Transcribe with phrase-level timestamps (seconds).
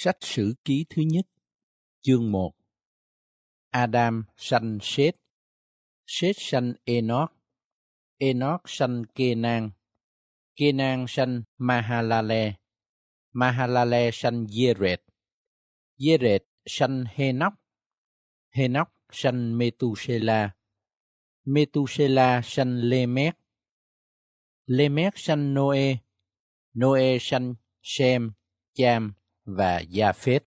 [0.00, 1.26] Sách Sử Ký thứ nhất,
[2.00, 2.54] chương 1
[3.70, 5.16] Adam sanh Sết,
[6.06, 7.32] Sết sanh Enoch,
[8.18, 9.70] Enoch sanh Kenan,
[10.56, 12.52] Kenan sanh Mahalale,
[13.32, 15.00] Mahalale sanh Yeret,
[15.98, 17.54] Yeret sanh Henoch,
[18.50, 20.50] Henoch sanh metusela
[21.44, 23.36] metusela sanh Lemech,
[24.66, 25.98] Lemech sanh Noe,
[26.74, 28.32] Noe sanh Shem,
[28.74, 29.17] Cham
[29.48, 30.40] và Japheth.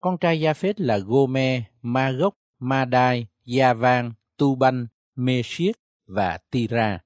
[0.00, 3.26] Con trai Japheth là Gome, Magog, Madai,
[3.80, 4.86] Banh, Tuban,
[5.44, 7.00] Siết và Tira.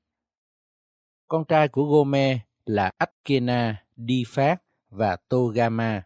[1.29, 6.03] Con trai của Gome là Akkena, Diphat và Togama.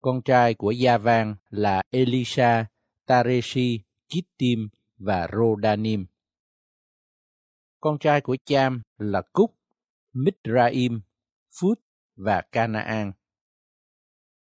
[0.00, 2.66] Con trai của Javan là Elisa,
[3.06, 6.06] Tareshi, Chittim và Rodanim.
[7.80, 9.58] Con trai của Cham là Cúc,
[10.12, 11.00] Mitraim,
[11.60, 11.85] Phút
[12.16, 13.12] và Canaan.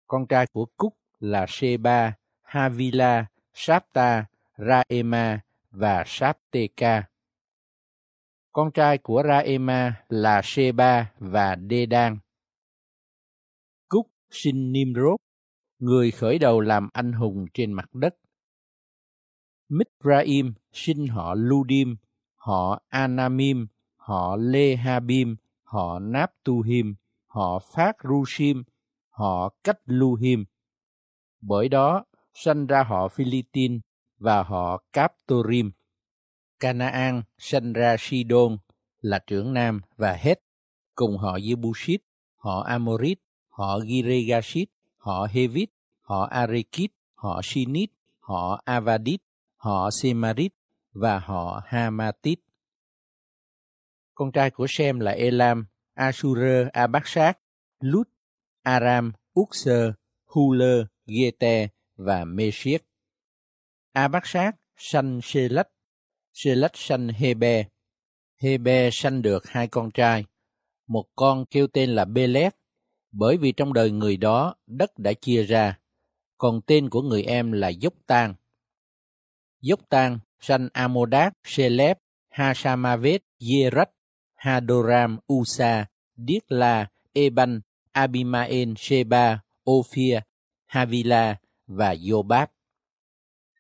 [0.08, 4.26] Con trai của Cúc là Sheba, Havila, Sapta,
[4.58, 5.40] Raema
[5.72, 7.04] và Sapteka.
[8.52, 12.18] Con trai của Raema là Sheba và Dedan.
[13.90, 15.20] Cúc sinh Nimrod,
[15.80, 18.16] người khởi đầu làm anh hùng trên mặt đất.
[19.70, 21.96] Mitraim sinh họ Ludim,
[22.36, 26.96] họ Anamim, họ Lehabim, họ Naptuhim,
[27.38, 28.64] họ Phát Rushim,
[29.10, 30.46] họ Cách Luhim.
[31.42, 33.80] Bởi đó sanh ra họ Philitin
[34.18, 35.72] và họ Captorim.
[36.60, 38.58] Canaan sanh ra Sidon
[39.02, 40.40] là trưởng nam và hết
[40.96, 41.98] cùng họ Jebusit,
[42.36, 45.70] họ Amorit, họ Giregasit, họ Hevit,
[46.02, 49.22] họ Arekit, họ Sinit, họ Avadit,
[49.56, 50.54] họ Semarit
[50.92, 52.40] và họ Hamatit.
[54.16, 55.66] Con trai của Sem là Elam,
[55.98, 57.40] Ashur, Abaksat,
[57.82, 58.08] Lut,
[58.64, 59.94] Aram, Uxer,
[60.26, 62.84] Huler, Gete và Meshiek.
[63.94, 65.68] Abaksat sanh Selach,
[66.34, 67.66] Selach sanh Hebe.
[68.42, 70.26] Hebe sanh được hai con trai,
[70.88, 72.56] một con kêu tên là Belet,
[73.12, 75.80] bởi vì trong đời người đó đất đã chia ra,
[76.38, 78.36] còn tên của người em là Dốc Tan.
[79.62, 81.98] Dốc Tan sanh Amodat, Selep,
[82.30, 83.90] Hasamavet, Yerach,
[84.38, 85.86] Hadoram, Usa,
[86.18, 87.62] Dietla, Eban,
[87.94, 90.20] Abimael, Sheba, Ophir,
[90.66, 91.36] Havila
[91.68, 92.48] và Jobab.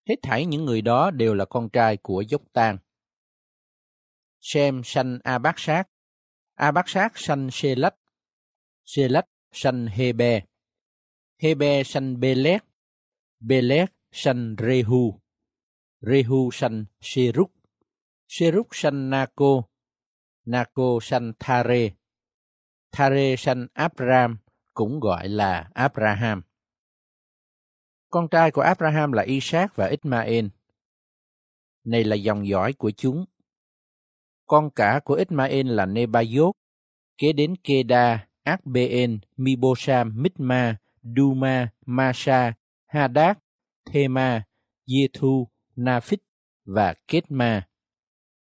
[0.05, 2.77] Hết thảy những người đó đều là con trai của Dốc Tan.
[4.41, 5.87] Sem sanh Abaksat,
[6.85, 7.95] sát sanh Selach,
[8.85, 10.41] Selach sanh Hebe,
[11.37, 12.63] Hebe sanh Belet,
[13.39, 15.19] Belet sanh Rehu,
[16.01, 17.51] Rehu sanh Seruk,
[18.27, 19.63] Seruk sanh Naco,
[20.47, 21.89] Nako sanh Thare,
[22.91, 24.37] Thare sanh Abram,
[24.73, 26.41] cũng gọi là Abraham.
[28.09, 30.45] Con trai của Abraham là Isaac và Ismael.
[31.83, 33.25] Này là dòng dõi của chúng.
[34.45, 36.51] Con cả của Ismael là Nebaiot,
[37.17, 42.53] kế đến Keda, Akbeen, Mibosam, Mitma, Duma, Masha,
[42.85, 43.37] Hadad,
[43.85, 44.43] Thema,
[44.85, 46.17] Yethu, Nafit
[46.65, 47.67] và Ketma.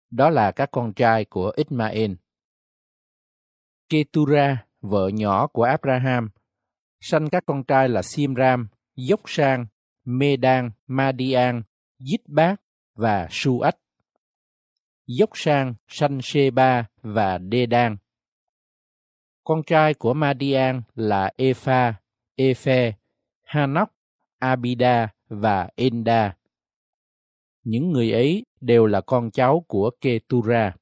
[0.09, 2.11] Đó là các con trai của Ismael.
[3.89, 6.29] Ketura, vợ nhỏ của Abraham,
[6.99, 9.65] sanh các con trai là Simram, Dốc Sang,
[10.05, 11.63] Medan, Madian,
[11.99, 12.61] Dít Bát
[12.95, 13.77] và Suach.
[15.07, 17.97] Dốc Sang sanh Sheba và Dedan.
[19.43, 21.93] Con trai của Madian là Epha,
[22.35, 22.93] Ephe,
[23.43, 23.89] Hanok,
[24.39, 26.37] Abida và Enda.
[27.63, 30.75] Những người ấy đều là con cháu của Ketura.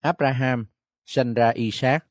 [0.00, 0.66] Abraham
[1.06, 2.06] sinh ra Isaac.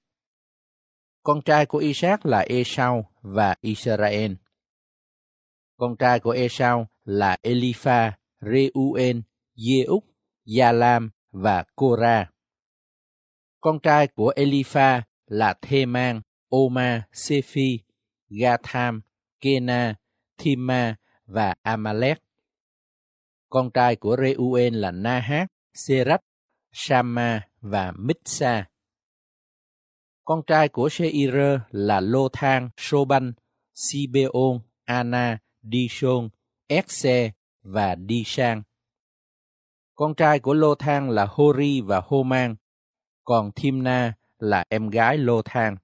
[1.23, 4.31] Con trai của Isaac là Esau và Israel.
[5.77, 9.19] Con trai của Esau là Elipha, Reuel,
[9.55, 10.01] Jeúc,
[10.45, 12.31] Gia-lam và Cora.
[13.59, 17.79] Con trai của Elipha là Theman, Oma, Sephi,
[18.29, 19.01] Gatham,
[19.41, 19.95] Kena,
[20.37, 20.95] Thima
[21.25, 22.26] và Amalek.
[23.49, 26.21] Con trai của Reuel là Nahat, Serach,
[26.71, 28.65] Shama và Mitsa.
[30.25, 31.35] Con trai của Seir
[31.71, 33.33] là Lô Thang, Soban,
[33.73, 36.29] Sibeon, Ana, Dishon,
[36.67, 38.63] Ekse và Dishan.
[39.95, 42.55] Con trai của Lô Thang là Hori và Homan,
[43.23, 45.77] còn Thimna là em gái Lô Thang.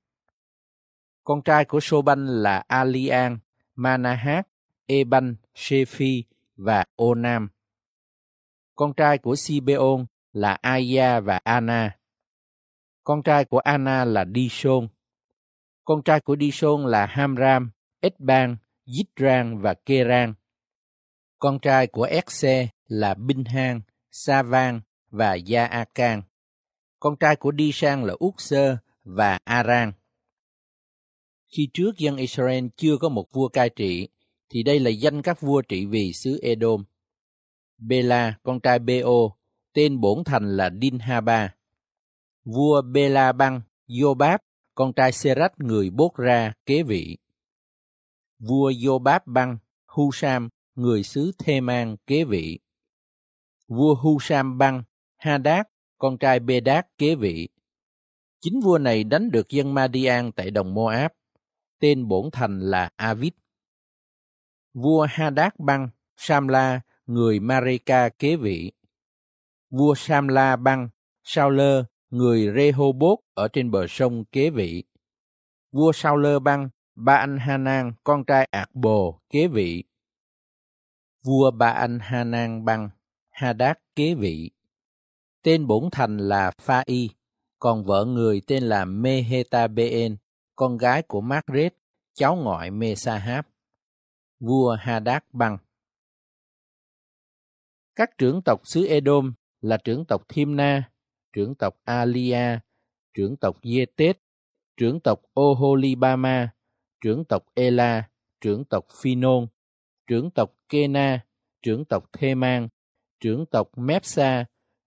[1.24, 3.38] Con trai của Soban là Alian,
[3.76, 4.48] Manahat,
[4.86, 6.24] Eban, Shephi
[6.56, 7.53] và Onam.
[8.76, 11.98] Con trai của Sibeon là Aya và Ana.
[13.04, 14.88] Con trai của Anna là Dishon.
[15.84, 17.72] Con trai của Dishon là Hamram,
[18.02, 20.34] Esban, Yitran và Keran.
[21.40, 23.82] Con trai của Etse là Binhan,
[24.12, 26.22] Savan và Yaakan.
[27.00, 29.92] Con trai của Dishan là Ukser và Aran.
[31.48, 34.08] Khi trước dân Israel chưa có một vua cai trị,
[34.50, 36.84] thì đây là danh các vua trị vì xứ Edom.
[37.88, 39.36] Bela, con trai Beo,
[39.74, 41.54] tên bổn thành là Dinhaba.
[42.46, 43.62] Vua Bela Băng,
[44.02, 44.40] Yobab,
[44.76, 47.18] con trai Serach người Bốt Ra, kế vị.
[48.40, 49.58] Vua Yobab Băng,
[49.88, 52.60] Husam, người xứ Thê Mang kế vị.
[53.68, 54.84] Vua Husam Băng,
[55.18, 55.66] Hadad,
[55.98, 57.50] con trai Bedad, kế vị.
[58.42, 61.12] Chính vua này đánh được dân Madian tại đồng Moab.
[61.80, 63.34] Tên bổn thành là Avid.
[64.74, 68.72] Vua Hadad Băng, Samla, người Mareka kế vị.
[69.70, 70.90] Vua Samla Băng,
[71.24, 74.84] Sao Lơ, người Rehoboth ở trên bờ sông kế vị.
[75.72, 79.84] Vua Sao Lơ Băng, Ba Anh Hanan, con trai Ạc Bồ, kế vị.
[81.24, 82.90] Vua Ba Anh Hanan Băng,
[83.32, 84.52] Hadad kế vị.
[85.44, 87.10] Tên bổn thành là Pha Y,
[87.60, 90.18] còn vợ người tên là Mehetabeen,
[90.56, 91.74] con gái của Margaret,
[92.14, 93.46] cháu ngoại Mesahab.
[94.40, 95.58] Vua Hadad Băng
[97.96, 100.92] các trưởng tộc xứ Edom là trưởng tộc Thimna,
[101.34, 102.60] trưởng tộc Alia,
[103.14, 104.18] trưởng tộc Yetet,
[104.78, 106.54] trưởng tộc Oholibama,
[107.02, 108.10] trưởng tộc Ela,
[108.42, 109.48] trưởng tộc Phinon,
[110.08, 111.26] trưởng tộc Kena,
[111.62, 112.68] trưởng tộc Theman,
[113.20, 114.46] trưởng tộc Mepsa,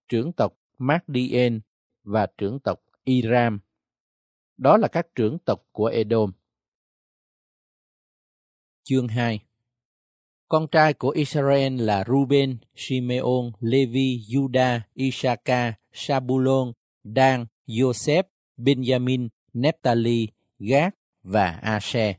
[0.09, 1.59] trưởng tộc Magdien
[2.03, 3.59] và trưởng tộc Iram.
[4.57, 6.31] Đó là các trưởng tộc của Edom.
[8.83, 9.46] Chương 2
[10.49, 16.73] con trai của Israel là Ruben, Simeon, Levi, Judah, Isaka, Sabulon,
[17.03, 18.23] Dan, Joseph,
[18.57, 20.27] Benjamin, Nephtali,
[20.59, 22.15] Gad và Asher.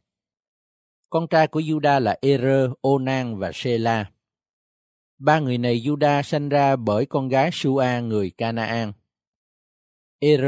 [1.10, 4.10] Con trai của Judah là Er, Onan và Sela.
[5.18, 8.92] Ba người này Judah sanh ra bởi con gái Sua người Canaan.
[10.18, 10.40] Er,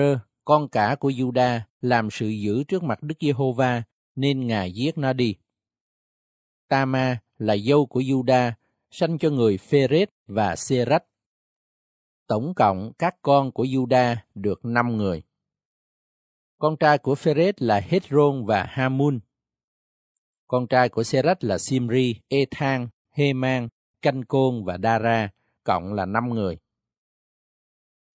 [0.45, 3.83] con cả của Judah, làm sự dữ trước mặt Đức Giê-hô-va,
[4.17, 5.37] nên Ngài giết nó đi.
[6.69, 8.53] Tama là dâu của Juda,
[8.91, 11.05] sanh cho người Phêrết và Serach.
[12.27, 15.23] Tổng cộng các con của Juda được năm người.
[16.59, 19.21] Con trai của Phêrết là Hezron và Hamun.
[20.47, 23.69] Con trai của Serach là Simri, Ethan, Heman,
[24.03, 25.29] Canh Côn và Dara,
[25.65, 26.59] cộng là năm người.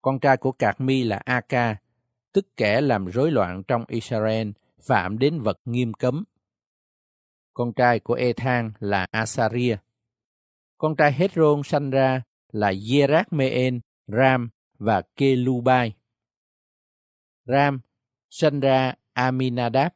[0.02, 1.76] Con trai của Cạc Mi là Aka,
[2.32, 4.50] tức kẻ làm rối loạn trong Israel,
[4.80, 6.24] phạm đến vật nghiêm cấm.
[7.56, 9.78] Con trai của Ethan là Asaria.
[10.78, 12.22] Con trai Hezron sanh ra
[12.52, 14.50] là Yerach-meen, Ram
[14.80, 15.94] và Kelubai.
[17.46, 17.80] Ram
[18.30, 19.92] sanh ra Aminadab.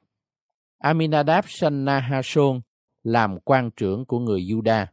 [0.77, 2.61] Aminadab sanh Nahashon
[3.03, 4.85] làm quan trưởng của người Juda.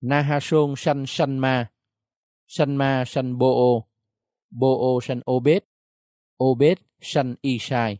[0.00, 1.70] Nahashon sanh Sanma,
[2.46, 3.82] Sanma sanh Boo,
[4.50, 5.62] Boo sanh Obed,
[6.44, 7.98] Obed sanh Isai.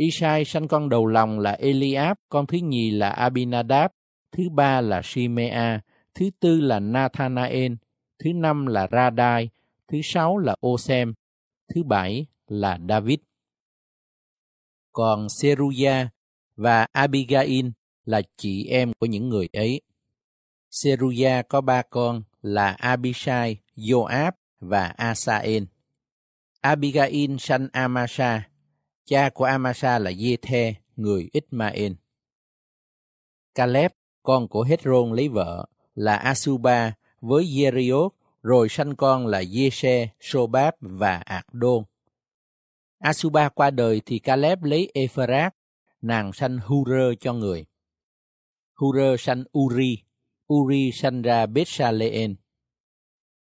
[0.00, 3.90] Isai sanh con đầu lòng là Eliab, con thứ nhì là Abinadab,
[4.32, 5.80] thứ ba là Shimea,
[6.14, 7.72] thứ tư là Nathanael,
[8.18, 9.50] thứ năm là Radai,
[9.88, 11.14] thứ sáu là Osem,
[11.74, 13.18] thứ bảy là David.
[14.92, 16.08] Còn Seruya
[16.56, 17.66] và Abigail
[18.04, 19.80] là chị em của những người ấy.
[20.70, 25.62] Seruya có ba con là Abishai, Joab và Asael.
[26.60, 28.49] Abigail sanh Amasa,
[29.04, 31.92] cha của Amasa là Yethe, người Ismael.
[33.54, 33.90] Caleb,
[34.22, 38.10] con của Hezron lấy vợ, là Asuba với Jeriot,
[38.42, 41.84] rồi sanh con là Yeshe, Sobab và Adon.
[42.98, 45.54] Asuba qua đời thì Caleb lấy Ephrat,
[46.00, 47.66] nàng sanh Hurơ cho người.
[48.74, 49.98] Hurơ sanh Uri,
[50.52, 52.34] Uri sanh ra Bethsaleen.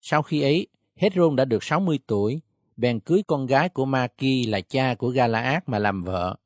[0.01, 2.41] Sau khi ấy, Hezron đã được 60 tuổi,
[2.77, 6.37] bèn cưới con gái của Maki là cha của Galaad mà làm vợ.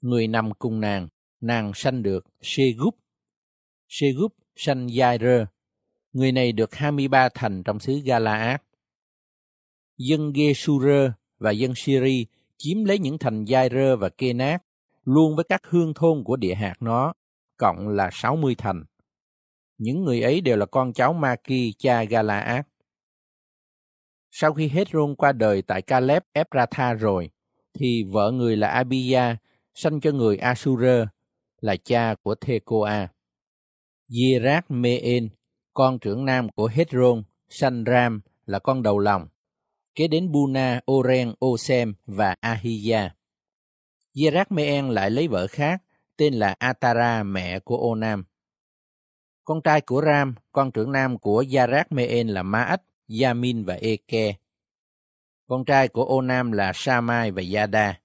[0.00, 1.08] Người nằm cùng nàng,
[1.40, 2.94] nàng sanh được Segup.
[3.88, 5.46] Segup sanh Jair.
[6.12, 8.60] Người này được 23 thành trong xứ Galaad.
[9.98, 14.62] Dân Gesura và dân Syri chiếm lấy những thành Jair và Kenat,
[15.04, 17.12] luôn với các hương thôn của địa hạt nó,
[17.56, 18.84] cộng là 60 thành.
[19.78, 22.64] Những người ấy đều là con cháu Maki cha Galaad.
[24.34, 27.30] Sau khi Hezron qua đời tại Caleb ephrata rồi,
[27.74, 29.36] thì vợ người là Abia
[29.74, 31.06] sanh cho người asura
[31.60, 33.08] là cha của Thekoa.
[34.08, 35.28] Yerach Meen,
[35.74, 39.28] con trưởng nam của Hezron, sanh Ram là con đầu lòng.
[39.94, 43.14] Kế đến Buna, Oren, Osem và Ahiya.
[44.14, 45.82] Jerachmeen lại lấy vợ khác,
[46.16, 48.24] tên là Atara, mẹ của Onam.
[49.44, 52.82] Con trai của Ram, con trưởng nam của Jerachmeen là Maat,
[53.20, 54.34] Yamin và Eke.
[55.46, 58.00] Con trai của Onam là Samai và Yada.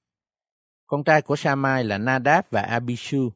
[0.87, 3.31] Con trai của Samai là Nadab và Abishu.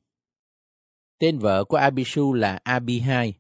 [1.20, 3.34] Tên vợ của Abishu là Abihai.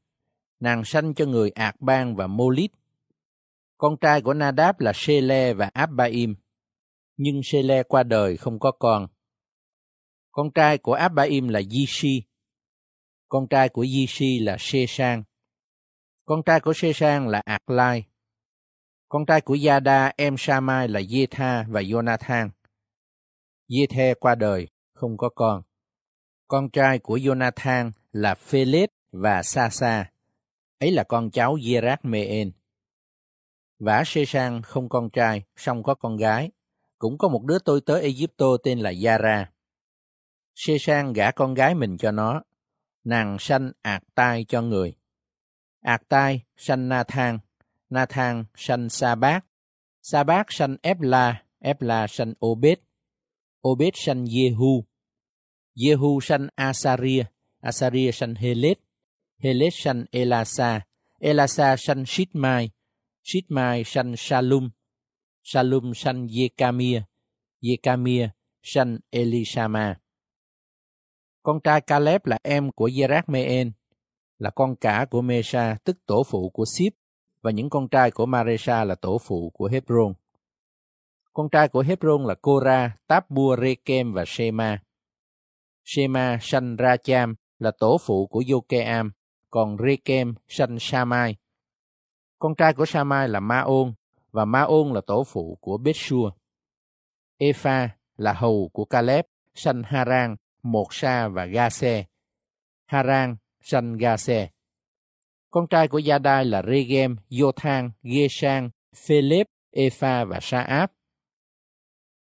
[0.59, 2.71] Nàng sanh cho người Ạc Bang và Molit.
[3.77, 6.35] Con trai của Nadab là Shele và Abbaim.
[7.17, 9.07] Nhưng Shele qua đời không có con.
[10.31, 12.23] Con trai của Abbaim là Yishi.
[13.29, 15.23] Con trai của Yishi là Sheshan.
[16.25, 18.10] Con trai của Sheshan là Aklai.
[19.11, 22.49] Con trai của Yada em Samai là Yetha và Jonathan.
[23.69, 25.61] Yethe qua đời, không có con.
[26.47, 30.11] Con trai của Jonathan là Philip và Sasa.
[30.79, 32.51] Ấy là con cháu Yerak Meen.
[33.79, 36.51] Vả Sê Sang không con trai, song có con gái.
[36.97, 39.51] Cũng có một đứa tôi tới Egypto tên là Yara.
[40.55, 42.41] Sê Sang gả con gái mình cho nó.
[43.03, 44.93] Nàng sanh ạc tai cho người.
[45.81, 47.39] Ạc tai sanh Nathan.
[47.91, 49.45] Nathan sanh Sa Bác.
[50.01, 51.43] Sa Bác sanh Epla.
[51.59, 52.79] Epla sanh Obed.
[53.67, 54.83] Obed sanh Jehu.
[55.75, 57.23] Jehu sanh Asaria.
[57.61, 58.79] Asaria sanh Helet.
[59.43, 60.81] Helet sanh Elasa.
[61.19, 62.71] Elasa sanh Shitmai.
[63.23, 64.71] Shitmai sanh Salum.
[65.43, 67.09] Salum sanh Jekamia,
[67.61, 68.29] Jekamia
[68.61, 69.97] sanh Elishama.
[71.43, 73.71] Con trai Caleb là em của Jerachmeen,
[74.37, 76.93] là con cả của Mesha, tức tổ phụ của Sip,
[77.41, 80.13] và những con trai của Maresha là tổ phụ của Hebron.
[81.33, 84.79] Con trai của Hebron là Kora, Tabua, Rekem và Shema.
[85.85, 89.11] Shema sanh Racham là tổ phụ của Yokeam,
[89.49, 91.35] còn Rekem sanh Samai.
[92.39, 93.93] Con trai của Samai là Maon,
[94.31, 96.31] và Maon là tổ phụ của Bethsua.
[97.37, 102.05] Epha là hầu của Caleb, sanh Haran, một sa và Gase.
[102.85, 104.49] Haran sanh Gase.
[105.51, 110.89] Con trai của Gia-đai là Regem, yothan, Geshan, Philip, Epha và Saab.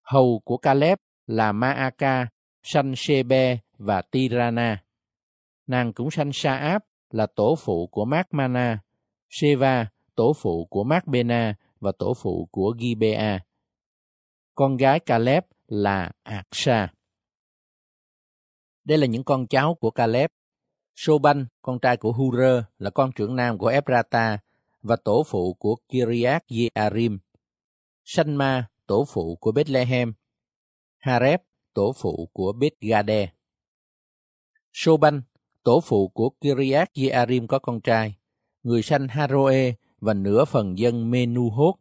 [0.02, 2.26] Hầu của Caleb là Maaka,
[2.62, 4.82] sanh Shebe và Tirana.
[5.66, 8.78] Nàng cũng sanh Saab là tổ phụ của Makmana,
[9.30, 13.40] Sheva, tổ phụ của Makbena và tổ phụ của Gibea.
[14.54, 16.88] Con gái Caleb là Aksa.
[18.84, 20.30] Đây là những con cháu của Caleb.
[20.94, 24.38] Soban, con trai của Hurơ, là con trưởng nam của Ephrata
[24.82, 27.18] và tổ phụ của Kiriath Jearim.
[28.04, 30.12] Sanma, tổ phụ của Bethlehem.
[30.98, 31.40] Hareb,
[31.74, 33.32] tổ phụ của Bethgade.
[34.72, 35.22] Soban,
[35.62, 38.14] tổ phụ của Kiriath Jearim có con trai,
[38.62, 41.74] người sanh Haroe và nửa phần dân Menuhot.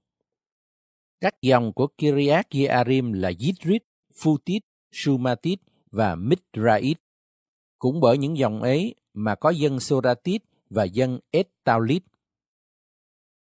[1.21, 4.59] Các dòng của Kiriath Jearim là Yitrit, Futit,
[4.91, 5.59] Sumatit
[5.91, 6.97] và Midrait.
[7.79, 12.03] Cũng bởi những dòng ấy mà có dân Soratit và dân Estaulit.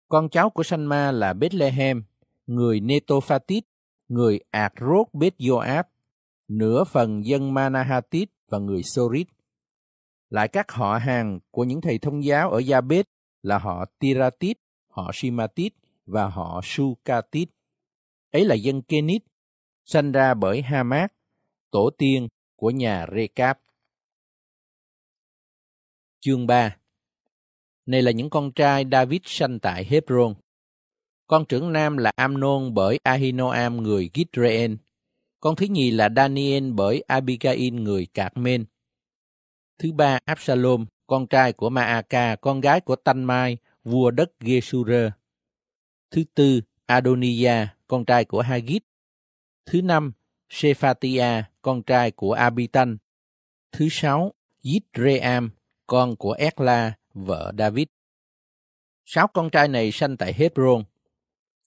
[0.08, 2.04] Con cháu của Sanma là Bethlehem,
[2.48, 3.64] người Netophatit,
[4.08, 5.84] người Akrot Beth Joab,
[6.48, 9.28] nửa phần dân Manahatit và người Sorit.
[10.30, 13.06] Lại các họ hàng của những thầy thông giáo ở Gia Bết
[13.42, 15.74] là họ Tiratit, họ Shimatit
[16.06, 17.50] và họ Sukatit.
[18.32, 19.24] Ấy là dân Kenit,
[19.86, 21.14] sanh ra bởi Hamat,
[21.72, 23.60] tổ tiên của nhà Recap.
[26.26, 26.78] Chương 3
[27.86, 30.34] Này là những con trai David sanh tại Hebron.
[31.28, 34.78] Con trưởng nam là Amnon bởi Ahinoam người Gitreen.
[35.40, 38.66] Con thứ nhì là Daniel bởi Abigail người Cạc-men.
[39.80, 45.12] Thứ ba Absalom, con trai của Maaka, con gái của Tanmai, vua đất Gesura.
[46.12, 48.84] Thứ tư Adoniah, con trai của Hagit.
[49.66, 50.12] Thứ năm
[50.50, 52.98] Shephatia, con trai của Abitan.
[53.72, 55.50] Thứ sáu, Yitream,
[55.94, 57.88] con của Ecla, vợ David.
[59.06, 60.84] Sáu con trai này sanh tại Hebron.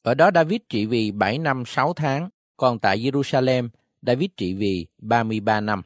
[0.02, 3.68] Ở đó David trị vì 7 năm 6 tháng, còn tại Jerusalem,
[4.02, 5.82] David trị vì 33 năm.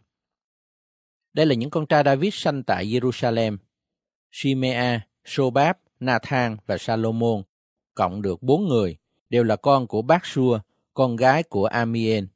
[1.32, 3.56] Đây là những con trai David sanh tại Jerusalem.
[4.30, 7.42] Shimea, Sobab, Nathan và Salomon,
[7.94, 8.96] cộng được bốn người,
[9.30, 10.60] đều là con của bác Sua,
[10.94, 12.28] con gái của Amien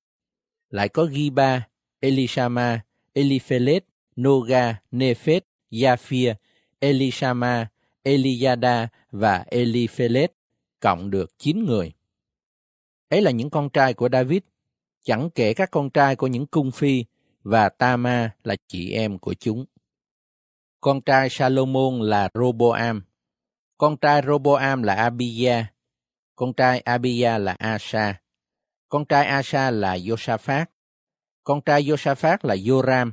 [0.70, 1.68] lại có Giba,
[2.00, 2.80] Elishama,
[3.12, 3.84] Eliphelet,
[4.20, 5.40] Noga, Nefet
[5.74, 6.34] Japhia,
[6.80, 7.66] Elishama,
[8.02, 10.32] Eliada và Eliphelet,
[10.80, 11.92] cộng được 9 người.
[13.08, 14.40] Ấy là những con trai của David,
[15.02, 17.04] chẳng kể các con trai của những cung phi
[17.42, 19.64] và Tama là chị em của chúng.
[20.80, 23.04] Con trai Salomon là Roboam,
[23.78, 25.64] con trai Roboam là Abia,
[26.36, 28.20] con trai Abia là Asa,
[28.88, 30.66] con trai Asa là Josaphat,
[31.44, 33.12] Con trai Josaphat là Joram.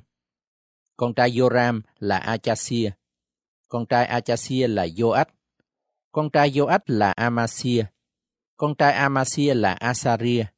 [1.02, 2.92] Con trai Joram là Achasia.
[3.68, 5.34] Con trai Achasia là Joach.
[6.12, 7.90] Con trai Joach là Amasia.
[8.56, 10.54] Con trai Amasia là Asaria.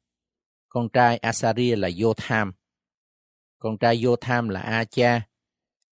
[0.68, 2.52] Con trai Asaria là Jotham.
[3.58, 5.22] Con trai Jotham là Acha.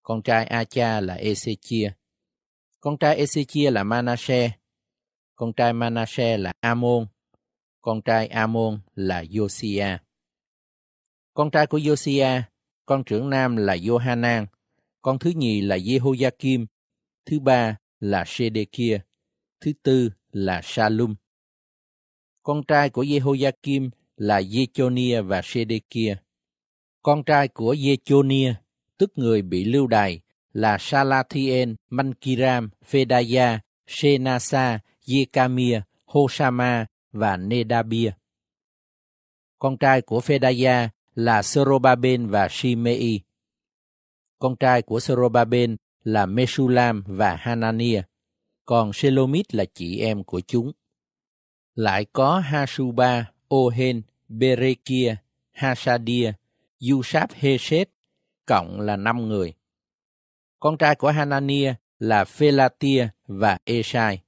[0.03, 1.97] Con trai Acha là Ezechia.
[2.79, 4.51] Con trai Ezechia là Manasseh.
[5.35, 7.07] Con trai Manasseh là Amon.
[7.81, 9.97] Con trai Amon là Josiah.
[11.33, 12.52] Con trai của Josiah
[12.85, 14.45] con trưởng nam là Johanan.
[15.01, 16.65] Con thứ nhì là Jehoiakim.
[17.25, 18.99] Thứ ba là Sedekia.
[19.61, 21.15] Thứ tư là Salum.
[22.43, 26.15] Con trai của Jehoiakim là Jechonia và Sedekia.
[27.01, 28.53] Con trai của Jechonia,
[28.97, 30.21] tức người bị lưu đày,
[30.53, 38.11] là Salathien, Mankiram, Fedaya, Senasa, Jekamia, Hosama và Nedabia.
[39.59, 43.21] Con trai của Fedaya là Sorobaben và Shimei.
[44.39, 48.01] Con trai của Sorobaben là Meshulam và Hanania,
[48.65, 50.71] còn Selomit là chị em của chúng.
[51.75, 55.15] Lại có Hasuba, Ohen, Berekia,
[55.51, 56.33] Hasadia,
[56.91, 57.87] Yusab Hesed,
[58.45, 59.53] cộng là năm người.
[60.59, 64.21] Con trai của Hanania là Phelatia và Esai.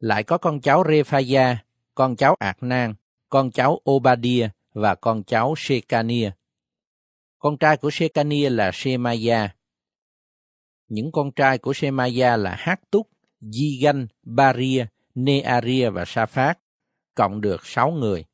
[0.00, 2.94] Lại có con cháu Rephaya, con cháu Ạc-nan,
[3.28, 6.30] con cháu Obadia và con cháu Shekania.
[7.38, 9.54] Con trai của Shekania là Shemaya.
[10.88, 13.08] Những con trai của Shemaya là Hát Túc,
[13.40, 16.58] Di-ganh, Baria, Nearia và Sa-phát,
[17.14, 18.24] cộng được sáu người.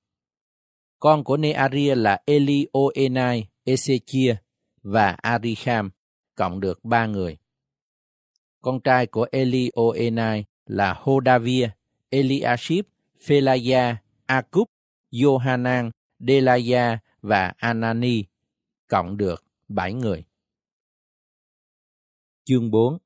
[0.99, 4.35] Con của Nearia là Elioenai, Ezechia
[4.83, 5.91] và Ariham,
[6.35, 7.37] cộng được ba người.
[8.63, 11.69] Con trai của Elioenai là Hodavia,
[12.11, 12.85] Eliashib,
[13.21, 13.97] Phelaya,
[14.27, 14.69] Akub,
[15.13, 15.91] Johanan,
[16.27, 18.25] Delaya và Anani,
[18.89, 20.25] cộng được bảy người.
[22.45, 22.99] Chương 4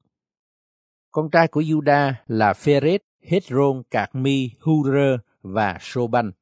[1.10, 6.32] Con trai của Juda là Pheret, Hezron, Cạc-mi, Hurơ và Soban.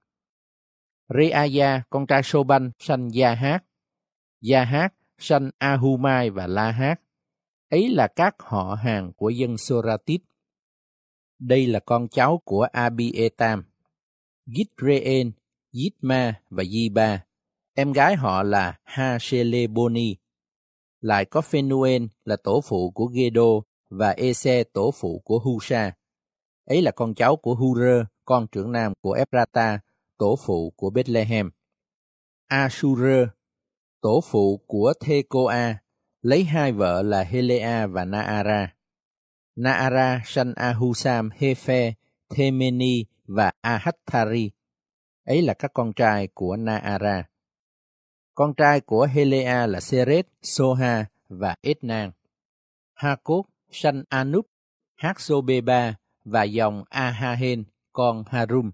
[1.09, 3.65] Reaya, con trai Soban, sanh Gia Hát.
[4.41, 7.01] Gia Hát, sanh Ahumai và La Hát.
[7.71, 10.23] Ấy là các họ hàng của dân Soratit.
[11.39, 13.65] Đây là con cháu của Abietam.
[14.47, 15.33] Gitreen,
[15.75, 17.25] Yitma và Yiba.
[17.75, 20.17] Em gái họ là Hasheleboni.
[21.01, 23.61] Lại có Phenuen là tổ phụ của Gedo
[23.91, 25.93] và Ese tổ phụ của Husa.
[26.65, 29.79] Ấy là con cháu của Hurơ, con trưởng nam của Ephrata,
[30.19, 31.51] tổ phụ của Bethlehem.
[32.47, 33.27] Ashurơ,
[34.01, 35.79] tổ phụ của Thekoa,
[36.23, 38.75] lấy hai vợ là Helea và Naara.
[39.57, 41.93] Naara sanh Ahusam, Hefe,
[42.29, 44.51] Themeni và Ahathari.
[45.25, 47.25] Ấy là các con trai của Naara.
[48.35, 52.11] Con trai của Helea là Seret, Soha và Etnan.
[52.95, 54.47] Hakot sanh Anup,
[54.95, 58.71] Haksobeba và dòng Ahahen, con Harum.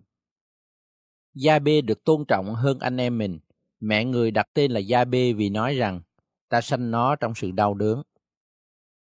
[1.34, 3.40] Gia-bê được tôn trọng hơn anh em mình.
[3.80, 6.00] Mẹ người đặt tên là Gia-bê vì nói rằng
[6.48, 8.02] ta sanh nó trong sự đau đớn.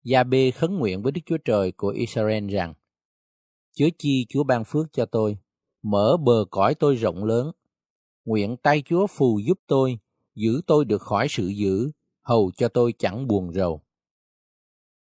[0.04, 2.74] Gia-bê khấn nguyện với Đức Chúa Trời của Israel rằng
[3.74, 5.38] Chớ chi Chúa ban phước cho tôi,
[5.82, 7.52] mở bờ cõi tôi rộng lớn.
[8.26, 10.00] Nguyện tay Chúa phù giúp tôi,
[10.36, 11.92] giữ tôi được khỏi sự dữ,
[12.22, 13.82] hầu cho tôi chẳng buồn rầu.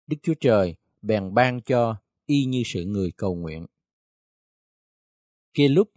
[0.07, 3.65] Đức Chúa Trời bèn ban cho y như sự người cầu nguyện.
[5.53, 5.89] Kia lúc,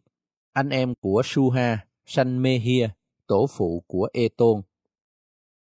[0.53, 2.89] anh em của Suha sanh Mehia,
[3.27, 4.63] tổ phụ của Eton.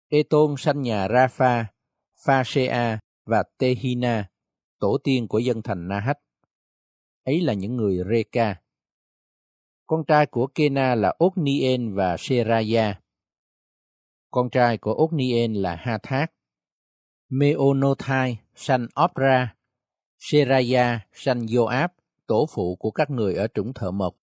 [0.09, 1.67] Eton sanh nhà Rapha,
[2.25, 4.31] Phasea và Tehina,
[4.79, 6.19] tổ tiên của dân thành Nahat.
[7.25, 8.61] Ấy là những người Reka.
[9.91, 13.01] Con trai của Kena là Ognien và Seraya.
[14.31, 16.33] Con trai của Ognien là Hathak.
[17.29, 19.55] Meonothai sanh Opra.
[20.19, 21.89] Seraya sanh Joab,
[22.27, 24.17] tổ phụ của các người ở trũng thợ mộc,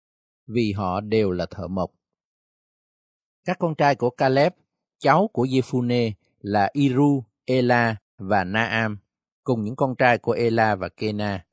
[0.48, 1.92] vì họ đều là thợ mộc.
[3.46, 4.54] Các con trai của Caleb,
[5.00, 9.00] cháu của Jephune là Iru, Ela và Naam,
[9.44, 11.46] cùng những con trai của Ela và Kena.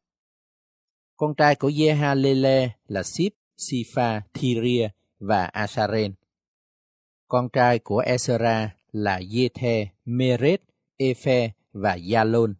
[1.16, 4.88] Con trai của Jehalele là Sip, Sifa, Thiria
[5.18, 6.12] và Asaren.
[7.28, 10.60] Con trai của Esra là Yethe, Meret,
[10.96, 12.54] Ephe và Yalon.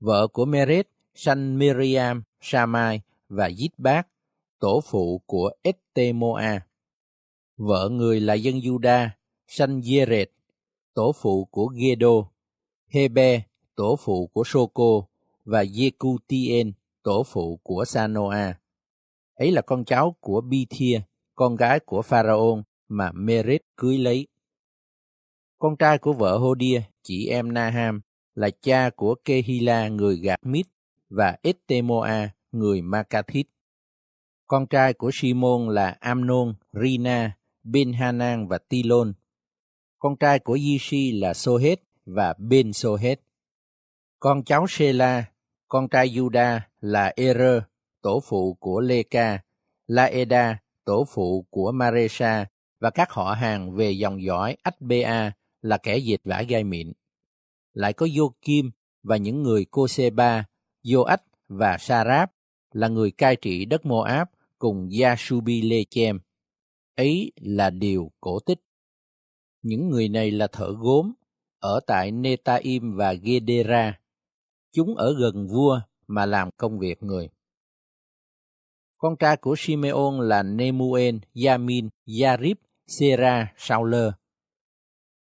[0.00, 4.08] Vợ của Meret sanh Miriam, Samai và Yitbak,
[4.58, 6.60] tổ phụ của Estemoa.
[7.56, 9.08] Vợ người là dân Juda,
[9.46, 10.30] sanh Yeret,
[10.94, 12.30] tổ phụ của Gedo,
[12.86, 13.42] Hebe,
[13.74, 15.02] tổ phụ của Soko
[15.44, 18.60] và Yekutien, tổ phụ của Sanoa.
[19.34, 21.00] Ấy là con cháu của Bithia,
[21.34, 24.26] con gái của Pharaon mà Merit cưới lấy.
[25.58, 28.00] con trai của vợ Hodia, chị em Naham,
[28.34, 30.66] là cha của Kehila người Gạt Mít
[31.10, 33.46] và Estemoa người Makathit.
[34.46, 39.12] Con trai của Simon là Amnon, Rina, Benhanan và Tilon.
[39.98, 43.20] Con trai của Yishi là Sohet và Ben Sohet.
[44.18, 45.24] Con cháu Sela,
[45.68, 47.62] con trai Juda là Erer,
[48.04, 49.42] tổ phụ của Leka,
[49.86, 52.46] Laeda, tổ phụ của Maresha
[52.80, 56.92] và các họ hàng về dòng dõi Achbea là kẻ diệt vả gai mịn.
[57.72, 58.70] Lại có Vô-kim
[59.02, 60.44] và những người Cô-sê-ba,
[60.88, 62.32] Vô-ách và Sa-ráp
[62.72, 66.18] là người cai trị đất Mô-áp cùng Yashubi-lê-chem.
[66.96, 68.60] Ấy là điều cổ tích.
[69.62, 71.12] Những người này là thợ gốm
[71.58, 74.00] ở tại Netaim và Gedera.
[74.72, 77.28] Chúng ở gần vua mà làm công việc người.
[79.04, 81.88] Con trai của Simeon là Nemuel, Yamin,
[82.20, 84.12] Yarib, Sera, Sauler.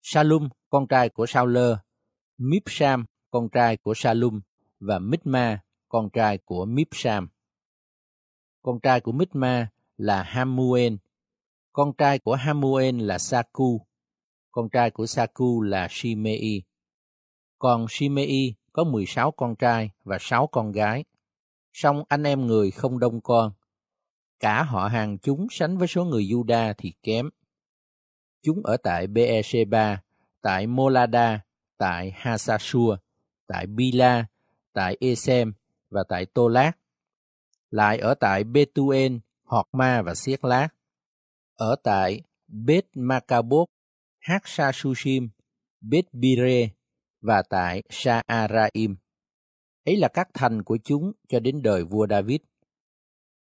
[0.02, 1.76] Salum, con trai của Sauler,
[2.38, 4.42] Mipsam, con trai của Salum,
[4.80, 7.30] và Mitma, con trai của Mipsam.
[8.62, 10.94] Con trai của Mitma là Hamuel,
[11.74, 13.82] con trai của Hamuel là Saku,
[14.52, 16.64] con trai của Saku là Shimei.
[17.60, 21.04] Còn Shimei có 16 con trai và 6 con gái.
[21.74, 23.54] Song anh em người không đông con.
[24.44, 27.30] Cả họ hàng chúng sánh với số người Juda thì kém.
[28.42, 30.02] Chúng ở tại Beersheba,
[30.42, 31.40] tại Molada,
[31.78, 32.98] tại Hasashua,
[33.48, 34.26] tại Bila,
[34.74, 35.54] tại Esem
[35.90, 36.78] và tại Tolat.
[37.70, 40.68] Lại ở tại Betuen, Họt Ma và Siết Lát.
[41.56, 43.68] Ở tại Beth Macabot,
[44.20, 45.30] Haksasusim,
[45.82, 46.70] Bet Bire
[47.22, 48.96] và tại Saaraim.
[49.86, 52.40] Ấy là các thành của chúng cho đến đời vua David.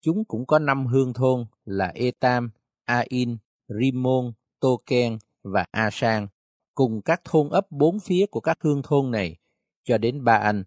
[0.06, 2.52] Chúng cũng có năm hương thôn là Etam,
[2.84, 3.38] Ain,
[3.68, 6.28] Rimon, Token và Asan,
[6.74, 9.38] cùng các thôn ấp bốn phía của các hương thôn này
[9.84, 10.64] cho đến Ba Anh.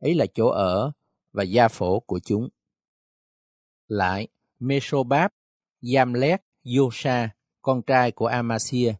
[0.00, 0.92] Ấy là chỗ ở
[1.32, 2.48] và gia phổ của chúng.
[3.88, 5.30] Lại, Mesobab,
[5.94, 6.42] Yamlet,
[6.78, 7.28] Yosha,
[7.62, 8.94] con trai của Amasia,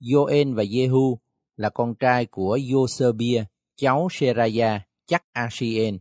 [0.00, 1.16] Joen và Jehu
[1.56, 3.44] là con trai của Yosebia,
[3.76, 5.98] cháu Seraya, chắc Asien.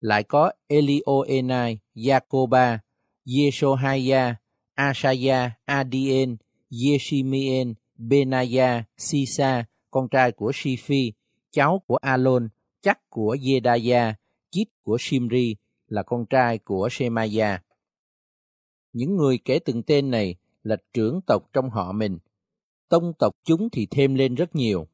[0.00, 2.78] Lại có Elioenai, Jacoba,
[3.26, 4.34] Yeshohaya,
[4.74, 6.36] Asaya, Adien,
[6.70, 11.12] Yeshimien, Benaya, Sisa, con trai của Shifi,
[11.50, 12.48] cháu của Alon,
[12.82, 14.14] chắc của Yedaya,
[14.50, 15.56] chít của Shimri,
[15.88, 17.62] là con trai của Shemaya.
[18.92, 22.18] Những người kể từng tên này là trưởng tộc trong họ mình.
[22.88, 24.86] Tông tộc chúng thì thêm lên rất nhiều.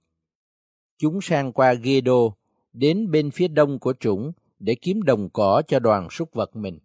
[0.99, 2.31] Chúng sang qua Gedo,
[2.73, 4.33] đến bên phía đông của trũng
[4.65, 6.79] để kiếm đồng cỏ cho đoàn súc vật mình.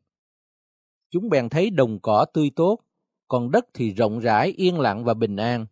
[1.09, 2.79] Chúng bèn thấy đồng cỏ tươi tốt,
[3.27, 5.65] còn đất thì rộng rãi, yên lặng và bình an.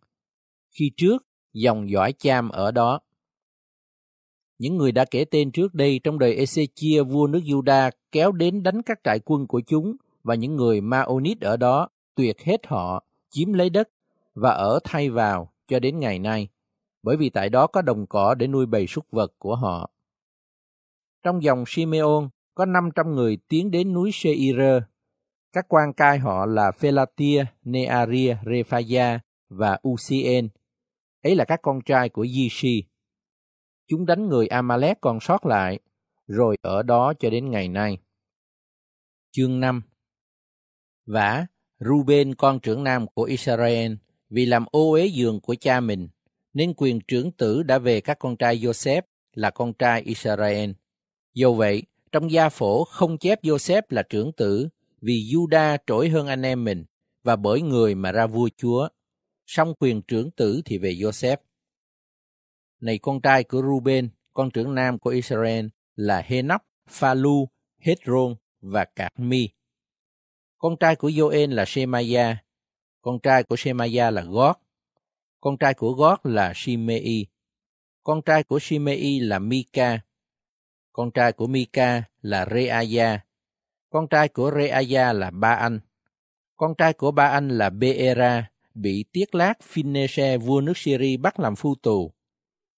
[0.78, 3.00] Khi trước, dòng dõi cham ở đó.
[4.58, 8.62] Những người đã kể tên trước đây trong đời Ezechia vua nước Juda kéo đến
[8.62, 13.04] đánh các trại quân của chúng và những người Maonit ở đó tuyệt hết họ,
[13.30, 13.88] chiếm lấy đất
[14.34, 16.48] và ở thay vào cho đến ngày nay,
[17.02, 19.90] bởi vì tại đó có đồng cỏ để nuôi bầy súc vật của họ.
[21.22, 24.82] Trong dòng Simeon có 500 người tiến đến núi Seir.
[25.52, 30.48] Các quan cai họ là Phelatia, Nearia, Rephaya và Ucien.
[31.22, 32.84] Ấy là các con trai của Yishi.
[33.86, 35.80] Chúng đánh người Amalek còn sót lại,
[36.26, 37.98] rồi ở đó cho đến ngày nay.
[39.32, 39.82] Chương 5
[41.06, 41.46] Vả,
[41.80, 43.92] Ruben con trưởng nam của Israel,
[44.30, 46.08] vì làm ô uế giường của cha mình,
[46.52, 49.02] nên quyền trưởng tử đã về các con trai Joseph
[49.32, 50.70] là con trai Israel.
[51.34, 54.68] Dù vậy, trong gia phổ không chép Joseph là trưởng tử,
[55.00, 56.84] vì Juda trỗi hơn anh em mình,
[57.22, 58.88] và bởi người mà ra vua chúa.
[59.46, 61.36] Song quyền trưởng tử thì về Joseph.
[62.80, 67.48] Này con trai của Ruben, con trưởng nam của Israel, là Henoch, Phalu,
[67.82, 69.48] Hezron và Carmi.
[70.58, 72.44] Con trai của Joel là Shemaya,
[73.02, 74.60] con trai của Shemaya là Gót,
[75.40, 77.26] con trai của Gót là Shimei,
[78.02, 80.00] con trai của Shimei là Mika,
[80.98, 83.24] con trai của Mika là Reaya,
[83.90, 85.80] con trai của Reaya là Ba Anh,
[86.56, 91.40] con trai của Ba Anh là Beera, bị Tiết Lát Phinese vua nước Syria bắt
[91.40, 92.12] làm phu tù,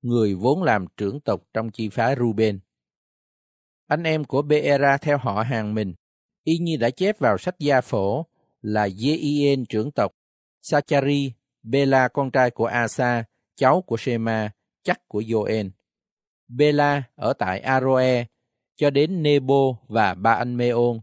[0.02, 2.60] người vốn làm trưởng tộc trong chi phái Ruben.
[3.86, 5.94] Anh em của Beera theo họ hàng mình,
[6.44, 8.26] y như đã chép vào sách gia phổ
[8.62, 10.12] là Jeien trưởng tộc,
[10.62, 13.24] Sachari, Bela con trai của Asa,
[13.56, 14.50] cháu của Shema,
[14.82, 15.70] chắc của Joen.
[16.50, 18.24] Bela ở tại Aroe,
[18.76, 21.00] cho đến Nebo và Ba Anh Meon.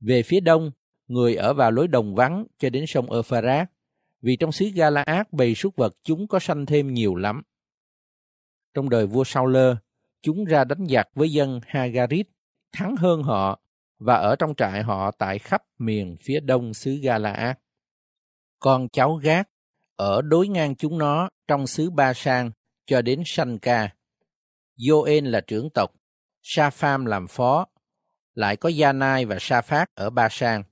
[0.00, 0.70] Về phía đông,
[1.06, 3.68] người ở vào lối đồng vắng cho đến sông Euphrates
[4.22, 7.42] Vì trong xứ Galaad bầy súc vật chúng có sanh thêm nhiều lắm.
[8.74, 9.76] Trong đời vua Sauler,
[10.22, 12.28] chúng ra đánh giặc với dân Hagarit,
[12.72, 13.60] thắng hơn họ
[13.98, 17.56] và ở trong trại họ tại khắp miền phía đông xứ Galaad.
[18.58, 19.48] Con cháu Gác
[19.96, 22.50] ở đối ngang chúng nó trong xứ Ba Sang
[22.86, 23.94] cho đến Sanka.
[24.76, 25.94] Joen là trưởng tộc,
[26.42, 27.66] Sa-pham làm phó,
[28.34, 30.62] lại có Gia Nai và Sa Phát ở Ba Sang.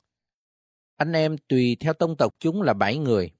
[0.96, 3.30] Anh em tùy theo tông tộc chúng là bảy người.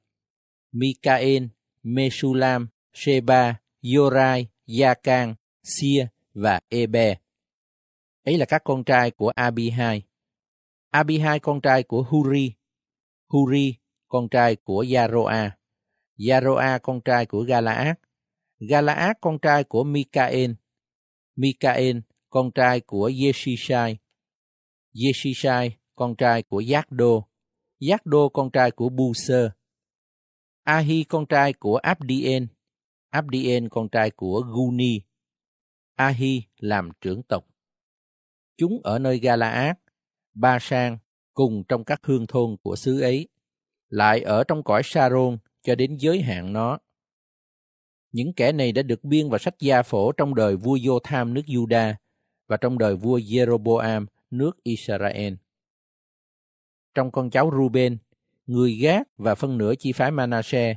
[0.72, 1.44] Mikael,
[1.83, 3.55] Mesulam, Sheba,
[3.94, 7.18] Yorai, Gia-can, Sia và Ebe.
[8.25, 10.03] Ấy là các con trai của Abihai.
[10.90, 12.55] Abihai con trai của Huri.
[13.29, 15.57] Huri con trai của Yaroa.
[16.29, 17.96] Yaroa con trai của Galaad.
[18.68, 20.51] Galaad con trai của Mikael.
[21.37, 21.98] Mikael
[22.31, 23.98] con trai của Yeshishai.
[24.94, 27.29] Yeshishai con trai của Giác-đô.
[27.81, 29.51] Giác-đô con trai của Bu-sơ.
[30.62, 32.46] Ahi con trai của Abdien.
[33.11, 35.01] Abdien con trai của Guni.
[35.94, 37.46] Ahi làm trưởng tộc.
[38.57, 39.77] Chúng ở nơi Galaad,
[40.35, 40.98] Ba Sang
[41.35, 43.29] cùng trong các hương thôn của xứ ấy,
[43.88, 46.79] lại ở trong cõi Saron cho đến giới hạn nó.
[48.12, 51.42] Những kẻ này đã được biên vào sách gia phổ trong đời vua Jotham nước
[51.46, 51.94] Juda
[52.48, 55.35] và trong đời vua Jeroboam nước Israel.
[56.94, 57.98] Trong con cháu Ruben,
[58.46, 60.77] người Gác và phân nửa chi phái Manasseh,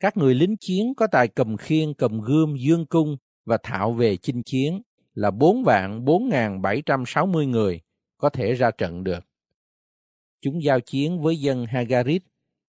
[0.00, 4.16] các người lính chiến có tài cầm khiên, cầm gươm, dương cung và thạo về
[4.16, 4.82] chinh chiến
[5.14, 7.80] là 4 vạn 4.760 người
[8.18, 9.24] có thể ra trận được.
[10.40, 12.22] Chúng giao chiến với dân Hagarit,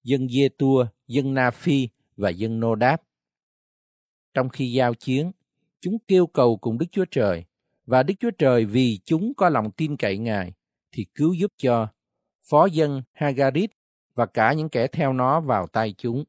[0.04, 2.98] dân Dê-tua, dân Na-phi và dân Nô-đáp.
[4.38, 5.32] Trong khi giao chiến,
[5.82, 7.46] chúng kêu cầu cùng Đức Chúa Trời,
[7.86, 10.54] và Đức Chúa Trời vì chúng có lòng tin cậy Ngài,
[10.92, 11.88] thì cứu giúp cho
[12.50, 13.72] phó dân Hagarit
[14.16, 16.24] và cả những kẻ theo nó vào tay chúng.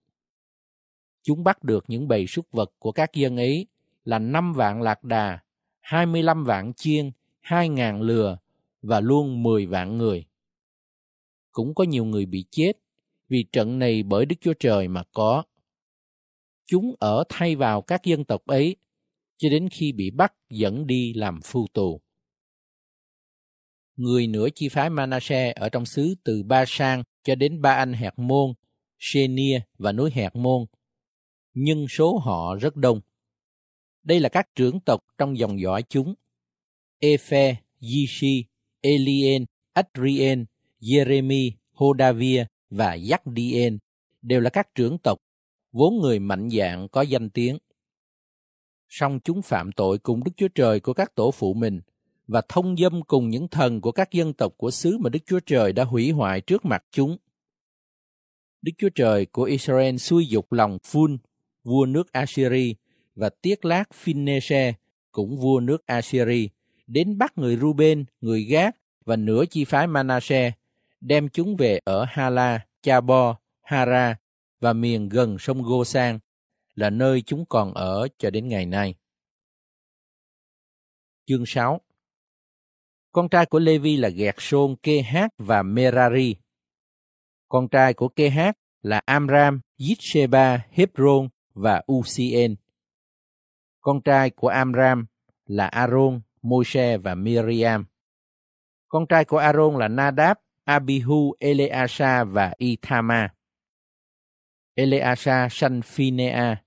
[1.22, 3.66] Chúng bắt được những bầy súc vật của các dân ấy
[4.04, 5.38] là năm vạn lạc đà,
[5.80, 8.38] hai mươi lăm vạn chiên, hai ngàn lừa
[8.82, 10.26] và luôn mười vạn người.
[11.52, 12.72] Cũng có nhiều người bị chết
[13.28, 15.42] vì trận này bởi Đức Chúa Trời mà có.
[16.70, 18.76] Chúng ở thay vào các dân tộc ấy
[19.36, 22.00] cho đến khi bị bắt dẫn đi làm phu tù.
[23.96, 27.92] Người nửa chi phái Manasseh ở trong xứ từ Ba Sang cho đến Ba Anh
[27.92, 28.52] Hẹt Môn,
[28.98, 30.66] Shenia và núi Hẹt Môn,
[31.54, 33.00] nhưng số họ rất đông.
[34.02, 36.14] Đây là các trưởng tộc trong dòng dõi chúng.
[36.98, 38.44] Ephe, Yishi,
[38.80, 40.44] Elien, Adrien,
[40.80, 43.78] Jeremy, Hodavia và Yakdien
[44.22, 45.18] đều là các trưởng tộc,
[45.78, 47.58] vốn người mạnh dạng có danh tiếng.
[48.88, 51.80] Song chúng phạm tội cùng Đức Chúa Trời của các tổ phụ mình
[52.26, 55.40] và thông dâm cùng những thần của các dân tộc của xứ mà Đức Chúa
[55.40, 57.16] Trời đã hủy hoại trước mặt chúng.
[58.62, 61.18] Đức Chúa Trời của Israel xui dục lòng Phun,
[61.64, 62.74] vua nước Assyri,
[63.14, 64.74] và Tiết Lát Phinese,
[65.12, 66.48] cũng vua nước Assyri,
[66.86, 70.54] đến bắt người Ruben, người Gác và nửa chi phái Manasseh,
[71.00, 74.16] đem chúng về ở Hala, Chabo, Hara
[74.60, 76.18] và miền gần sông Gosan,
[76.74, 78.94] là nơi chúng còn ở cho đến ngày nay.
[81.26, 81.80] Chương 6
[83.12, 86.36] Con trai của Levi là Gẹt Sôn, Kê Hát và Merari.
[87.48, 92.56] Con trai của Kê Hát là Amram, Yitsheba, Hebron và Ucien.
[93.80, 95.06] Con trai của Amram
[95.46, 97.84] là Aaron, Moshe và Miriam.
[98.88, 103.28] Con trai của Aaron là Nadab, Abihu, Eleasa và Ithama.
[104.78, 106.62] Eleasa sanh Phinea.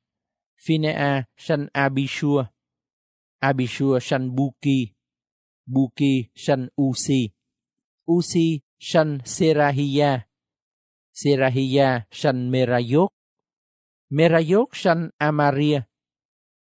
[0.60, 2.52] Phinea sanh Abishua.
[3.40, 4.92] Abishua sanh Buki.
[5.64, 7.32] Buki sanh Usi.
[8.04, 10.28] Usi sanh Serahia.
[11.16, 13.16] Serahia sanh Merayot.
[14.12, 15.88] Merayot sanh Amaria.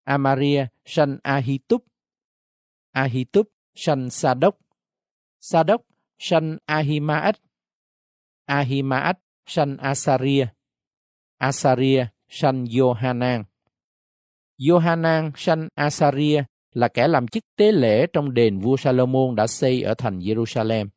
[0.07, 1.83] Amaria sanh Ahitub.
[2.95, 4.55] Ahitub sanh Sadok.
[5.43, 5.83] Sadok
[6.15, 7.43] sanh Ahimaat.
[8.47, 9.19] Ahimaat
[9.51, 10.55] sanh Asaria.
[11.41, 13.45] Asaria, sanh Johanan.
[14.59, 19.83] Johanan sanh Asaria, là kẻ làm chức tế lễ trong đền vua Salomon đã xây
[19.83, 20.89] ở thành Jerusalem.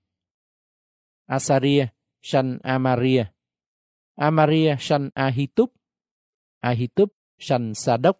[1.26, 1.86] Asaria,
[2.22, 3.24] sanh Amaria.
[4.16, 5.70] Amaria, sanh Ahitub.
[6.60, 8.20] Ahitub, sanh Sadok.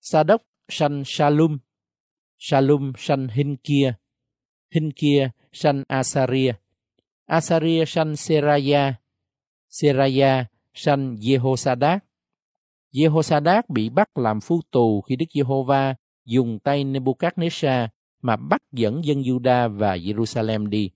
[0.00, 1.58] Sadok sanh Shalum.
[2.38, 3.92] Shalum, sanh Hinkia.
[4.74, 6.52] Hinkia, sanh Asaria.
[7.26, 8.94] Asaria, sanh Seraya.
[9.68, 11.98] Seraya sanh Jehoshadak,
[12.92, 17.88] Jehoshadak bị bắt làm phu tù khi Đức Giê-hô-va dùng tay Nebuchadnezzar
[18.22, 20.90] mà bắt dẫn dân Juda và Jerusalem đi.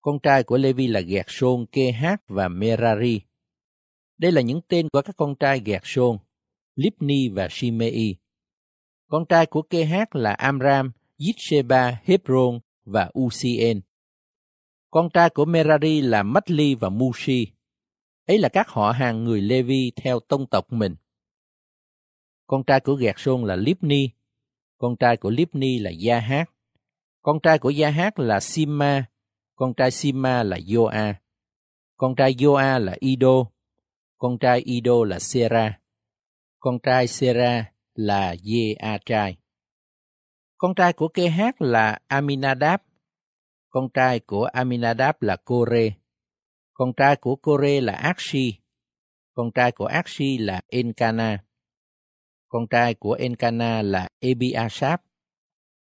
[0.00, 3.20] Con trai của Levi là Gẹt Sôn, Kê Hát và Merari.
[4.18, 6.18] Đây là những tên của các con trai Gershon,
[6.74, 8.16] Lipni và Shimei.
[9.08, 13.80] Con trai của Kê-hát là Amram, Yitsheba, Hebron và Ucien.
[14.90, 17.55] Con trai của Merari là Matli và Mushi.
[18.26, 20.96] Ấy là các họ hàng người Levi theo tông tộc mình.
[22.46, 24.10] Con trai của Gershon là Lipni.
[24.78, 26.50] Con trai của Lipni là Gia-hát.
[27.22, 29.04] Con trai của Gia-hát là Sima.
[29.54, 31.14] Con trai Sima là Joa.
[31.96, 33.44] Con trai Joa là Ido.
[34.18, 35.80] Con trai Ido là Sera.
[36.58, 39.36] Con trai Sera là Ye-a trai.
[40.56, 42.80] Con trai của Kê-hát là Aminadab.
[43.70, 45.90] Con trai của Aminadab là Kore.
[46.78, 48.60] Con trai của Kore là Akshi.
[49.34, 51.44] Con trai của Akshi là Enkana.
[52.48, 55.02] Con trai của Enkana là Ebiasap.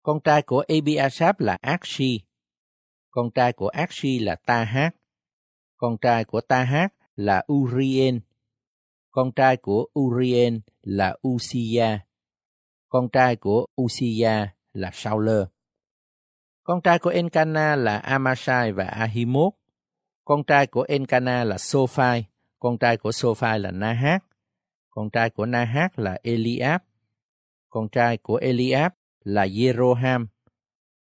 [0.03, 2.21] Con trai của Ebiasap là Akshi.
[3.11, 4.95] Con trai của Akshi là Tahat.
[5.77, 8.21] Con trai của Tahat là Urien.
[9.11, 11.99] Con trai của Urien là Usia.
[12.89, 15.45] Con trai của Usia là Sauler.
[16.63, 19.62] Con trai của Enkana là Amasai và Ahimot.
[20.33, 22.25] Con trai của Enkana là Sophai.
[22.59, 24.25] Con trai của Sophai là Nahat.
[24.91, 26.81] Con trai của Nahat là Eliab.
[27.71, 28.93] Con trai của Eliab
[29.25, 30.27] là Jeroham.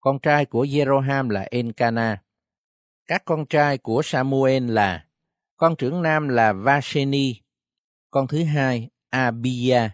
[0.00, 2.22] Con trai của Jeroham là Enkana.
[3.06, 5.06] Các con trai của Samuel là
[5.56, 7.34] con trưởng nam là Vasheni,
[8.10, 9.90] con thứ hai Abia.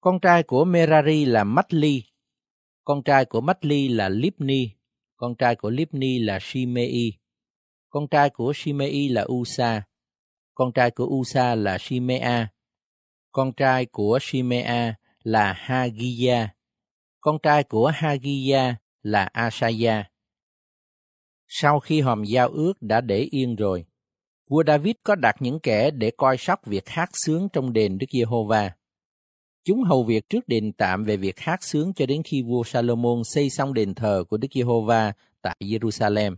[0.00, 2.02] Con trai của Merari là Matli,
[2.84, 4.70] con trai của Matli là Lipni,
[5.16, 7.12] con trai của Lipni là Shimei,
[7.90, 9.82] con trai của Shimei là Usa,
[10.54, 12.48] con trai của Usa là Shimea,
[13.32, 16.48] con trai của Shimea là Hagia,
[17.20, 20.04] con trai của Hagia là Asaya.
[21.48, 23.84] Sau khi hòm giao ước đã để yên rồi,
[24.50, 28.06] vua David có đặt những kẻ để coi sóc việc hát sướng trong đền Đức
[28.12, 28.70] Giê-hô-va.
[29.64, 33.24] Chúng hầu việc trước đền tạm về việc hát sướng cho đến khi vua Salomon
[33.24, 36.36] xây xong đền thờ của Đức Giê-hô-va tại Jerusalem.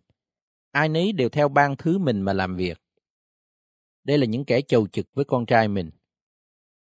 [0.79, 2.79] Ai nấy đều theo ban thứ mình mà làm việc.
[4.05, 5.91] Đây là những kẻ chầu trực với con trai mình.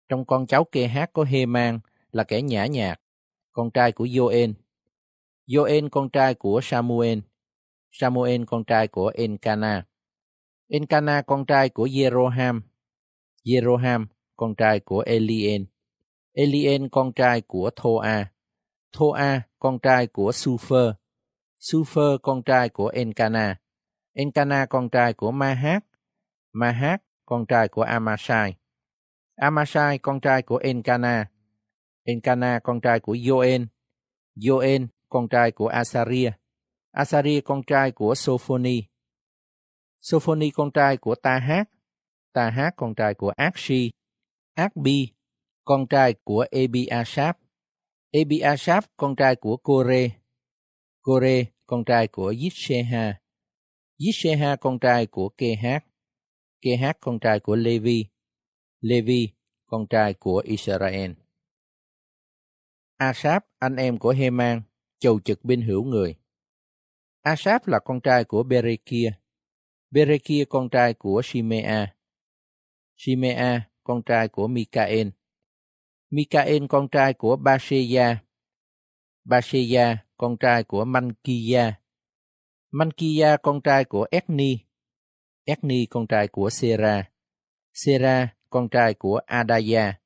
[0.09, 1.79] Trong con cháu kê hát có Hê-man
[2.11, 3.01] là kẻ nhã nhạc,
[3.51, 4.53] con trai của Joen.
[5.47, 7.19] Joen con trai của Samuel.
[7.91, 9.85] Samuel con trai của Encana.
[10.67, 12.61] Encana con trai của Jeroham.
[13.45, 15.65] Jeroham con trai của Elien.
[16.33, 18.31] Elien con trai của Thoa.
[18.91, 20.93] Thoa con trai của Sufer.
[21.59, 23.59] Sufer con trai của Encana.
[24.19, 25.83] Encana con trai của Mahat.
[26.53, 28.55] Mahat con trai của Amasai.
[29.35, 31.31] Amasai con trai của Encana.
[32.03, 33.67] Encana con trai của Joen.
[34.35, 36.31] Joen con trai của Asaria.
[36.91, 38.83] Asaria con trai của Sophoni.
[40.01, 41.69] Sophoni con trai của Tahat.
[42.33, 43.91] Tahat con trai của Akshi.
[44.55, 45.13] Akbi
[45.65, 47.37] con trai của Ebiasap.
[48.11, 50.09] Ebiasap con trai của Kore.
[51.01, 53.19] Kore con trai của Yisheha.
[53.99, 55.83] Yisheha con trai của Kehat.
[56.61, 58.05] Kehat con trai của Levi.
[58.81, 59.33] Levi
[59.65, 61.11] con trai của Israel.
[62.97, 64.61] Asap, anh em của Heman,
[64.99, 66.15] chầu trực binh hữu người.
[67.21, 69.11] Asap là con trai của Berekia.
[69.91, 71.95] Berekia con trai của Shimea.
[72.97, 75.07] Shimea con trai của Mikael.
[76.09, 78.23] Mikael con trai của Baseya.
[79.23, 81.79] Baseya con trai của Mankiya.
[82.71, 84.57] Mankiya con trai của Ethni.
[85.45, 87.09] Ethni con trai của Sera.
[87.73, 89.99] Sera con trai của Adaya.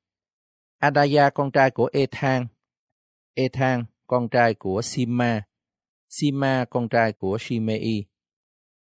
[0.78, 2.46] Adaya con trai của Ethan.
[3.34, 5.42] Ethan con trai của Sima.
[6.08, 8.04] Sima con trai của Shimei.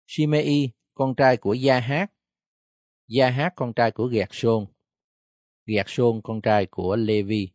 [0.06, 2.06] Shimei con trai của Gia-hát.
[3.08, 4.66] Gia-hát con trai của Gẹt-sôn.
[5.66, 7.52] Gẹt-sôn con trai của Levi.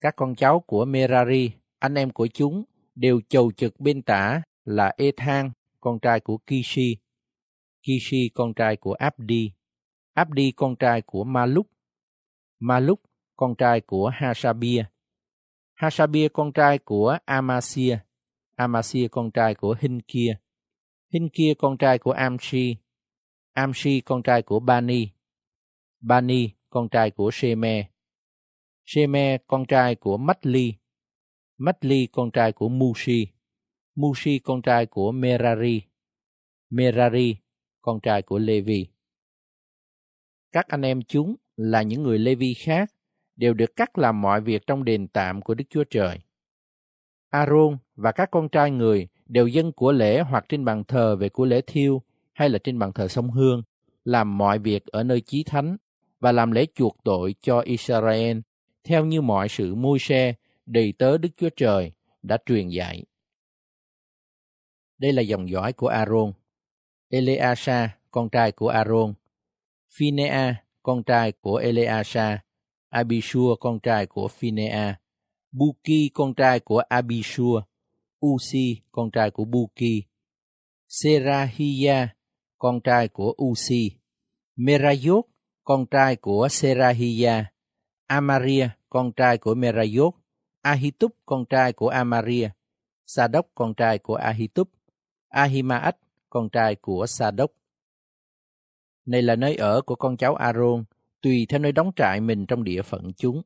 [0.00, 4.92] Các con cháu của Merari, anh em của chúng, đều chầu trực bên tả là
[4.96, 5.50] Ethan,
[5.80, 6.96] con trai của Kishi.
[7.82, 9.52] Kishi con trai của Abdi.
[10.14, 11.66] Abdi con trai của Maluk.
[12.60, 13.00] Maluk
[13.36, 14.84] con trai của Hasabia.
[15.74, 17.98] Hasabia con trai của Amasia.
[18.56, 20.34] Amasia con trai của Hinkia.
[21.12, 22.76] Hinkia con trai của Amshi.
[23.52, 25.08] Amshi con trai của Bani.
[26.00, 27.90] Bani con trai của Sheme.
[28.84, 30.74] Sheme con trai của Matli.
[31.58, 33.37] Matli con trai của Mushi.
[33.98, 35.82] Mushi, con trai của Merari.
[36.70, 37.36] Merari,
[37.82, 38.86] con trai của Levi.
[40.52, 42.92] Các anh em chúng là những người Levi khác,
[43.36, 46.18] đều được cắt làm mọi việc trong đền tạm của Đức Chúa Trời.
[47.30, 51.28] Aaron và các con trai người đều dân của lễ hoặc trên bàn thờ về
[51.28, 53.62] của lễ thiêu hay là trên bàn thờ sông Hương,
[54.04, 55.76] làm mọi việc ở nơi chí thánh
[56.20, 58.38] và làm lễ chuộc tội cho Israel,
[58.84, 60.34] theo như mọi sự môi xe
[60.66, 61.92] đầy tớ Đức Chúa Trời
[62.22, 63.04] đã truyền dạy.
[64.98, 66.32] Đây là dòng dõi của Aaron.
[67.08, 69.14] Eleasa, con trai của Aaron.
[69.98, 72.38] Phinea, con trai của Eleasa.
[72.88, 75.00] Abishua, con trai của Phinea.
[75.52, 77.62] Buki, con trai của Abishua.
[78.26, 80.04] Usi, con trai của Buki.
[80.88, 82.06] Serahia,
[82.58, 83.90] con trai của Usi.
[84.56, 85.24] Merayot,
[85.64, 87.44] con trai của Serahia.
[88.06, 90.14] Amaria, con trai của Merayot.
[90.62, 92.48] Ahitub, con trai của Amaria.
[93.06, 94.68] Sadok, con trai của Ahitub.
[95.28, 95.96] Ahimaach,
[96.30, 97.50] con trai của Sa-đốc.
[99.06, 100.84] Này là nơi ở của con cháu Aaron,
[101.22, 103.42] tùy theo nơi đóng trại mình trong địa phận chúng.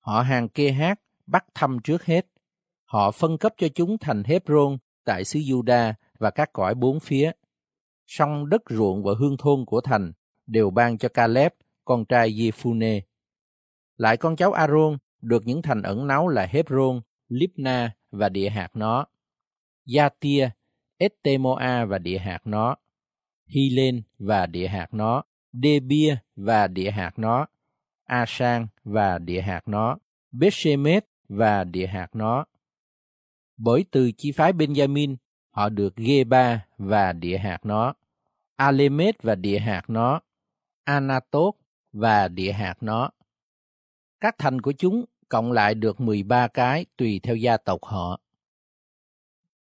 [0.00, 2.26] Họ hàng kê hát bắt thăm trước hết.
[2.84, 7.30] Họ phân cấp cho chúng thành Hebron tại xứ Juda và các cõi bốn phía.
[8.06, 10.12] Song đất ruộng và hương thôn của thành
[10.46, 11.52] đều ban cho Caleb,
[11.84, 13.00] con trai Jephune.
[13.96, 18.68] Lại con cháu Aaron được những thành ẩn náu là Hebron, Libna và địa hạt
[18.74, 19.06] nó.
[19.86, 20.50] Gia-tia
[20.98, 22.76] Estemoa và địa hạt nó,
[23.46, 25.22] Hylen và địa hạt nó,
[25.52, 27.46] Debia và địa hạt nó,
[28.04, 29.96] Asan và địa hạt nó,
[30.32, 32.44] Bethshemet và địa hạt nó.
[33.56, 35.16] Bởi từ chi phái Benjamin,
[35.50, 37.94] họ được Geba và địa hạt nó,
[38.56, 40.20] Alemet và địa hạt nó,
[40.84, 41.54] Anatot
[41.92, 43.10] và địa hạt nó.
[44.20, 48.20] Các thành của chúng cộng lại được 13 cái tùy theo gia tộc họ.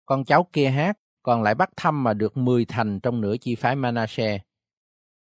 [0.07, 3.55] Con cháu kê hát còn lại bắt thăm mà được 10 thành trong nửa chi
[3.55, 4.43] phái Manasseh.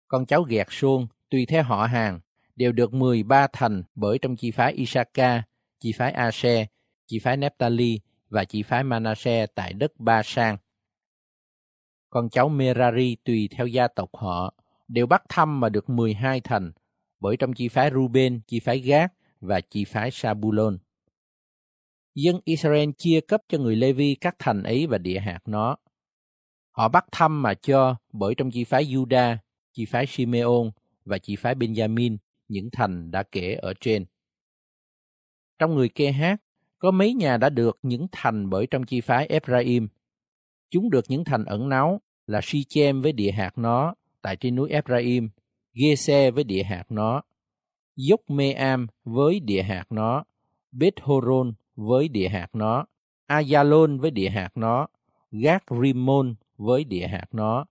[0.08, 2.20] Con cháu Gẹt Suôn, tùy theo họ hàng,
[2.56, 5.42] đều được 13 thành bởi trong chi phái Isaka,
[5.80, 6.66] chi phái Ase,
[7.06, 10.56] chi phái Nephtali và chi phái Manasseh tại đất Ba Sang.
[12.10, 14.54] Con cháu Merari tùy theo gia tộc họ,
[14.88, 16.72] đều bắt thăm mà được 12 thành
[17.20, 20.78] bởi trong chi phái Ruben, chi phái Gác và chi phái Sabulon
[22.22, 25.76] dân Israel chia cấp cho người Levi các thành ấy và địa hạt nó.
[26.70, 29.36] Họ bắt thăm mà cho bởi trong chi phái Juda,
[29.72, 30.70] chi phái Simeon
[31.04, 32.16] và chi phái Benjamin
[32.48, 34.04] những thành đã kể ở trên.
[35.58, 36.42] Trong người kê hát,
[36.78, 39.88] có mấy nhà đã được những thành bởi trong chi phái Ephraim.
[40.70, 44.70] Chúng được những thành ẩn náu là Sichem với địa hạt nó tại trên núi
[44.70, 45.28] Ephraim,
[45.72, 47.22] Gese với địa hạt nó,
[47.96, 50.24] Dốc Meam với địa hạt nó,
[50.72, 52.84] Beth Horon với địa hạt nó,
[53.26, 54.86] Ayalon với địa hạt nó,
[55.30, 57.64] Gác Rimon với địa hạt nó,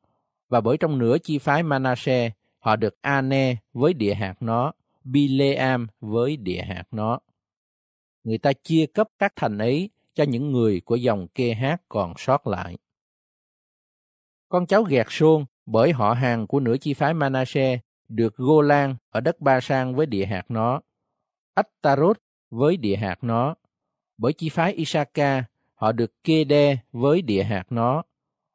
[0.49, 4.71] và bởi trong nửa chi phái Manasseh, họ được Ane với địa hạt nó,
[5.03, 7.19] Bileam với địa hạt nó.
[8.23, 12.13] Người ta chia cấp các thành ấy cho những người của dòng kê hát còn
[12.17, 12.77] sót lại.
[14.49, 19.19] Con cháu Gẹt xôn bởi họ hàng của nửa chi phái Manasseh được Golan ở
[19.19, 20.81] đất Ba Sang với địa hạt nó,
[21.53, 23.55] Attaroth với địa hạt nó,
[24.17, 25.43] bởi chi phái Isaka,
[25.73, 28.03] họ được kê đe với địa hạt nó,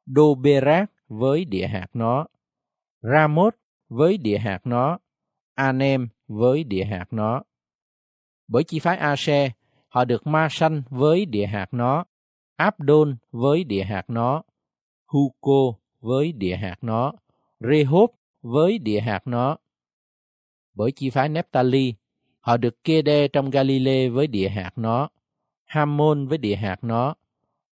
[0.06, 2.26] Đô Bê Rác với địa hạt nó,
[3.02, 3.54] Ramoth
[3.88, 4.98] với địa hạt nó,
[5.54, 7.42] Anem với địa hạt nó.
[8.48, 9.50] Bởi chi phái Ase,
[9.88, 12.04] họ được Ma Sanh với địa hạt nó,
[12.56, 14.42] Abdon với địa hạt nó,
[15.06, 17.12] Huko với địa hạt nó,
[17.60, 18.10] Rehob
[18.42, 19.56] với địa hạt nó.
[20.74, 21.94] Bởi chi phái Nephtali,
[22.40, 25.08] họ được kê đe trong Galilee với địa hạt nó,
[25.72, 27.14] Hamon với địa hạt nó,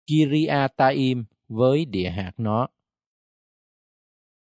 [0.08, 2.68] Kiriataim với địa hạt nó.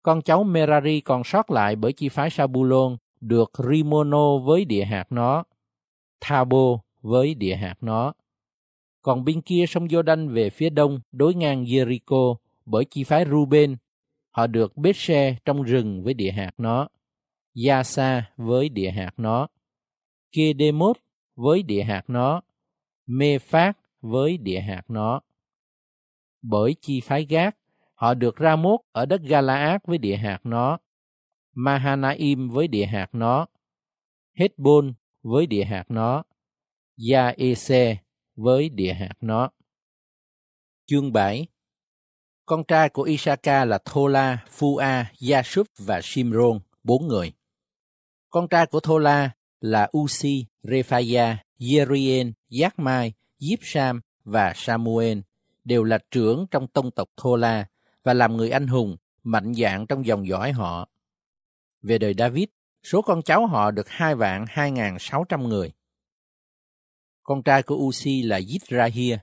[0.04, 5.06] Con cháu Merari còn sót lại bởi chi phái Sabulon được Rimono với địa hạt
[5.10, 5.43] nó,
[6.22, 8.14] Thabo với địa hạt nó.
[9.02, 12.36] Còn bên kia sông Jordan về phía đông đối ngang Jericho
[12.66, 13.76] bởi chi phái Ruben,
[14.30, 16.88] họ được Bethse trong rừng với địa hạt nó,
[17.68, 19.47] Yasa với địa hạt nó,
[20.32, 20.97] Kedemot
[21.36, 22.41] với địa hạt nó,
[23.12, 25.22] mê phát với địa hạt nó.
[26.41, 27.57] Bởi chi phái gác,
[27.93, 30.78] họ được ra mốt ở đất Galaad với địa hạt nó,
[31.53, 33.45] Mahanaim với địa hạt nó,
[34.38, 34.93] Hezbon
[35.24, 36.24] với địa hạt nó,
[36.97, 37.95] Gia-ese
[38.36, 39.49] với địa hạt nó.
[40.86, 41.47] Chương 7
[42.45, 44.84] Con trai của Isaka là Thola, Phua,
[45.20, 47.34] Gia-súp và Shimron, bốn người.
[48.30, 52.34] Con trai của Thola là Usi, Rephaya, Yerien.
[52.52, 55.20] Giác Mai, Diếp Sam và Samuel
[55.64, 57.66] đều là trưởng trong tông tộc Thô La
[58.04, 60.89] và làm người anh hùng, mạnh dạng trong dòng dõi họ.
[61.82, 62.45] Về đời David,
[62.84, 65.72] số con cháu họ được hai vạn hai ngàn sáu trăm người.
[67.24, 69.18] Con trai của Uzi là Yitrahia.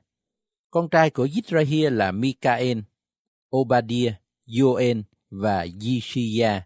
[0.71, 2.79] Con trai của Yitrahia là Mikael,
[3.57, 4.15] Obadiah,
[4.47, 6.61] Joel và Yishia.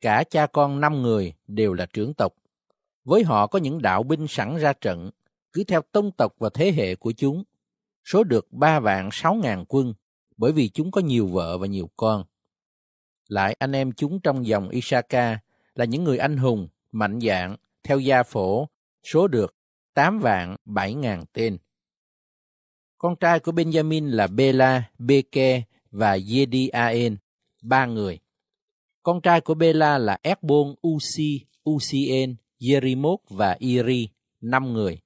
[0.00, 2.32] Cả cha con năm người đều là trưởng tộc.
[3.04, 5.10] Với họ có những đạo binh sẵn ra trận,
[5.52, 7.44] cứ theo tông tộc và thế hệ của chúng.
[8.04, 9.94] Số được ba vạn sáu ngàn quân,
[10.36, 12.24] bởi vì chúng có nhiều vợ và nhiều con.
[13.28, 15.38] Lại anh em chúng trong dòng Isaka
[15.74, 18.68] là những người anh hùng, mạnh dạng, theo gia phổ,
[19.02, 19.54] số được
[19.94, 21.58] tám vạn bảy ngàn tên.
[22.98, 27.16] Con trai của Benjamin là Bela, Beke và Yediaen,
[27.62, 28.18] ba người.
[29.02, 32.36] Con trai của Bela là Ekbon, Usi, Usien,
[32.68, 34.08] Yerimot và Iri,
[34.40, 34.98] năm người.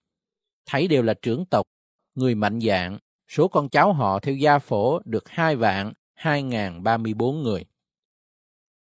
[0.67, 1.67] Thấy đều là trưởng tộc,
[2.15, 2.99] người mạnh dạng,
[3.29, 7.43] số con cháu họ theo gia phổ được hai vạn hai ngàn ba mươi bốn
[7.43, 7.65] người.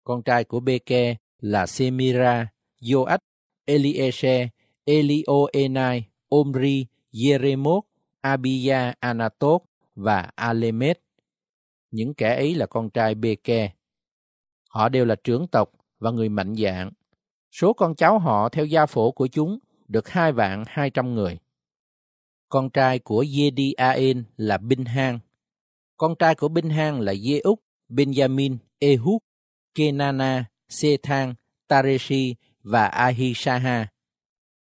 [0.05, 2.49] Con trai của Beke là Semira,
[2.81, 3.19] Joach,
[3.65, 4.49] Eliese,
[4.85, 7.81] Elioenai, Omri, Jeremot,
[8.21, 9.63] Abia, Anatot
[9.95, 11.01] và Alemet.
[11.91, 13.73] Những kẻ ấy là con trai Beke.
[14.69, 16.91] Họ đều là trưởng tộc và người mạnh dạng.
[17.53, 19.59] Số con cháu họ theo gia phổ của chúng
[19.89, 21.39] được hai vạn hai trăm người.
[22.55, 25.19] Con trai của Yediaen là Binh Hang.
[25.97, 29.19] Con trai của Binh Hang là Dê-úc, Benjamin, Ehud,
[29.75, 31.35] Kenana, Sethang,
[31.69, 33.87] Tareshi và Ahishaha.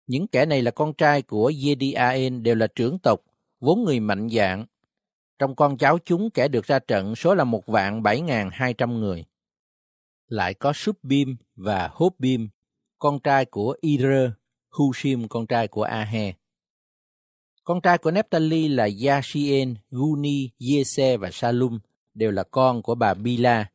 [0.06, 3.20] Những kẻ này là con trai của Yediaen đều là trưởng tộc,
[3.60, 4.66] vốn người mạnh dạng.
[5.38, 8.74] Trong con cháu chúng kẻ được ra trận số là một vạn bảy ngàn hai
[8.74, 9.24] trăm người.
[10.28, 12.48] Lại có Subbim và Hobbim,
[12.98, 14.30] con trai của Ire,
[14.70, 16.32] Hushim con trai của Ahe.
[17.64, 21.78] Con trai của Nephtali là Yashien, Guni, Yese và Salum,
[22.14, 23.66] đều là con của bà Bila.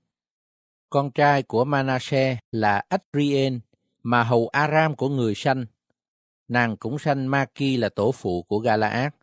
[0.89, 3.59] Con trai của Manasseh là Adrien,
[4.03, 5.65] mà hầu Aram của người sanh.
[6.47, 9.13] Nàng cũng sanh Maki là tổ phụ của Galaad.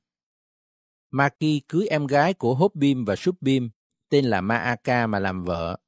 [1.10, 3.70] Maki cưới em gái của Hobbim và Subbim,
[4.08, 5.78] tên là Maaka mà làm vợ.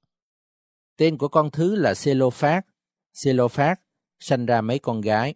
[0.97, 2.66] Tên của con thứ là Selophat.
[3.12, 3.81] Selophat
[4.18, 5.35] sanh ra mấy con gái.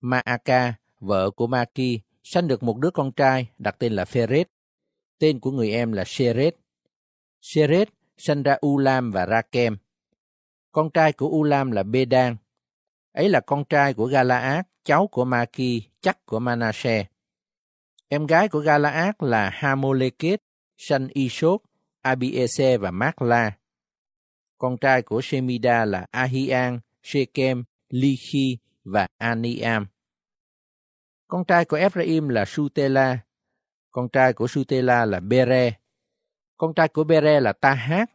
[0.00, 0.74] Maaka,
[1.04, 4.48] vợ của Maki, sanh được một đứa con trai đặt tên là Pheret.
[5.18, 6.56] Tên của người em là Sheret.
[7.40, 9.76] Sheret sanh ra Ulam và Rakem.
[10.72, 12.36] Con trai của Ulam là Bedan.
[13.12, 17.06] Ấy là con trai của Galaad, cháu của Maki, chắc của Manasseh.
[18.08, 20.42] Em gái của Galaad là Hamoleket,
[20.76, 21.62] sanh Isot,
[22.02, 23.52] Abiese và Makla.
[24.58, 29.86] Con trai của Shemida là Ahian, Shechem, Lichi và Aniam.
[31.34, 33.18] Con trai của Ephraim là Sutela.
[33.90, 35.72] Con trai của Sutela là Bere.
[36.56, 38.10] Con trai của Bere là Tahat.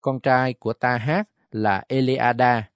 [0.00, 2.70] Con trai của Tahat là Eleada.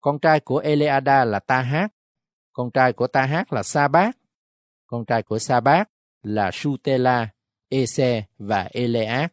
[0.00, 1.92] Con trai của Eleada là Tahat.
[2.52, 4.16] Con trai của Tahat là Sabat.
[4.86, 5.90] Con trai của Sabat
[6.22, 7.28] là Sutela,
[7.68, 9.32] Ese và Eleat.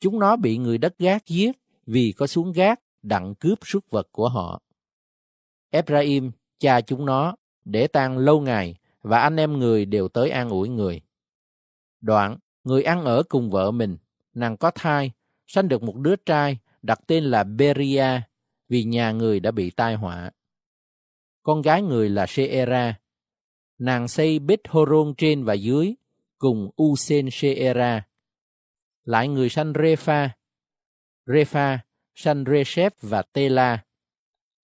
[0.00, 1.52] Chúng nó bị người đất gác giết
[1.86, 4.62] vì có xuống gác đặng cướp súc vật của họ.
[5.70, 7.36] Ephraim, cha chúng nó,
[7.66, 11.00] để tang lâu ngày và anh em người đều tới an ủi người.
[12.00, 13.96] Đoạn, người ăn ở cùng vợ mình,
[14.34, 15.12] nàng có thai,
[15.46, 18.20] sanh được một đứa trai đặt tên là Beria
[18.68, 20.30] vì nhà người đã bị tai họa.
[21.42, 22.94] Con gái người là Sheera.
[23.78, 25.94] Nàng xây Bích Horon trên và dưới
[26.38, 28.06] cùng Usen Sheera.
[29.04, 30.30] Lại người sanh Repha.
[31.26, 31.78] Repha
[32.14, 33.84] sanh Reshep và Tela.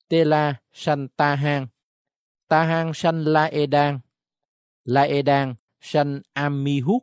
[0.09, 1.67] Tela sanh Tahan.
[2.53, 4.01] Ta Hang sanh Laedan.
[4.85, 7.03] Laedan sanh Amihud.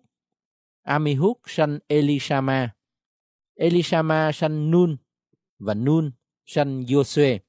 [0.84, 2.70] Amihud sanh Elishama.
[3.56, 4.98] Elishama sanh Nun
[5.60, 6.12] và Nun
[6.46, 7.40] sanh Josue.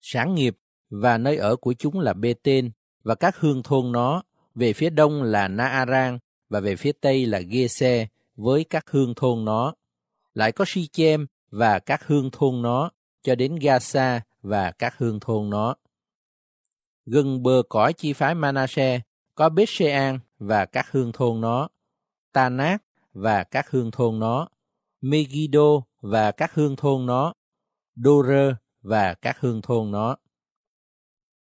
[0.00, 0.56] Sản nghiệp
[0.90, 2.70] và nơi ở của chúng là Bê-tên
[3.02, 4.22] và các hương thôn nó,
[4.54, 6.18] về phía đông là Na Arang
[6.48, 9.74] và về phía tây là Gê-xe với các hương thôn nó.
[10.34, 12.90] Lại có Si-chem và các hương thôn nó,
[13.22, 15.74] cho đến Gaza và các hương thôn nó.
[17.06, 19.02] Gần bờ cõi chi phái Manasseh
[19.34, 21.68] có biết Shean và các hương thôn nó,
[22.32, 22.82] Tanát
[23.12, 24.48] và các hương thôn nó,
[25.00, 27.34] Megiddo và các hương thôn nó,
[27.96, 30.16] Dore và các hương thôn nó.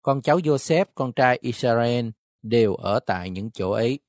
[0.01, 2.09] Con cháu Joseph, con trai Israel,
[2.41, 3.99] đều ở tại những chỗ ấy.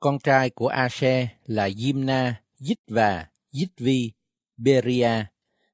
[0.00, 4.12] Con trai của Ashe là Jimna, Dích và Dích Vi,
[4.56, 5.24] Beria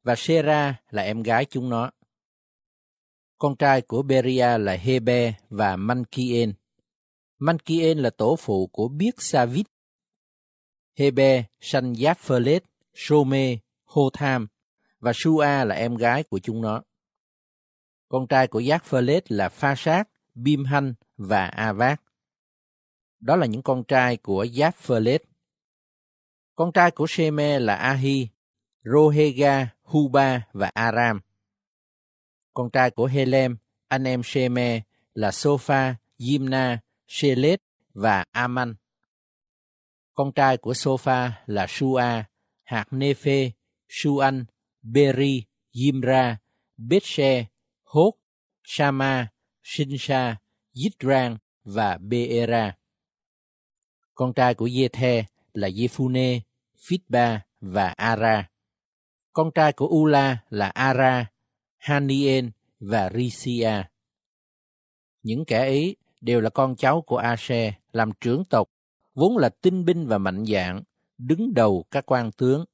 [0.03, 1.91] và Sera là em gái chúng nó.
[3.43, 6.53] Con trai của Beria là Hebe và Mankien.
[7.39, 9.67] Mankien là tổ phụ của Biết Savit.
[10.99, 12.63] Hebe sanh Giáp-phơ-lết,
[12.95, 14.47] Sô-mê, Hô-tham
[15.01, 16.83] và Sua là em gái của chúng nó.
[18.09, 22.03] Con trai của Giác Phơ Lết là Pha Sát, Bim Hanh và A Vác.
[23.21, 25.23] Đó là những con trai của Giáp Phơ Lết.
[26.55, 28.29] Con trai của Sheme là Ahi,
[28.85, 31.21] Rohega, Huba và Aram.
[32.55, 33.57] Con trai của Helem,
[33.89, 34.81] anh em Sheme
[35.15, 37.61] là Sopha, Yimna, Shelet
[37.95, 38.75] và Aman.
[40.15, 42.03] Con trai của Sopha là Shua,
[42.65, 43.51] hạt Nephe,
[43.89, 44.45] Shuan,
[44.83, 46.39] Beri, Yimra,
[46.77, 47.45] Betshe,
[47.83, 48.13] Hốt,
[48.65, 49.29] Shama,
[49.63, 50.37] Shinsha,
[50.73, 52.77] Yitran và Beera.
[54.15, 55.25] Con trai của Yethe
[55.55, 56.41] là Yephune,
[56.89, 58.49] Phitba và Ara.
[59.33, 61.32] Con trai của Ula là Ara,
[61.83, 63.83] Hanien và Risia.
[65.23, 68.69] Những kẻ ấy đều là con cháu của Ashe làm trưởng tộc,
[69.15, 70.83] vốn là tinh binh và mạnh dạng,
[71.19, 72.65] đứng đầu các quan tướng.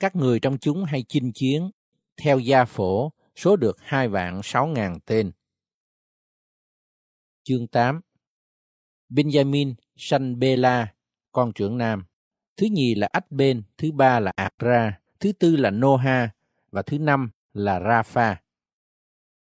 [0.00, 1.70] Các người trong chúng hay chinh chiến,
[2.16, 5.32] theo gia phổ, số được hai vạn sáu ngàn tên.
[7.42, 8.00] Chương 8
[9.10, 10.94] Benjamin sanh Bela,
[11.32, 12.04] con trưởng nam.
[12.56, 16.30] Thứ nhì là Ách Bên, thứ ba là Akra, thứ tư là Noha
[16.70, 18.42] và thứ năm là Rapha.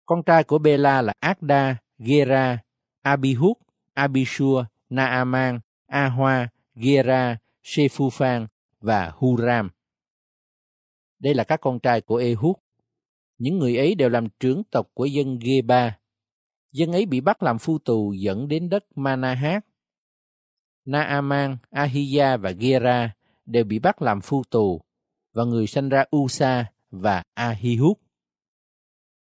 [0.06, 2.60] Con trai của Bela là Akda, Gera,
[3.02, 3.58] Abihud,
[3.93, 8.48] Abishua, Naaman, Ahoa, Gera, Shephuphan
[8.82, 9.70] và Huram.
[11.20, 12.56] Đây là các con trai của Ehud.
[13.38, 15.98] Những người ấy đều làm trưởng tộc của dân Geba.
[16.72, 19.66] Dân ấy bị bắt làm phu tù dẫn đến đất Manahat.
[20.86, 24.82] Naaman, Ahiya và Gera đều bị bắt làm phu tù
[25.34, 27.98] và người sanh ra Usa và Ahihud.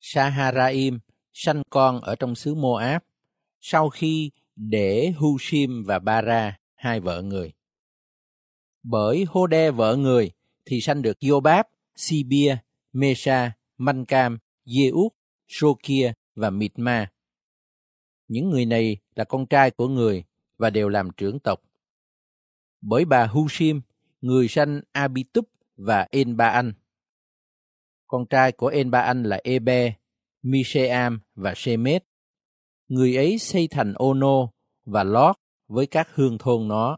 [0.00, 0.98] Saharaim
[1.32, 3.02] sanh con ở trong xứ Moab
[3.60, 7.52] sau khi để Hushim và Bara, hai vợ người.
[8.82, 10.30] Bởi Hode vợ người
[10.64, 12.56] thì sanh được Yobab, Sibia,
[12.92, 15.12] Mesha, Mancam, Yeut,
[15.48, 17.10] Sokia và Mitma.
[18.28, 20.24] Những người này là con trai của người
[20.58, 21.62] và đều làm trưởng tộc.
[22.80, 23.80] Bởi bà Hushim,
[24.20, 25.44] người sanh Abitub
[25.76, 26.72] và Enbaan.
[28.06, 29.92] Con trai của Enba-anh là Ebe,
[30.42, 32.04] Misheam và Shemet.
[32.88, 34.48] Người ấy xây thành Ono
[34.84, 35.36] và Lót
[35.68, 36.96] với các hương thôn nó.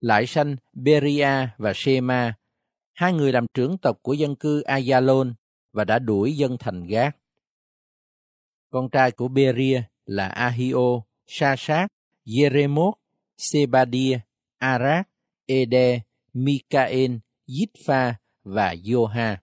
[0.00, 2.34] Lại sanh Beria và Shema,
[2.92, 5.34] hai người làm trưởng tộc của dân cư Ayalon
[5.72, 7.16] và đã đuổi dân thành gác.
[8.70, 11.90] Con trai của Beria là Ahio, Shashak,
[12.26, 12.92] Jeremot,
[13.38, 14.18] Sebadia,
[14.58, 15.08] Arak,
[15.46, 16.00] Ede,
[16.32, 17.16] Mikael,
[17.46, 18.14] Yitfa
[18.44, 19.42] và Yoha.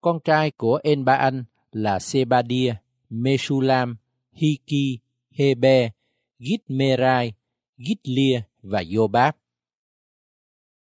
[0.00, 2.74] Con trai của Enbaan là Sebadia,
[3.10, 3.96] Mesulam,
[4.32, 5.90] Hiki, Hebe,
[6.38, 7.32] Gitmerai,
[7.78, 9.34] Gitlia và Yobab.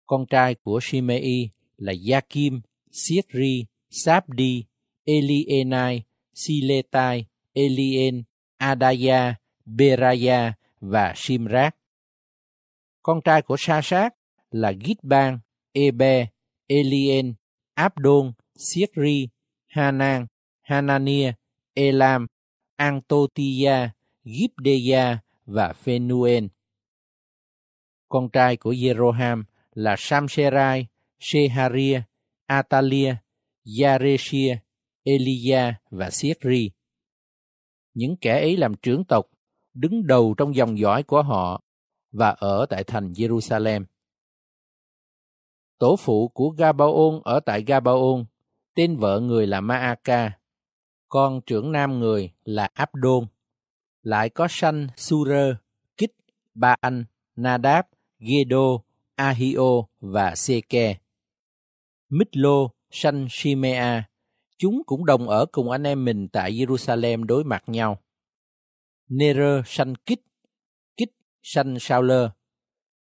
[0.07, 2.61] Con trai của Shimei là Yakim,
[2.91, 4.65] Sietri, Sabdi,
[5.05, 6.03] Elienai,
[6.35, 8.23] Siletai, Elien,
[8.59, 9.35] Adaya,
[9.65, 11.77] Beraya và Shimrat.
[13.03, 14.15] Con trai của Sa-sát
[14.51, 15.39] là Gitban,
[15.73, 16.27] Ebe,
[16.67, 17.35] Elien,
[17.75, 18.33] Abdon,
[18.65, 19.29] Sietri,
[19.67, 20.27] Hanan,
[20.63, 21.33] Hanania,
[21.75, 22.27] Elam,
[22.77, 23.91] Antotia,
[24.25, 26.49] Gibdeya và Phenuen.
[28.09, 29.43] Con trai của Jeroham
[29.75, 30.87] là Samserai,
[31.19, 32.03] Sheharia,
[32.47, 33.17] Atalia,
[33.81, 34.57] Yareshia,
[35.03, 36.71] Elia và Sietri.
[37.95, 39.27] Những kẻ ấy làm trưởng tộc,
[39.75, 41.63] đứng đầu trong dòng dõi của họ
[42.13, 43.85] và ở tại thành Jerusalem.
[45.79, 48.25] Tổ phụ của Gabaon ở tại Gabaon,
[48.75, 50.39] tên vợ người là Maaka,
[51.09, 53.27] con trưởng nam người là Abdon,
[54.03, 55.55] lại có sanh Surer,
[55.97, 56.17] Kích,
[56.55, 57.05] Ba Anh,
[57.37, 57.85] Nadab,
[58.19, 58.79] Gedo,
[59.17, 60.97] Ahio và Seke.
[62.09, 64.09] Mít-lô sanh Shimea,
[64.59, 68.01] chúng cũng đồng ở cùng anh em mình tại Jerusalem đối mặt nhau.
[69.09, 70.21] Nere sanh Kích,
[70.97, 71.13] Kích
[71.43, 72.29] sanh Sauler,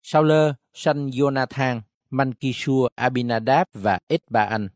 [0.02, 4.68] Sauler sanh Jonathan, Mankishua, Abinadab và Ed-ba-anh.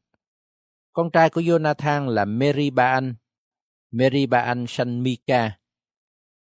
[0.94, 3.14] Con trai của Jonathan là Meribaan.
[3.90, 5.58] Meribaan sanh Mika.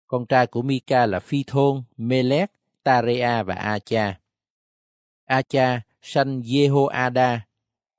[0.07, 2.51] Con trai của Mika là Phi Thôn, Melech,
[2.83, 4.19] Tarea và Acha.
[5.25, 7.39] Acha sanh Jehoada,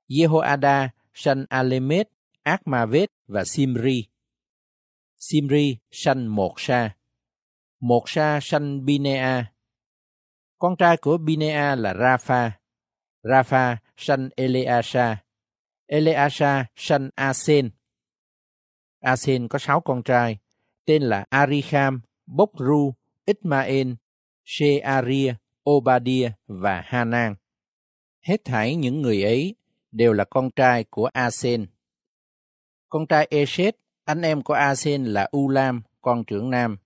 [0.07, 2.09] Jehoada sanh Alemet,
[2.43, 4.05] Akmavet và Simri.
[5.17, 6.95] Simri sanh Một Sa.
[7.79, 9.51] Một Sa sanh Binea.
[10.57, 12.51] Con trai của Binea là Rapha.
[13.23, 15.24] Rapha sanh Eleasa.
[15.87, 17.69] Eleasa sanh Asen.
[18.99, 20.37] Asen có sáu con trai,
[20.85, 22.93] tên là Ariham, Bokru,
[23.25, 23.93] Ismael,
[24.43, 25.33] Shearia,
[25.69, 27.35] Obadia và Hanan.
[28.21, 29.55] Hết thảy những người ấy
[29.91, 31.65] đều là con trai của Asen.
[32.89, 33.75] Con trai Eshet,
[34.05, 36.77] anh em của Asen là Ulam, con trưởng nam,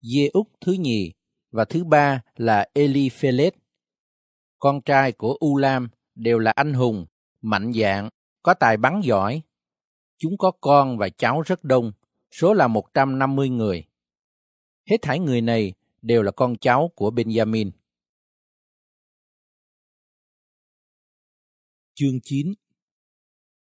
[0.00, 1.12] Dê-úc thứ nhì
[1.50, 3.54] và thứ ba là Eliphelet.
[4.58, 7.06] Con trai của Ulam đều là anh hùng
[7.40, 8.08] mạnh dạng
[8.42, 9.42] có tài bắn giỏi.
[10.18, 11.92] Chúng có con và cháu rất đông,
[12.30, 13.84] số là 150 người.
[14.90, 15.72] Hết thảy người này
[16.02, 17.70] đều là con cháu của Benjamin.
[21.94, 22.54] Chương 9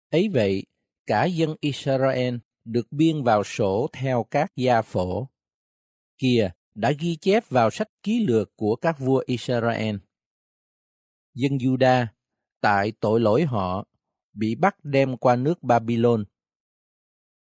[0.10, 0.64] Ấy vậy,
[1.06, 5.28] cả dân Israel được biên vào sổ theo các gia phổ.
[6.18, 9.96] Kìa, đã ghi chép vào sách ký lược của các vua Israel.
[11.34, 12.06] Dân Juda,
[12.62, 13.86] tại tội lỗi họ,
[14.38, 16.26] bị bắt đem qua nước Babylon.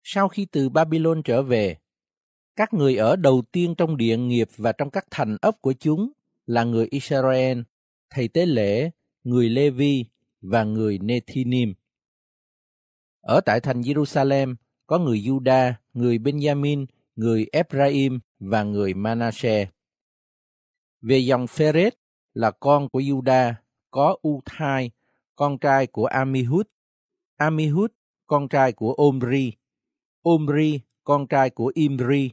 [0.03, 1.77] Sau khi từ Babylon trở về,
[2.55, 6.11] các người ở đầu tiên trong địa nghiệp và trong các thành ấp của chúng
[6.45, 7.59] là người Israel,
[8.09, 8.89] thầy tế lễ,
[9.23, 10.05] người Levi
[10.41, 11.73] và người Nethinim.
[13.21, 14.55] Ở tại thành Jerusalem
[14.87, 19.69] có người Juda, người Benjamin, người Ephraim và người Manasseh.
[21.01, 21.93] Về dòng Phêrết
[22.33, 23.53] là con của Juda,
[23.91, 24.91] có Uthai,
[25.35, 26.65] con trai của Amihud,
[27.37, 27.91] Amihud,
[28.27, 29.53] con trai của Omri,
[30.23, 32.31] Omri, con trai của Imri,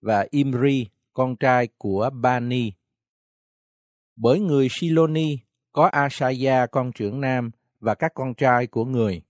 [0.00, 2.72] và Imri, con trai của Bani.
[4.16, 5.38] Bởi người Siloni
[5.72, 7.50] có Asaya con trưởng nam
[7.80, 9.22] và các con trai của người.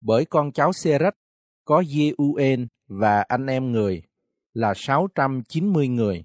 [0.00, 1.16] Bởi con cháu Serach
[1.64, 4.02] có Jeuen và anh em người
[4.54, 6.24] là 690 người.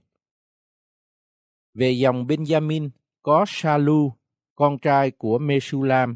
[1.73, 2.89] Về dòng Benjamin
[3.21, 4.13] có Salu,
[4.55, 6.15] con trai của Mesulam.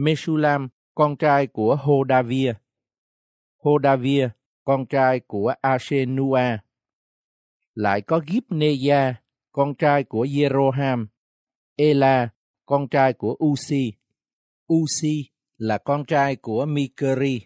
[0.00, 2.52] Mesulam, con trai của Hodavia.
[3.56, 4.28] Hodavia,
[4.64, 6.38] con trai của Asenua.
[7.74, 9.14] Lại có Gipneya,
[9.52, 11.06] con trai của Jeroham.
[11.76, 12.28] Ela,
[12.66, 13.92] con trai của Usi.
[14.72, 17.40] Usi là con trai của Mikeri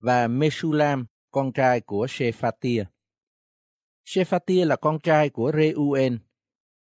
[0.00, 2.84] và Mesulam, con trai của Shephatia.
[4.04, 6.16] Shephatia là con trai của Reuel.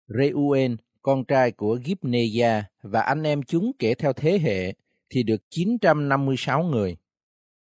[0.07, 4.73] Reuel, con trai của Gipneya và anh em chúng kể theo thế hệ
[5.09, 6.97] thì được 956 người.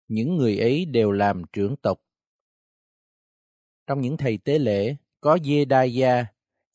[0.08, 2.00] Những người ấy đều làm trưởng tộc.
[3.86, 6.24] Trong những thầy tế lễ có Jedaya,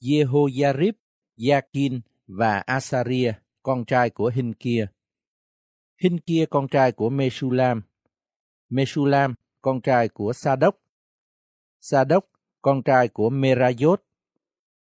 [0.02, 0.94] Jehoiarib,
[1.50, 3.34] Yakin và Asaria,
[3.64, 4.86] con trai của Hinkia.
[6.02, 7.82] Hinkia con trai của Mesulam.
[8.70, 10.82] Mesulam, con trai của Sadok.
[11.80, 12.30] Sadok,
[12.62, 14.04] con trai của Merayot.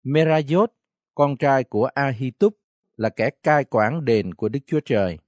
[0.03, 0.73] Merayot,
[1.15, 2.53] con trai của Ahitub,
[2.97, 5.19] là kẻ cai quản đền của Đức Chúa Trời.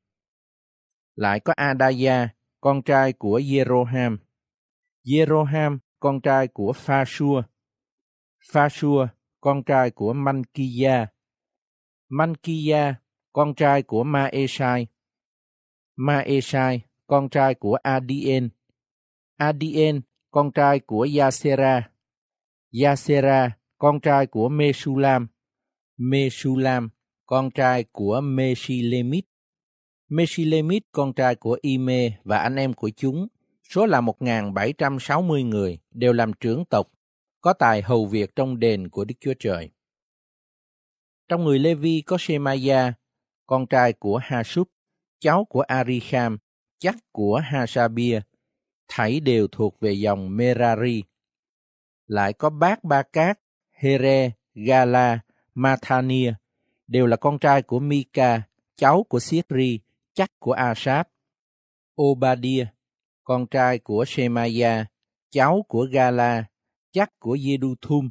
[1.15, 2.29] Lại có Adaya,
[2.61, 4.17] con trai của Jeroham.
[5.05, 7.43] Jeroham, con trai của Phasua;
[8.53, 9.07] Phasua,
[9.41, 11.07] con trai của Mankiya.
[12.09, 12.95] Mankiya,
[13.33, 14.87] con trai của Maesai.
[15.97, 18.49] Maesai, con trai của Adien.
[19.37, 21.91] Adien, con trai của Yasera.
[22.83, 25.27] Yasera, con trai của Mesulam.
[25.97, 26.89] Mesulam,
[27.27, 29.25] con trai của Meshilemit.
[30.09, 33.29] Meshilemit, con trai của Ime và anh em của chúng,
[33.71, 36.91] số là 1.760 người, đều làm trưởng tộc,
[37.41, 39.71] có tài hầu việc trong đền của Đức Chúa Trời.
[41.29, 42.93] Trong người Levi có Shemaya,
[43.47, 44.69] con trai của Hasub,
[45.21, 46.39] cháu của Ariham,
[46.79, 48.21] chắc của Hasabia,
[48.89, 51.03] thảy đều thuộc về dòng Merari.
[52.07, 53.39] Lại có bác Ba Cát,
[53.73, 55.21] Here, Gala,
[55.55, 56.35] Mathania,
[56.87, 58.43] đều là con trai của Mika,
[58.77, 59.81] cháu của Sitri,
[60.15, 61.09] chắc của Asap.
[62.03, 62.67] Obadia,
[63.25, 64.87] con trai của Shemaya,
[65.31, 66.45] cháu của Gala,
[66.93, 68.11] chắc của Yeduthum.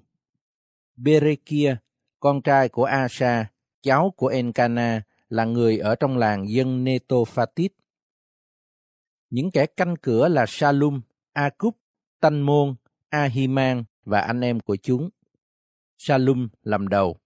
[0.96, 1.76] Berekia,
[2.20, 7.74] con trai của Asa, cháu của Enkana, là người ở trong làng dân Netophatit.
[9.30, 11.02] Những kẻ canh cửa là Salum,
[11.34, 11.76] Akub,
[12.20, 12.76] Tanh Môn,
[13.10, 15.10] Ahiman và anh em của chúng.
[15.98, 17.20] Salum làm đầu.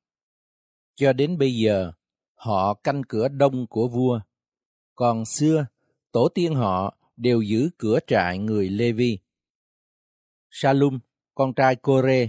[0.97, 1.91] Cho đến bây giờ,
[2.33, 4.19] họ canh cửa đông của vua.
[4.95, 5.65] Còn xưa,
[6.11, 9.19] tổ tiên họ đều giữ cửa trại người Levi.
[10.49, 10.99] Salum,
[11.35, 12.27] con trai Kore,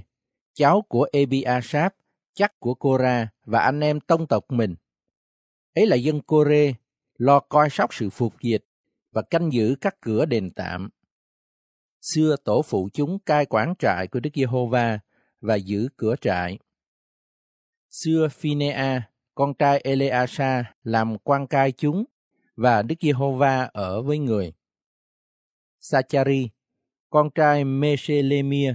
[0.55, 1.95] cháu của Ebiasap,
[2.35, 4.75] chắc của Kora và anh em tông tộc mình.
[5.75, 6.73] Ấy là dân Kore,
[7.19, 8.65] lo coi sóc sự phục dịch
[9.13, 10.89] và canh giữ các cửa đền tạm.
[12.01, 14.99] Xưa tổ phụ chúng cai quản trại của Đức Giê-hô-va
[15.41, 16.59] và giữ cửa trại.
[17.91, 22.05] Xưa Phinea, con trai Eleasa, làm quan cai chúng
[22.57, 24.53] và Đức Giê-hô-va ở với người.
[25.81, 26.51] Sachari,
[27.11, 28.75] con trai Meshelemia,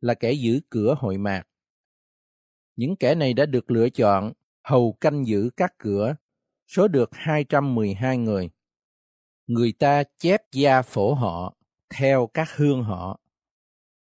[0.00, 1.42] là kẻ giữ cửa hội mạc.
[2.76, 4.32] Những kẻ này đã được lựa chọn
[4.62, 6.16] hầu canh giữ các cửa,
[6.66, 8.50] số được 212 người
[9.46, 11.54] người ta chép gia phổ họ
[11.94, 13.20] theo các hương họ.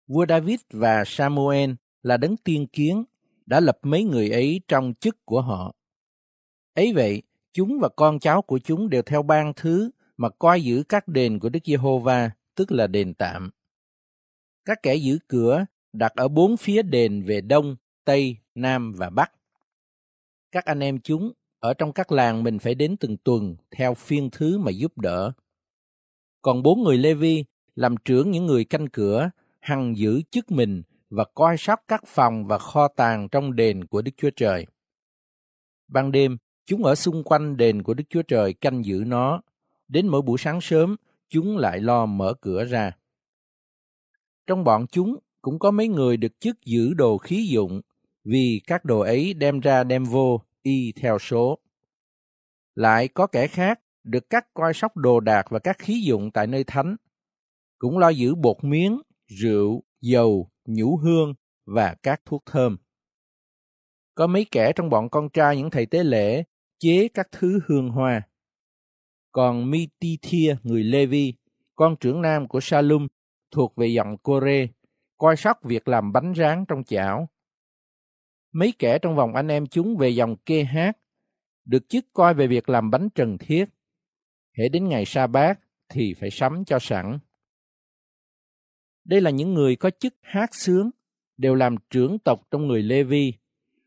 [0.07, 1.71] Vua David và Samuel
[2.03, 3.05] là đấng tiên kiến
[3.47, 5.75] đã lập mấy người ấy trong chức của họ.
[6.75, 7.23] Ấy vậy,
[7.55, 11.39] Chúng và con cháu của chúng đều theo ban thứ mà coi giữ các đền
[11.39, 13.51] của Đức Giê-hô-va, tức là đền tạm.
[14.65, 19.33] Các kẻ giữ cửa đặt ở bốn phía đền về đông, tây, nam và bắc.
[20.53, 24.31] Các anh em chúng ở trong các làng mình phải đến từng tuần theo phiên
[24.33, 25.33] thứ mà giúp đỡ.
[26.43, 29.31] Còn bốn người Lê-vi làm trưởng những người canh cửa,
[29.61, 30.83] hằng giữ chức mình
[31.13, 34.67] và coi sóc các phòng và kho tàng trong đền của Đức Chúa Trời.
[35.89, 36.37] Ban đêm,
[36.67, 39.43] chúng ở xung quanh đền của Đức Chúa Trời canh giữ nó.
[39.89, 40.97] Đến mỗi buổi sáng sớm,
[41.29, 42.93] chúng lại lo mở cửa ra.
[44.47, 47.81] Trong bọn chúng cũng có mấy người được chức giữ đồ khí dụng,
[48.25, 51.59] vì các đồ ấy đem ra đem vô, y theo số.
[52.75, 56.47] Lại có kẻ khác được cắt coi sóc đồ đạc và các khí dụng tại
[56.47, 56.97] nơi thánh,
[57.79, 61.35] cũng lo giữ bột miếng, rượu, dầu, nhũ hương
[61.67, 62.77] và các thuốc thơm.
[64.15, 66.45] Có mấy kẻ trong bọn con trai những thầy tế lễ
[66.79, 68.23] chế các thứ hương hoa.
[69.33, 71.35] Còn Mitithia người Levi,
[71.75, 73.07] con trưởng nam của Salum,
[73.51, 74.67] thuộc về dòng Kore,
[75.19, 77.29] coi sóc việc làm bánh rán trong chảo.
[78.53, 80.99] Mấy kẻ trong vòng anh em chúng về dòng kê hát,
[81.65, 83.65] được chức coi về việc làm bánh trần thiết.
[84.59, 87.19] Hễ đến ngày sa bát thì phải sắm cho sẵn.
[89.05, 90.91] Đây là những người có chức hát sướng,
[91.37, 93.35] đều làm trưởng tộc trong người Lê Vi,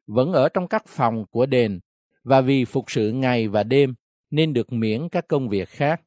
[0.08, 1.80] vẫn ở trong các phòng của đền,
[2.24, 3.94] và vì phục sự ngày và đêm
[4.30, 6.02] nên được miễn các công việc khác.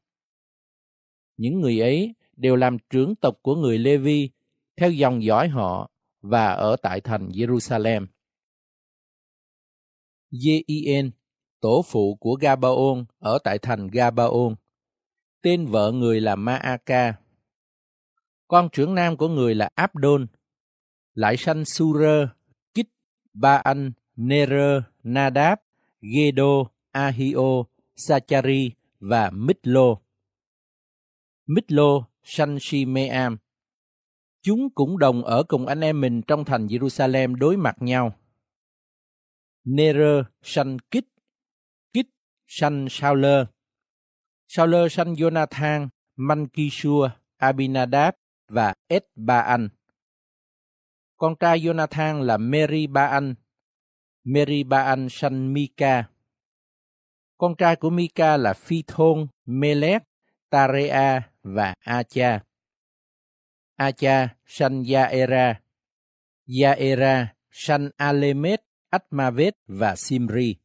[1.37, 4.29] Những người ấy đều làm trưởng tộc của người Lê Vi
[4.77, 5.91] theo dòng dõi họ
[6.21, 8.07] và ở tại thành Jerusalem.
[10.31, 11.11] Zeeen
[11.59, 14.55] tổ phụ của Gabaon ở tại thành Gabaon.
[15.41, 17.13] Tên vợ người là Maaka.
[18.49, 20.27] Con trưởng nam của người là Abdon.
[21.13, 22.27] Lại sanh Surơ,
[22.73, 22.89] Kích,
[23.33, 25.57] Ba Anh, Nerer, Nadab,
[26.01, 27.63] Gedo, Ahio,
[27.95, 29.95] Sachari và Mitlo.
[31.45, 33.37] Mitlo sanh Shimeam.
[34.41, 38.15] Chúng cũng đồng ở cùng anh em mình trong thành Jerusalem đối mặt nhau.
[39.63, 41.07] Nerer sanh Kích,
[41.93, 42.09] Kích
[42.47, 43.45] sanh Sauler.
[44.47, 48.13] Sauler sanh Jonathan, Mankishua, Abinadab
[48.49, 49.69] và Ed Ba Anh.
[51.17, 53.35] Con trai Jonathan là Mary Ba Anh.
[54.23, 56.09] Mary Ba Anh sanh Mika.
[57.37, 60.03] Con trai của Mika là Phi Thôn, Melech,
[60.49, 62.39] Tarea và Acha.
[63.75, 65.61] Acha sanh Yaera.
[66.61, 70.55] Yaera sanh Alemet, Atmavet và Simri.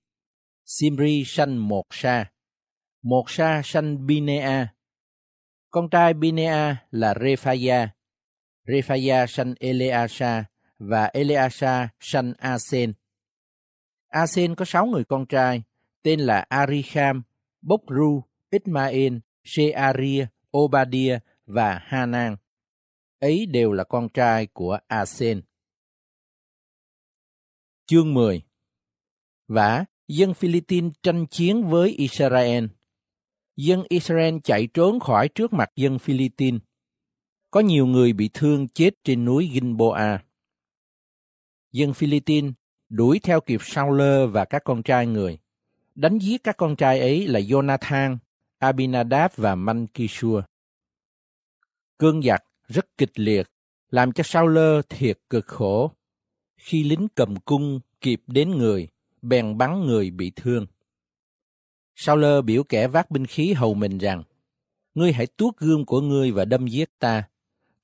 [0.65, 2.31] Simri sanh Một Sa.
[3.03, 4.74] Một Sa sanh Binea.
[5.75, 7.95] Con trai Binea là Rephaya.
[8.67, 10.45] Rephaya sanh Eleasa
[10.79, 12.93] và Eleasa sanh Asen.
[14.09, 15.63] Asen có sáu người con trai,
[16.03, 17.23] tên là Arikham,
[17.63, 22.37] Bokru, Ismael, Shearia, Obadia và Hanan.
[23.21, 25.43] Ấy đều là con trai của Asen.
[27.87, 28.43] Chương 10
[29.49, 32.65] Vả, dân Philippines tranh chiến với Israel.
[33.57, 36.61] Dân Israel chạy trốn khỏi trước mặt dân Philippines.
[37.51, 40.25] Có nhiều người bị thương chết trên núi Gilboa.
[41.73, 42.53] Dân Philippines
[42.89, 45.39] đuổi theo kịp Sauler và các con trai người.
[45.95, 48.17] Đánh giết các con trai ấy là Jonathan,
[48.59, 50.43] Abinadab và Mankishua.
[51.99, 53.47] Cơn giặc rất kịch liệt,
[53.91, 55.93] làm cho Sauler thiệt cực khổ.
[56.57, 58.89] Khi lính cầm cung kịp đến người,
[59.23, 60.67] bèn bắn người bị thương.
[61.95, 64.23] Sao lơ biểu kẻ vác binh khí hầu mình rằng,
[64.95, 67.29] Ngươi hãy tuốt gươm của ngươi và đâm giết ta,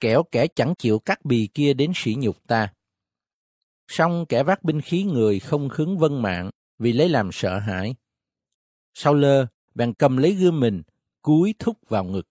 [0.00, 2.72] kẻo kẻ chẳng chịu cắt bì kia đến sỉ nhục ta.
[3.88, 7.94] Song kẻ vác binh khí người không khứng vân mạng vì lấy làm sợ hãi.
[8.94, 10.82] Sau lơ, bèn cầm lấy gươm mình,
[11.22, 12.28] cúi thúc vào ngực.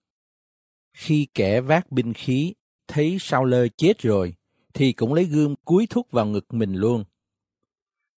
[0.92, 2.54] Khi kẻ vác binh khí
[2.88, 4.34] thấy sao lơ chết rồi,
[4.74, 7.04] thì cũng lấy gươm cúi thúc vào ngực mình luôn.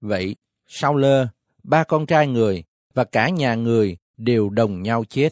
[0.01, 0.35] Vậy,
[0.67, 1.27] sau lơ,
[1.63, 2.63] ba con trai người
[2.93, 5.29] và cả nhà người đều đồng nhau chết.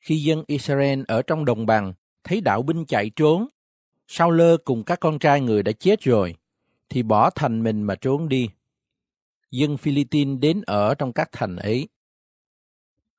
[0.00, 1.92] Khi dân Israel ở trong đồng bằng
[2.24, 3.48] thấy đạo binh chạy trốn,
[4.06, 6.34] sau lơ cùng các con trai người đã chết rồi,
[6.88, 8.48] thì bỏ thành mình mà trốn đi.
[9.50, 11.88] Dân Philippines đến ở trong các thành ấy.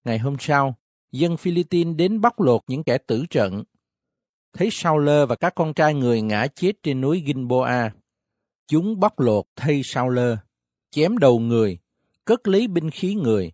[0.05, 0.75] Ngày hôm sau,
[1.11, 3.63] dân Philippines đến bóc lột những kẻ tử trận.
[4.53, 7.91] Thấy Sao Lơ và các con trai người ngã chết trên núi Gilboa.
[8.67, 10.37] Chúng bóc lột thay Sao Lơ,
[10.91, 11.79] chém đầu người,
[12.27, 13.51] cất lấy binh khí người,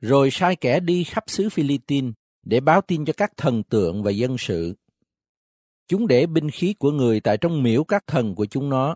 [0.00, 2.12] rồi sai kẻ đi khắp xứ Philippines
[2.42, 4.74] để báo tin cho các thần tượng và dân sự.
[5.88, 8.94] Chúng để binh khí của người tại trong miễu các thần của chúng nó,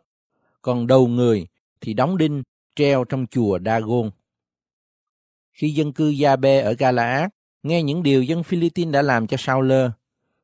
[0.63, 1.47] còn đầu người
[1.81, 2.43] thì đóng đinh
[2.77, 4.11] treo trong chùa Dagon.
[5.53, 7.31] Khi dân cư Gia-bê ở Galaad
[7.63, 9.91] nghe những điều dân Philippines đã làm cho Sao Lơ,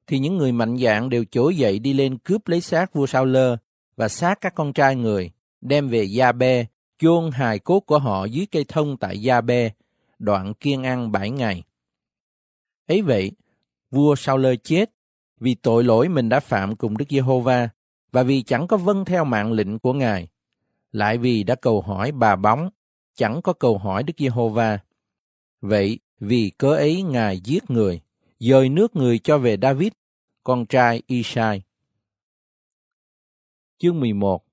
[0.07, 3.25] thì những người mạnh dạn đều trỗi dậy đi lên cướp lấy xác vua Sao
[3.25, 3.57] Lơ
[3.97, 5.31] và xác các con trai người,
[5.61, 6.67] đem về Gia Bê,
[6.99, 9.71] chôn hài cốt của họ dưới cây thông tại Gia Bê,
[10.19, 11.63] đoạn kiên ăn bảy ngày.
[12.87, 13.33] Ấy vậy,
[13.91, 14.91] vua Sao Lơ chết
[15.41, 17.69] vì tội lỗi mình đã phạm cùng Đức Giê-hô-va
[18.13, 20.29] và vì chẳng có vâng theo mạng lệnh của Ngài,
[20.93, 22.71] lại vì đã cầu hỏi bà bóng,
[23.15, 24.79] chẳng có cầu hỏi Đức Giê-hô-va.
[25.61, 28.01] Vậy, vì cớ ấy Ngài giết người,
[28.39, 29.93] dời nước người cho về David,
[30.45, 31.63] con trai Isai.
[33.79, 34.45] Chương 11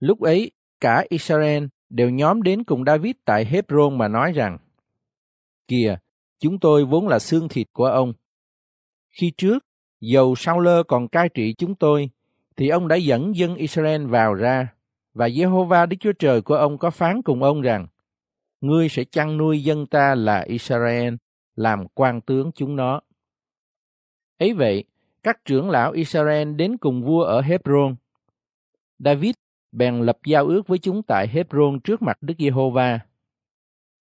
[0.00, 0.50] Lúc ấy,
[0.82, 4.58] cả Israel đều nhóm đến cùng David tại Hebron mà nói rằng,
[5.68, 5.96] Kìa,
[6.40, 8.12] chúng tôi vốn là xương thịt của ông.
[9.10, 9.66] Khi trước,
[10.00, 12.10] dầu sao lơ còn cai trị chúng tôi,
[12.56, 14.68] thì ông đã dẫn dân Israel vào ra,
[15.14, 17.86] và Jehovah Đức Chúa Trời của ông có phán cùng ông rằng,
[18.60, 21.14] Ngươi sẽ chăn nuôi dân ta là Israel,
[21.56, 23.00] làm quan tướng chúng nó.
[24.38, 24.84] Ấy vậy,
[25.22, 27.94] các trưởng lão Israel đến cùng vua ở Hebron.
[28.98, 29.34] David
[29.72, 33.00] bèn lập giao ước với chúng tại Hebron trước mặt Đức Giê-hô-va.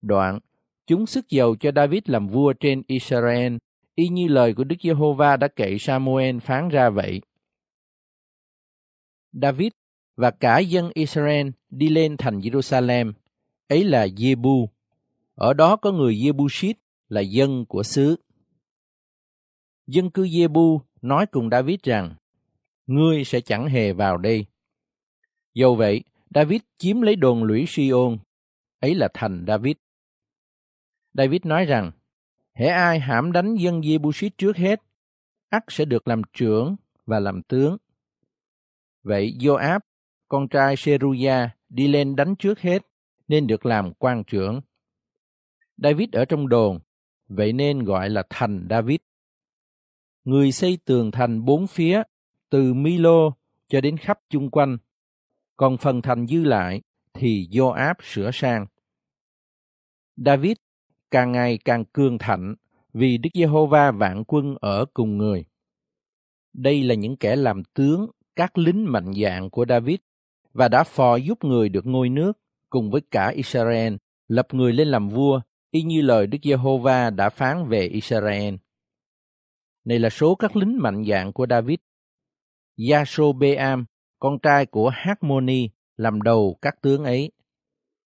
[0.02, 0.40] Đoạn,
[0.88, 3.58] chúng sức dầu cho David làm vua trên Israel,
[3.96, 7.22] y như lời của Đức Giê-hô-va đã kệ Samuel phán ra vậy.
[9.32, 9.72] David
[10.16, 13.14] và cả dân Israel đi lên thành Jerusalem,
[13.68, 14.68] ấy là Jebu.
[15.36, 16.74] Ở đó có người Jebusit
[17.10, 18.16] là dân của xứ.
[19.88, 22.16] Dân cư Jebu nói cùng David rằng,
[22.88, 24.46] ngươi sẽ chẳng hề vào đây.
[25.54, 26.04] Dầu vậy,
[26.36, 28.18] David chiếm lấy đồn lũy Sion,
[28.80, 29.76] ấy là thành David.
[31.14, 31.92] David nói rằng,
[32.54, 34.82] hễ ai hãm đánh dân Jebusit trước hết,
[35.50, 36.76] ắt sẽ được làm trưởng
[37.06, 37.78] và làm tướng.
[39.04, 39.80] Vậy Joab,
[40.28, 42.82] con trai Seruya, đi lên đánh trước hết,
[43.28, 44.62] nên được làm quan trưởng.
[45.78, 46.80] David ở trong đồn,
[47.28, 49.00] vậy nên gọi là thành David.
[50.24, 52.04] Người xây tường thành bốn phía,
[52.50, 53.32] từ Milo
[53.68, 54.78] cho đến khắp chung quanh.
[55.62, 56.82] Còn phần thành dư lại
[57.14, 58.66] thì Joab sửa sang.
[60.18, 60.54] David
[61.12, 62.56] càng ngày càng cường thạnh
[62.94, 65.46] vì Đức Giê-hô-va vạn quân ở cùng người.
[66.54, 69.96] Đây là những kẻ làm tướng, các lính mạnh dạng của David
[70.54, 72.34] và đã phò giúp người được ngôi nước
[72.70, 73.96] cùng với cả Israel
[74.28, 75.42] lập người lên làm vua
[75.72, 78.56] y như lời Đức Giê-hô-va đã phán về Israel.
[79.86, 81.80] Này là số các lính mạnh dạng của David.
[82.90, 83.86] Yasobeam,
[84.22, 87.32] con trai của Harmony, làm đầu các tướng ấy.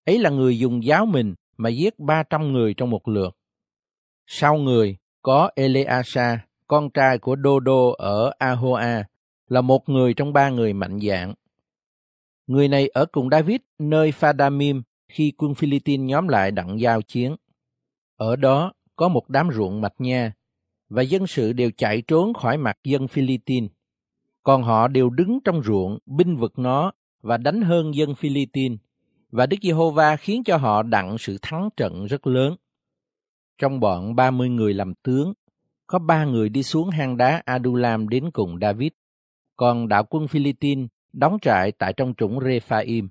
[0.06, 3.38] Ấy là người dùng giáo mình mà giết 300 người trong một lượt.
[4.28, 9.04] Sau người có Eleasa, con trai của Dodo ở Ahoa,
[9.48, 11.34] là một người trong ba người mạnh dạng.
[12.48, 17.36] Người này ở cùng David nơi Phadamim khi quân Philippines nhóm lại đặng giao chiến.
[18.18, 20.34] Ở đó có một đám ruộng mạch nha,
[20.90, 23.75] và dân sự đều chạy trốn khỏi mặt dân Philippines.
[24.46, 26.92] Còn họ đều đứng trong ruộng, binh vực nó
[27.22, 28.80] và đánh hơn dân Philippines.
[29.32, 32.56] Và Đức Giê-hô-va khiến cho họ đặng sự thắng trận rất lớn.
[33.58, 35.34] Trong bọn ba mươi người làm tướng,
[35.88, 38.92] có ba người đi xuống hang đá Adulam đến cùng David.
[39.56, 43.10] Còn đạo quân Philippines đóng trại tại trong trũng Rephaim.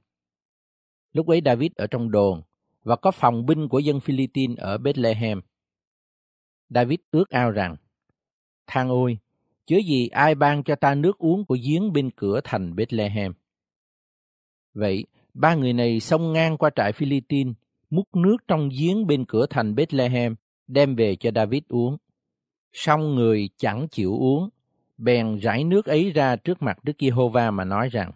[1.13, 2.43] Lúc ấy David ở trong đồn
[2.83, 5.41] và có phòng binh của dân Philippines ở Bethlehem.
[6.69, 7.77] David ước ao rằng,
[8.67, 9.19] Thang ôi,
[9.67, 13.33] chớ gì ai ban cho ta nước uống của giếng bên cửa thành Bethlehem.
[14.75, 15.05] Vậy,
[15.35, 17.55] ba người này xông ngang qua trại Philippines,
[17.91, 20.35] múc nước trong giếng bên cửa thành Bethlehem,
[20.67, 21.97] đem về cho David uống.
[22.73, 24.49] Xong người chẳng chịu uống,
[24.99, 28.13] bèn rải nước ấy ra trước mặt Đức Giê-hô-va mà nói rằng,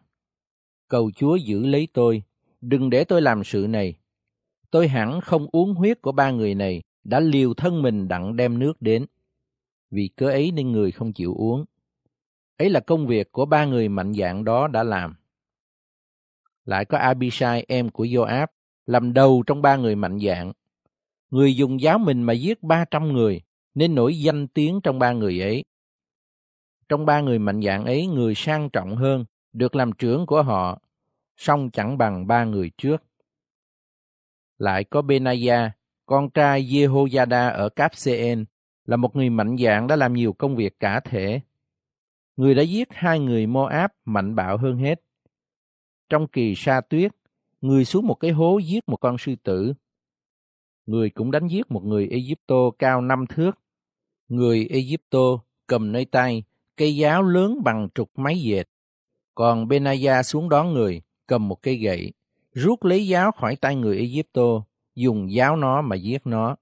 [0.89, 2.23] Cầu Chúa giữ lấy tôi,
[2.61, 3.95] đừng để tôi làm sự này.
[4.71, 8.59] Tôi hẳn không uống huyết của ba người này, đã liều thân mình đặng đem
[8.59, 9.07] nước đến.
[9.91, 11.65] Vì cớ ấy nên người không chịu uống.
[12.57, 15.15] Ấy là công việc của ba người mạnh dạng đó đã làm.
[16.65, 18.47] Lại có Abishai em của Joab,
[18.87, 20.53] làm đầu trong ba người mạnh dạng.
[21.31, 23.41] Người dùng giáo mình mà giết ba trăm người,
[23.75, 25.65] nên nổi danh tiếng trong ba người ấy.
[26.89, 30.81] Trong ba người mạnh dạng ấy, người sang trọng hơn, được làm trưởng của họ,
[31.37, 33.03] song chẳng bằng ba người trước.
[34.59, 35.73] Lại có Benaya,
[36.07, 38.45] con trai Jehoiada ở Capseen,
[38.89, 41.41] là một người mạnh dạng đã làm nhiều công việc cả thể.
[42.37, 45.03] Người đã giết hai người Moab mạnh bạo hơn hết.
[46.09, 47.13] Trong kỳ sa tuyết,
[47.61, 49.75] người xuống một cái hố giết một con sư tử.
[50.87, 53.59] Người cũng đánh giết một người Egypto cao năm thước.
[54.29, 56.43] Người Egypto cầm nơi tay
[56.77, 58.65] cây giáo lớn bằng trục máy dệt.
[59.35, 62.13] Còn Benaya xuống đón người, cầm một cây gậy,
[62.53, 64.63] rút lấy giáo khỏi tay người Egypto,
[64.95, 66.57] dùng giáo nó mà giết nó.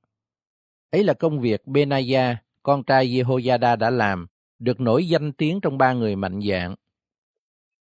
[0.90, 4.26] Ấy là công việc Benaya, con trai Jehoiada đã làm,
[4.58, 6.74] được nổi danh tiếng trong ba người mạnh dạng.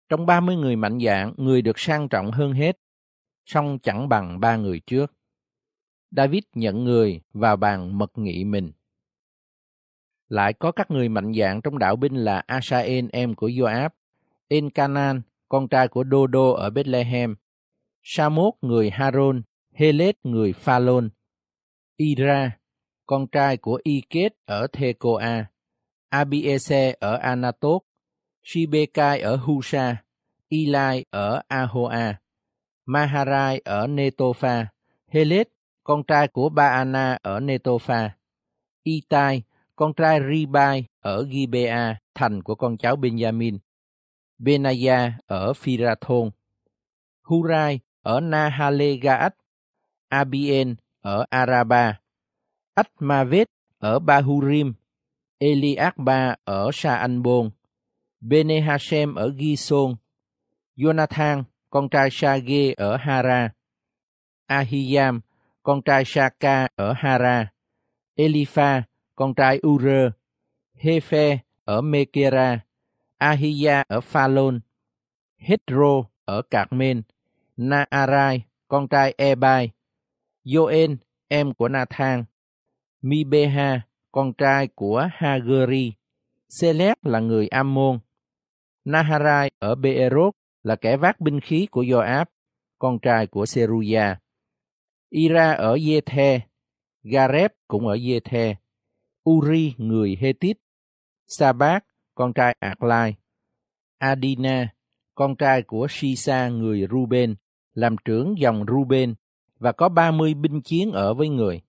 [0.10, 2.80] Trong ba mươi người mạnh dạng, người được sang trọng hơn hết,
[3.46, 5.14] song chẳng bằng ba người trước.
[6.12, 8.72] David nhận người và bàn mật nghị mình.
[10.30, 13.90] Lại có các người mạnh dạng trong đạo binh là Asael em của Joab,
[14.48, 17.36] Encanan, con trai của Dodo ở Bethlehem,
[18.04, 19.42] Samot người Haron,
[19.74, 21.10] Helet người Phalon,
[21.98, 22.58] Ira,
[23.08, 25.46] con trai của Iket ở Thekoa,
[26.10, 27.82] Abiese ở Anatot,
[28.44, 29.96] Shibekai ở Husa,
[30.50, 32.20] Ilai ở Ahoa,
[32.86, 34.66] Maharai ở Netofa,
[35.08, 35.48] Helet,
[35.84, 38.10] con trai của Baana ở Netofa,
[38.84, 39.44] Itai,
[39.76, 43.58] con trai Ribai ở Gibea, thành của con cháu Benjamin,
[44.38, 46.30] Benaya ở Phirathon,
[47.24, 49.36] Hurai ở Nahalegaat,
[50.10, 52.00] Abien ở Araba,
[52.78, 53.48] Atmavet
[53.80, 54.74] ở Bahurim,
[55.40, 57.50] Eliakba ở Sa-anbon,
[59.16, 59.96] ở Gison,
[60.76, 63.50] Jonathan, con trai Sage ở Hara,
[64.48, 65.22] Ahiyam,
[65.64, 67.52] con trai Saka ở Hara,
[68.16, 68.84] Elipha,
[69.16, 70.12] con trai Ure,
[70.76, 72.60] Hefe ở Mekera,
[73.18, 74.60] Ahiya ở Phalon,
[75.38, 77.02] Hedro ở Carmen,
[77.58, 79.72] Naarai, con trai Ebai,
[80.46, 80.98] Joen,
[81.28, 82.24] em của Nathan,
[83.08, 83.82] Mibeha,
[84.12, 85.94] con trai của Hageri,
[86.50, 88.00] Selep là người Ammon,
[88.86, 90.34] Naharai ở Beerot
[90.64, 92.26] là kẻ vác binh khí của Joab,
[92.80, 94.20] con trai của Seruya.
[95.10, 96.40] Ira ở Yethe,
[97.04, 98.56] Gareb cũng ở Yethe,
[99.30, 100.58] Uri người Hethit,
[101.28, 101.84] Sabat
[102.16, 103.16] con trai Aklai,
[103.98, 104.74] Adina
[105.16, 107.36] con trai của Shisa người Ruben
[107.74, 109.16] làm trưởng dòng Ruben
[109.60, 111.62] và có ba mươi binh chiến ở với người.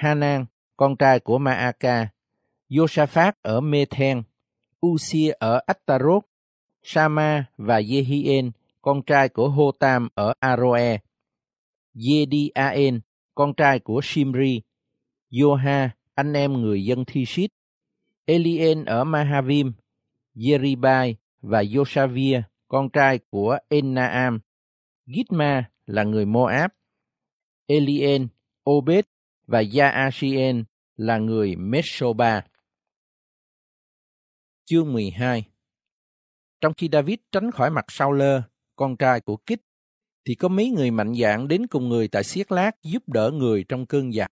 [0.00, 0.46] Hanan
[0.76, 2.08] con trai của Maaka,
[2.68, 4.22] Josaphat ở Methen,
[4.86, 6.24] Usia ở Attarot,
[6.82, 8.50] Sama và Jehien,
[8.82, 10.98] con trai của Hotam ở Aroe,
[11.94, 13.00] Jediaen,
[13.34, 14.62] con trai của Shimri,
[15.30, 17.50] Joha, anh em người dân Thishit,
[18.24, 19.72] Elien ở Mahavim,
[20.34, 24.40] Jeribai và Josavia, con trai của Ennaam,
[25.06, 26.70] Gitma là người Moab,
[27.66, 28.28] Elien,
[28.70, 29.04] Obed
[29.50, 30.64] và Jaashien
[30.96, 32.44] là người Mesoba.
[34.64, 35.48] Chương 12
[36.60, 38.42] Trong khi David tránh khỏi mặt Sao lơ,
[38.76, 39.60] con trai của Kích,
[40.24, 43.64] thì có mấy người mạnh dạn đến cùng người tại Siết Lát giúp đỡ người
[43.68, 44.32] trong cơn giặc.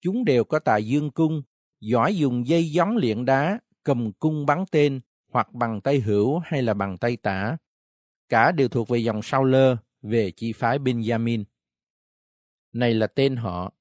[0.00, 1.42] Chúng đều có tài dương cung,
[1.80, 5.00] giỏi dùng dây gióng luyện đá, cầm cung bắn tên,
[5.32, 7.56] hoặc bằng tay hữu hay là bằng tay tả.
[8.28, 11.44] Cả đều thuộc về dòng Sao lơ, về chi phái Benjamin.
[12.72, 13.77] Này là tên họ.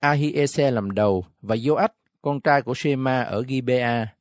[0.00, 1.88] Ahiese làm đầu và Joach,
[2.22, 4.14] con trai của Shema ở Gibea,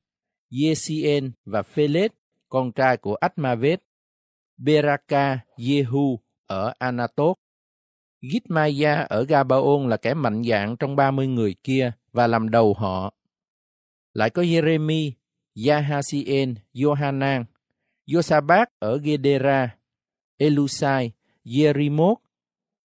[0.61, 2.11] Yesien và Phelet,
[2.49, 3.83] con trai của Atmavet,
[4.57, 6.17] Beraka, Jehu
[6.47, 7.37] ở Anatot,
[8.31, 13.13] Gitmaya ở Gabaon là kẻ mạnh dạng trong 30 người kia và làm đầu họ.
[14.13, 15.11] Lại có Jeremy,
[15.67, 17.43] Yahasien, Johanan,
[18.07, 19.77] Josabat ở Gedera,
[20.37, 21.11] Elusai,
[21.45, 22.15] Jerimot,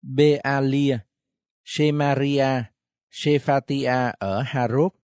[0.03, 0.99] Bealia,
[1.65, 2.63] Shemaria,
[3.11, 4.95] Shephatia ở Harop,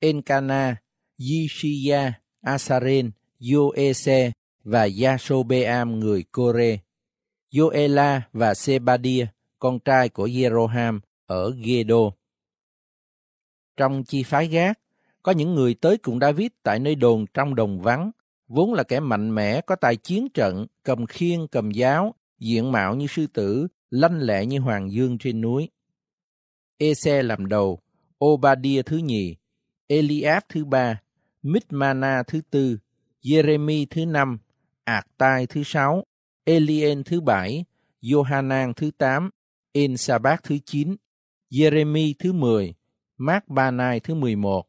[0.00, 0.76] Encana,
[1.18, 3.10] Yishia, Asaren,
[3.52, 4.32] Yoese
[4.64, 6.78] và Yasobeam người Kore,
[7.58, 9.26] Yoela và Sebadia,
[9.58, 12.10] con trai của Jeroham ở Gedo.
[13.76, 14.78] Trong chi phái gác,
[15.22, 18.10] có những người tới cùng David tại nơi đồn trong đồng vắng,
[18.48, 22.94] vốn là kẻ mạnh mẽ, có tài chiến trận, cầm khiên, cầm giáo, diện mạo
[22.94, 25.68] như sư tử, lanh lẹ như hoàng dương trên núi.
[26.78, 27.78] Ese làm đầu,
[28.24, 29.36] Obadia thứ nhì,
[29.86, 31.00] Eliab thứ ba,
[31.42, 32.78] Mitmana thứ tư,
[33.22, 34.38] Jeremy thứ năm,
[34.84, 36.04] Ạc-tai thứ sáu,
[36.44, 37.64] Elien thứ bảy,
[38.02, 39.30] Johanan thứ tám,
[39.72, 40.96] Inshabat thứ chín,
[41.50, 42.74] Jeremy thứ mười,
[43.16, 44.66] Mark Banai thứ mười một.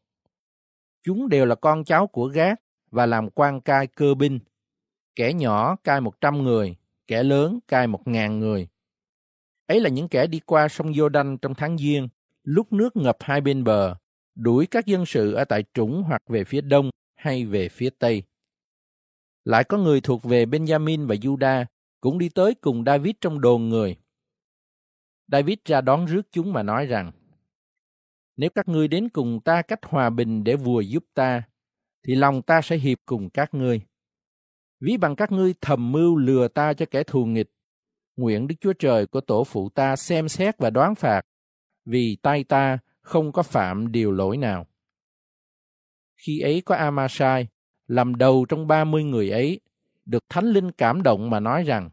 [1.04, 2.62] Chúng đều là con cháu của Gác
[2.92, 4.40] và làm quan cai cơ binh.
[5.16, 6.76] Kẻ nhỏ cai một trăm người,
[7.08, 8.68] kẻ lớn cai một ngàn người.
[9.68, 12.08] Ấy là những kẻ đi qua sông Giô-đanh trong tháng Giêng,
[12.44, 13.96] lúc nước ngập hai bên bờ,
[14.36, 18.24] đuổi các dân sự ở tại trũng hoặc về phía đông hay về phía tây.
[19.44, 21.66] Lại có người thuộc về Benjamin và Juda
[22.02, 23.98] cũng đi tới cùng David trong đồn người.
[25.28, 27.12] David ra đón rước chúng mà nói rằng,
[28.38, 31.44] Nếu các ngươi đến cùng ta cách hòa bình để vùa giúp ta,
[32.08, 33.82] thì lòng ta sẽ hiệp cùng các ngươi.
[34.80, 37.52] Ví bằng các ngươi thầm mưu lừa ta cho kẻ thù nghịch,
[38.16, 41.22] Nguyện Đức Chúa Trời của tổ phụ ta xem xét và đoán phạt,
[41.86, 44.68] vì tay ta không có phạm điều lỗi nào.
[46.16, 47.48] Khi ấy có Amasai,
[47.88, 49.60] làm đầu trong ba mươi người ấy,
[50.06, 51.90] được Thánh Linh cảm động mà nói rằng,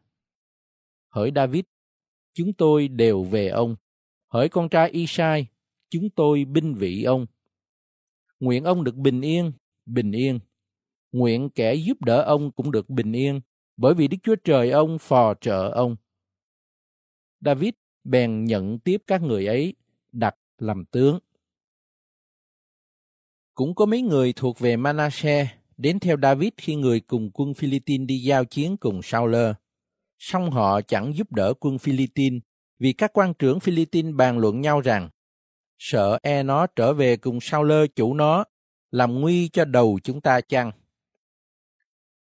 [1.09, 1.65] Hỡi David,
[2.35, 3.77] chúng tôi đều về ông.
[4.29, 5.47] Hỡi con trai Isai,
[5.91, 7.27] chúng tôi binh vị ông.
[8.41, 9.53] Nguyện ông được bình yên,
[9.87, 10.39] bình yên.
[11.13, 13.41] Nguyện kẻ giúp đỡ ông cũng được bình yên,
[13.77, 15.97] bởi vì Đức Chúa Trời ông phò trợ ông.
[17.45, 17.73] David
[18.05, 19.75] bèn nhận tiếp các người ấy,
[20.13, 21.19] đặt làm tướng.
[23.55, 28.07] Cũng có mấy người thuộc về Manasseh đến theo David khi người cùng quân Philippines
[28.07, 29.37] đi giao chiến cùng Saul.
[30.19, 32.43] Song họ chẳng giúp đỡ quân Philippines
[32.79, 35.11] vì các quan trưởng Philippines bàn luận nhau rằng
[35.79, 38.45] sợ e nó trở về cùng Saul chủ nó
[38.91, 40.73] làm nguy cho đầu chúng ta chăng?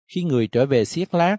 [0.07, 1.37] Khi người trở về xiết lát,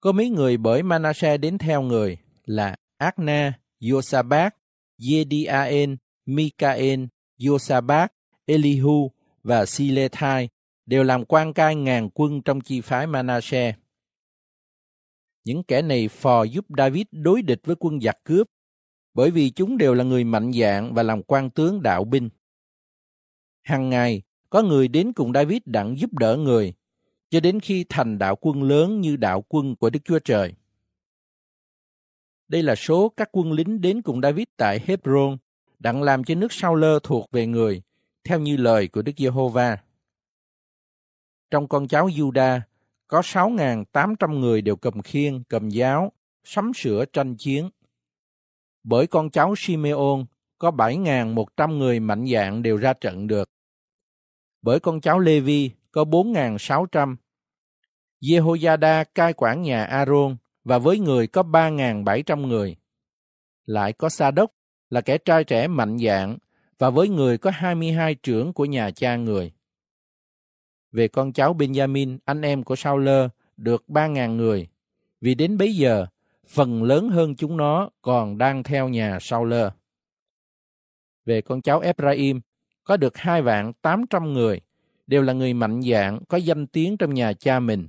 [0.00, 3.58] có mấy người bởi Manasseh đến theo người là Akna,
[3.90, 4.56] Yosabak,
[4.98, 5.96] Yediaen,
[6.26, 7.04] Mikael,
[7.46, 8.12] Yosabak,
[8.46, 9.10] Elihu
[9.42, 10.48] và Silethai
[10.86, 13.76] đều làm quan cai ngàn quân trong chi phái Manasseh.
[15.44, 18.46] Những kẻ này phò giúp David đối địch với quân giặc cướp,
[19.14, 22.28] bởi vì chúng đều là người mạnh dạn và làm quan tướng đạo binh.
[23.62, 26.74] Hàng ngày, có người đến cùng David đặng giúp đỡ người,
[27.30, 30.54] cho đến khi thành đạo quân lớn như đạo quân của Đức Chúa Trời.
[32.52, 35.36] Đây là số các quân lính đến cùng David tại Hebron,
[35.78, 37.82] đặng làm cho nước Sao Lơ thuộc về người,
[38.24, 39.78] theo như lời của Đức Giê-hô-va.
[41.50, 42.60] Trong con cháu Juda
[43.06, 46.12] có 6.800 người đều cầm khiên, cầm giáo,
[46.44, 47.70] sắm sửa tranh chiến.
[48.84, 50.24] Bởi con cháu Simeon
[50.58, 53.50] có 7.100 người mạnh dạng đều ra trận được.
[54.62, 57.16] Bởi con cháu Levi có 4.600.
[58.20, 62.76] Jehoiada cai quản nhà Aaron và với người có 3.700 người.
[63.66, 64.52] Lại có Sa đốc
[64.90, 66.38] là kẻ trai trẻ mạnh dạng
[66.78, 69.52] và với người có 22 trưởng của nhà cha người.
[70.92, 74.68] Về con cháu Benjamin, anh em của Sao Lơ, được 3.000 người,
[75.20, 76.06] vì đến bấy giờ,
[76.48, 79.70] phần lớn hơn chúng nó còn đang theo nhà Sao Lơ.
[81.24, 82.40] Về con cháu Ephraim,
[82.84, 84.60] có được hai vạn tám trăm người,
[85.06, 87.88] đều là người mạnh dạng, có danh tiếng trong nhà cha mình.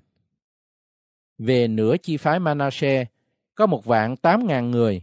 [1.45, 3.07] Về nửa chi phái Manasseh,
[3.55, 5.01] có một vạn tám ngàn người,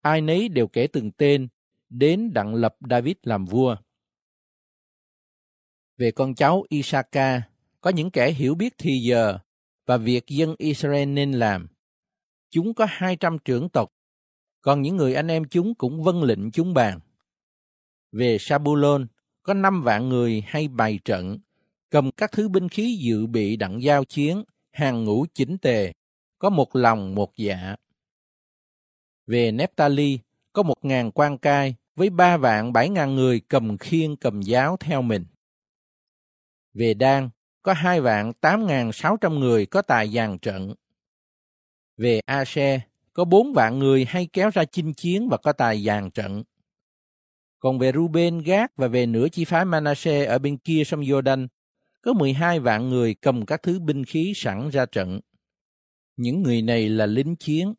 [0.00, 1.48] ai nấy đều kể từng tên,
[1.88, 3.76] đến đặng lập David làm vua.
[5.96, 7.42] Về con cháu Isaka,
[7.80, 9.38] có những kẻ hiểu biết thì giờ
[9.86, 11.68] và việc dân Israel nên làm.
[12.50, 13.92] Chúng có 200 trưởng tộc,
[14.60, 17.00] còn những người anh em chúng cũng vâng lệnh chúng bàn.
[18.12, 19.06] Về Sabulon,
[19.42, 21.38] có năm vạn người hay bày trận,
[21.90, 25.92] cầm các thứ binh khí dự bị đặng giao chiến, hàng ngũ chính tề,
[26.38, 27.76] có một lòng một dạ.
[29.26, 30.18] Về Nephtali,
[30.52, 34.76] có một ngàn quan cai với ba vạn bảy ngàn người cầm khiên cầm giáo
[34.76, 35.24] theo mình.
[36.74, 37.30] Về Đan,
[37.62, 40.74] có hai vạn tám ngàn sáu trăm người có tài dàn trận.
[41.96, 42.80] Về ase
[43.12, 46.42] có bốn vạn người hay kéo ra chinh chiến và có tài dàn trận.
[47.58, 51.46] Còn về Ruben, Gác và về nửa chi phái Manasseh ở bên kia sông Jordan,
[52.02, 55.20] có 12 vạn người cầm các thứ binh khí sẵn ra trận.
[56.16, 57.74] Những người này là lính chiến,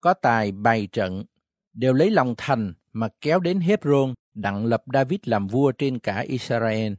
[0.00, 1.24] có tài bày trận,
[1.72, 6.20] đều lấy lòng thành mà kéo đến Hebron đặng lập David làm vua trên cả
[6.20, 6.92] Israel.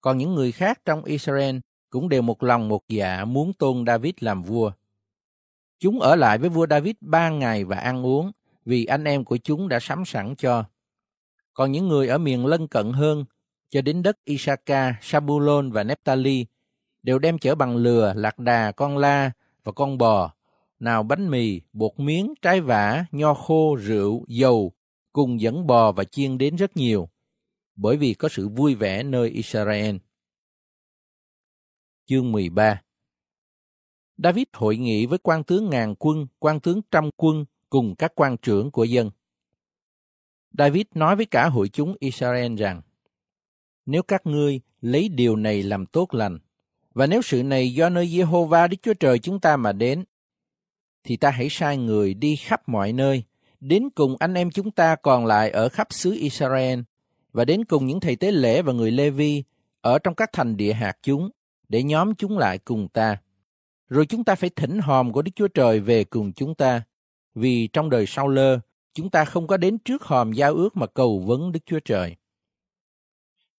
[0.00, 1.56] Còn những người khác trong Israel
[1.90, 4.72] cũng đều một lòng một dạ muốn tôn David làm vua.
[5.78, 8.32] Chúng ở lại với vua David ba ngày và ăn uống,
[8.64, 10.64] vì anh em của chúng đã sắm sẵn cho.
[11.54, 13.24] Còn những người ở miền lân cận hơn,
[13.68, 16.46] cho đến đất Isaka, Sabulon và Nephtali,
[17.02, 19.30] đều đem chở bằng lừa, lạc đà, con la
[19.64, 20.34] và con bò,
[20.78, 24.72] nào bánh mì, bột miếng, trái vả, nho khô, rượu, dầu,
[25.12, 27.08] cùng dẫn bò và chiên đến rất nhiều,
[27.76, 29.96] bởi vì có sự vui vẻ nơi Israel.
[32.06, 32.82] Chương 13
[34.16, 38.36] David hội nghị với quan tướng ngàn quân, quan tướng trăm quân cùng các quan
[38.36, 39.10] trưởng của dân.
[40.58, 42.82] David nói với cả hội chúng Israel rằng,
[43.90, 46.38] nếu các ngươi lấy điều này làm tốt lành,
[46.94, 50.04] và nếu sự này do nơi Jehovah Đức Chúa Trời chúng ta mà đến,
[51.04, 53.22] thì ta hãy sai người đi khắp mọi nơi,
[53.60, 56.80] đến cùng anh em chúng ta còn lại ở khắp xứ Israel,
[57.32, 59.42] và đến cùng những thầy tế lễ và người Lê-vi
[59.80, 61.30] ở trong các thành địa hạt chúng,
[61.68, 63.16] để nhóm chúng lại cùng ta.
[63.88, 66.82] Rồi chúng ta phải thỉnh hòm của Đức Chúa Trời về cùng chúng ta,
[67.34, 68.58] vì trong đời sau lơ,
[68.94, 72.16] chúng ta không có đến trước hòm giao ước mà cầu vấn Đức Chúa Trời.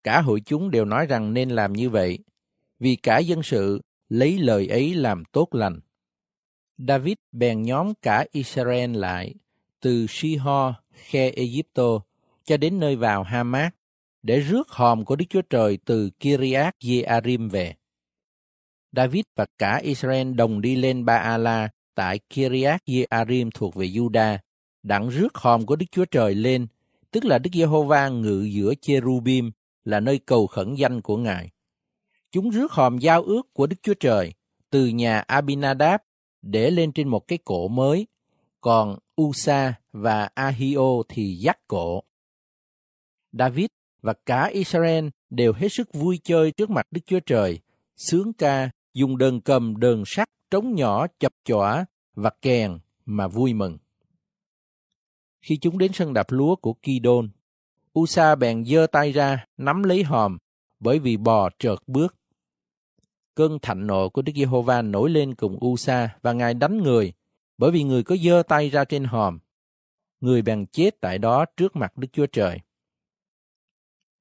[0.04, 2.20] Cả hội chúng đều nói rằng nên làm như vậy,
[2.80, 5.80] vì cả dân sự lấy lời ấy làm tốt lành.
[6.78, 9.36] David bèn nhóm cả Israel lại
[9.80, 12.00] từ Shiho, khe Egypto
[12.44, 13.76] cho đến nơi vào Hamat
[14.24, 17.76] để rước hòm của Đức Chúa Trời từ Kiriath Jearim về.
[18.92, 24.38] David và cả Israel đồng đi lên Ba-ala tại Kiriath Jearim thuộc về Juda,
[24.84, 26.68] đặng rước hòm của Đức Chúa Trời lên,
[27.12, 29.52] tức là Đức Giê-hô-va ngự giữa Cherubim,
[29.90, 31.52] là nơi cầu khẩn danh của Ngài.
[32.32, 34.34] Chúng rước hòm giao ước của Đức Chúa Trời
[34.70, 36.02] từ nhà Abinadab
[36.42, 38.08] để lên trên một cái cổ mới,
[38.62, 42.04] còn Usa và Ahio thì dắt cổ.
[43.32, 43.68] David
[44.02, 47.60] và cả Israel đều hết sức vui chơi trước mặt Đức Chúa Trời,
[47.96, 53.54] sướng ca, dùng đờn cầm, đờn sắt, trống nhỏ, chập chọa và kèn mà vui
[53.54, 53.78] mừng.
[55.42, 57.30] Khi chúng đến sân đạp lúa của Kidon,
[58.00, 60.38] Usa bèn giơ tay ra, nắm lấy hòm,
[60.80, 62.16] bởi vì bò trợt bước.
[63.36, 67.14] Cơn thạnh nộ của Đức Giê-hô-va nổi lên cùng Usa và ngài đánh người,
[67.58, 69.40] bởi vì người có giơ tay ra trên hòm.
[70.20, 72.60] Người bèn chết tại đó trước mặt Đức Chúa Trời.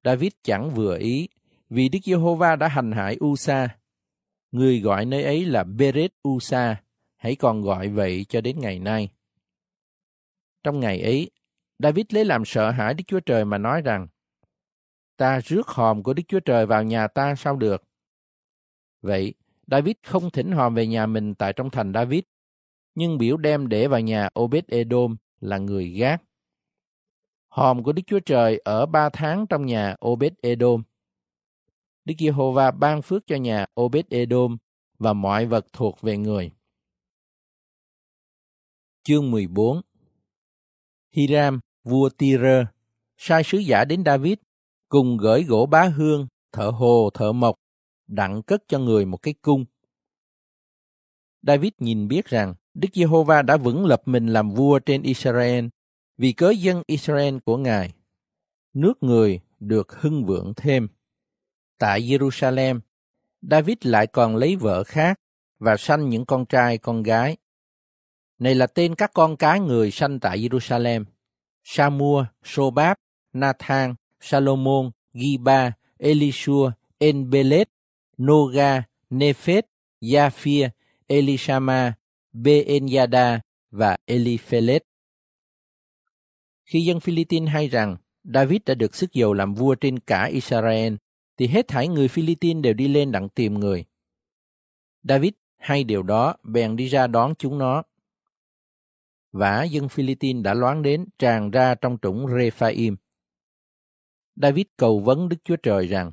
[0.05, 1.29] David chẳng vừa ý,
[1.71, 3.79] vì Đức Giê-hô-va đã hành hại Usa.
[4.53, 6.83] Người gọi nơi ấy là Beret Usa,
[7.17, 9.09] hãy còn gọi vậy cho đến ngày nay.
[10.63, 11.31] Trong ngày ấy,
[11.79, 14.09] David lấy làm sợ hãi Đức Chúa Trời mà nói rằng,
[15.17, 17.83] ta rước hòm của Đức Chúa Trời vào nhà ta sao được?
[19.03, 19.35] Vậy,
[19.67, 22.21] David không thỉnh hòm về nhà mình tại trong thành David,
[22.95, 26.23] nhưng biểu đem để vào nhà Obed-edom là người gác.
[27.49, 30.83] Hòm của Đức Chúa Trời ở ba tháng trong nhà Obed-edom.
[32.05, 34.57] Đức Giê-hô-va ban phước cho nhà Obed-edom
[34.99, 36.51] và mọi vật thuộc về người.
[39.03, 39.81] Chương 14
[41.11, 42.67] Hiram, vua Tyre,
[43.17, 44.35] sai sứ giả đến David,
[44.89, 47.55] cùng gửi gỗ bá hương, thợ hồ, thợ mộc,
[48.07, 49.65] đặng cất cho người một cái cung.
[51.43, 55.67] David nhìn biết rằng Đức Giê-hô-va đã vững lập mình làm vua trên Israel
[56.19, 57.93] vì cớ dân Israel của Ngài.
[58.75, 60.89] Nước người được hưng vượng thêm.
[61.79, 62.81] Tại Jerusalem,
[63.43, 65.21] David lại còn lấy vợ khác
[65.59, 67.37] và sanh những con trai con gái.
[68.39, 71.05] Này là tên các con cái người sanh tại Jerusalem.
[71.69, 72.97] Samua, Sobab,
[73.35, 77.69] Nathan, Salomon, Giba, Elishua, Enbelet,
[78.19, 79.67] Noga, Nephet,
[80.01, 80.71] Japhia,
[81.07, 81.93] Elishama,
[82.33, 83.41] Beenyada
[83.71, 84.83] và Eliphelet.
[86.65, 90.95] Khi dân Philippines hay rằng David đã được sức dầu làm vua trên cả Israel,
[91.37, 93.85] thì hết thảy người Philippines đều đi lên đặng tìm người.
[95.03, 97.83] David hay điều đó bèn đi ra đón chúng nó.
[99.33, 102.97] Vả dân Philippines đã loáng đến tràn ra trong trũng Rephaim.
[104.37, 106.13] David cầu vấn Đức Chúa Trời rằng,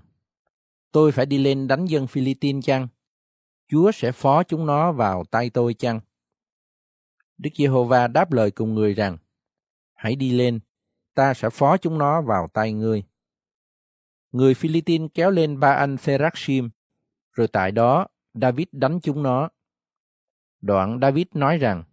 [0.92, 2.88] tôi phải đi lên đánh dân Philippines chăng?
[3.68, 6.00] Chúa sẽ phó chúng nó vào tay tôi chăng?
[7.38, 9.18] Đức Giê-hô-va đáp lời cùng người rằng,
[9.94, 10.60] hãy đi lên,
[11.14, 13.04] ta sẽ phó chúng nó vào tay ngươi.
[14.32, 16.70] Người Philippines kéo lên ba anh Pherashim,
[17.32, 19.50] rồi tại đó David đánh chúng nó.
[20.62, 21.84] Đoạn David nói rằng,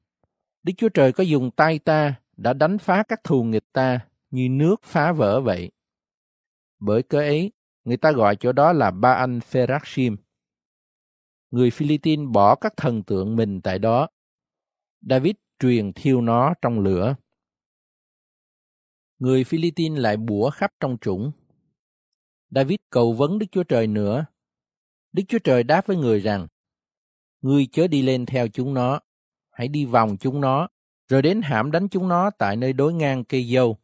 [0.62, 4.48] Đức Chúa Trời có dùng tay ta đã đánh phá các thù nghịch ta như
[4.48, 5.70] nước phá vỡ vậy.
[6.78, 7.52] Bởi cớ ấy,
[7.84, 10.16] người ta gọi chỗ đó là Ba Anh Pherashim.
[11.50, 14.08] Người Philippines bỏ các thần tượng mình tại đó.
[15.00, 17.14] David truyền thiêu nó trong lửa.
[19.18, 21.32] Người Philippines lại bủa khắp trong chủng.
[22.50, 24.24] David cầu vấn Đức Chúa Trời nữa.
[25.12, 26.46] Đức Chúa Trời đáp với người rằng,
[27.40, 29.00] Ngươi chớ đi lên theo chúng nó,
[29.52, 30.68] hãy đi vòng chúng nó,
[31.08, 33.78] rồi đến hãm đánh chúng nó tại nơi đối ngang cây dâu.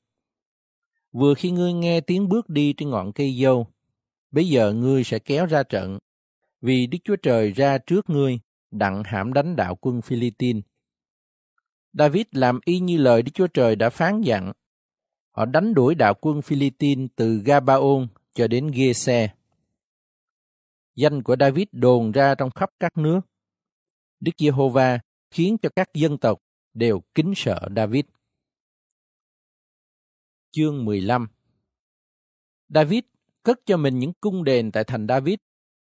[1.12, 3.66] Vừa khi ngươi nghe tiếng bước đi trên ngọn cây dâu,
[4.30, 5.98] bây giờ ngươi sẽ kéo ra trận,
[6.60, 8.40] vì Đức Chúa Trời ra trước ngươi,
[8.70, 10.62] đặng hãm đánh đạo quân Philippines.
[11.92, 14.52] David làm y như lời Đức Chúa Trời đã phán dặn.
[15.30, 19.30] Họ đánh đuổi đạo quân Philippines từ Gabaon cho đến Gese.
[20.94, 23.20] Danh của David đồn ra trong khắp các nước.
[24.20, 24.98] Đức Giê-hô-va
[25.30, 26.38] khiến cho các dân tộc
[26.74, 28.04] đều kính sợ David.
[30.50, 31.28] Chương 15
[32.68, 33.00] David
[33.42, 35.36] cất cho mình những cung đền tại thành David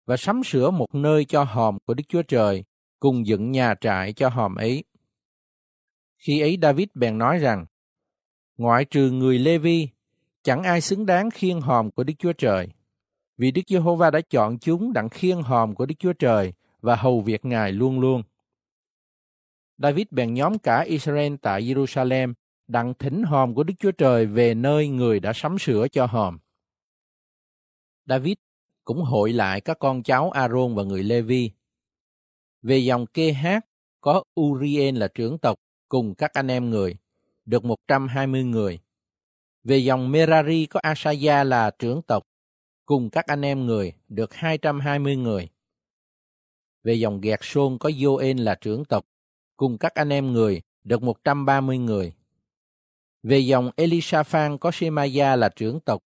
[0.06, 2.64] và sắm sửa một nơi cho hòm của Đức Chúa Trời,
[3.00, 4.84] cùng dựng nhà trại cho hòm ấy.
[6.18, 7.66] Khi ấy David bèn nói rằng,
[8.58, 9.90] ngoại trừ người Lê-vi,
[10.44, 12.68] chẳng ai xứng đáng khiêng hòm của Đức Chúa Trời,
[13.38, 17.22] vì Đức Giê-hô-va đã chọn chúng đặng khiêng hòm của Đức Chúa Trời và hầu
[17.22, 18.24] việc Ngài luôn luôn.
[19.78, 22.34] David bèn nhóm cả Israel tại Jerusalem
[22.68, 26.40] đặng thỉnh hòm của Đức Chúa Trời về nơi người đã sắm sửa cho hòm.
[28.06, 28.36] David
[28.84, 31.52] cũng hội lại các con cháu Aaron và người Lê-vi.
[32.62, 33.66] Về dòng kê hát,
[34.02, 36.98] có Urien là trưởng tộc cùng các anh em người,
[37.46, 38.80] được 120 người.
[39.64, 42.24] Về dòng Merari có Asaya là trưởng tộc,
[42.86, 45.50] cùng các anh em người, được 220 người.
[46.84, 49.06] Về dòng Gẹt Sôn có Joen là trưởng tộc,
[49.58, 52.14] cùng các anh em người, được 130 người.
[53.24, 56.04] Về dòng Elishaphan có Shemaya là trưởng tộc,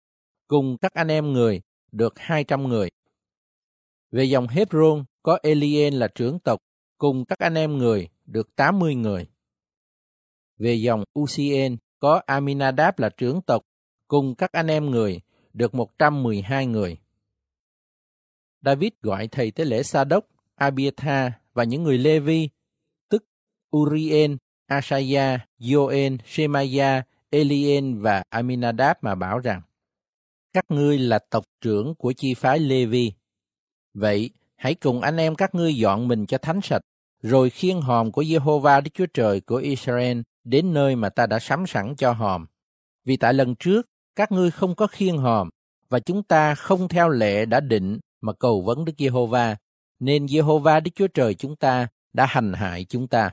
[0.48, 1.62] cùng các anh em người,
[1.92, 2.90] được 200 người.
[4.12, 6.60] Về dòng Hebron có Elien là trưởng tộc,
[6.98, 9.28] cùng các anh em người, được 80 người.
[10.58, 13.66] Về dòng Ucien có Aminadab là trưởng tộc,
[14.08, 15.22] cùng các anh em người,
[15.54, 16.98] được 112 người.
[18.62, 22.50] David gọi thầy tế lễ Sa đốc, Abiathar và những người Lê-vi,
[23.78, 24.38] Urien,
[24.68, 29.62] Asaya, Joen, Shemaya, Elien và Aminadab mà bảo rằng,
[30.54, 33.14] các ngươi là tộc trưởng của chi phái Levi.
[33.94, 36.82] Vậy, hãy cùng anh em các ngươi dọn mình cho thánh sạch,
[37.22, 41.40] rồi khiêng hòm của Jehovah Đức Chúa Trời của Israel đến nơi mà ta đã
[41.40, 42.46] sắm sẵn cho hòm.
[43.06, 43.86] Vì tại lần trước,
[44.16, 45.50] các ngươi không có khiêng hòm,
[45.90, 49.56] và chúng ta không theo lệ đã định mà cầu vấn Đức Giê-hô-va,
[50.00, 53.32] nên Giê-hô-va Đức Chúa Trời chúng ta đã hành hại chúng ta.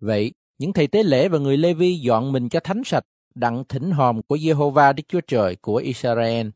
[0.00, 3.04] Vậy, những thầy tế lễ và người Lê-vi dọn mình cho thánh sạch,
[3.34, 6.48] đặng thỉnh hòm của Jehovah Đức Chúa Trời của Israel.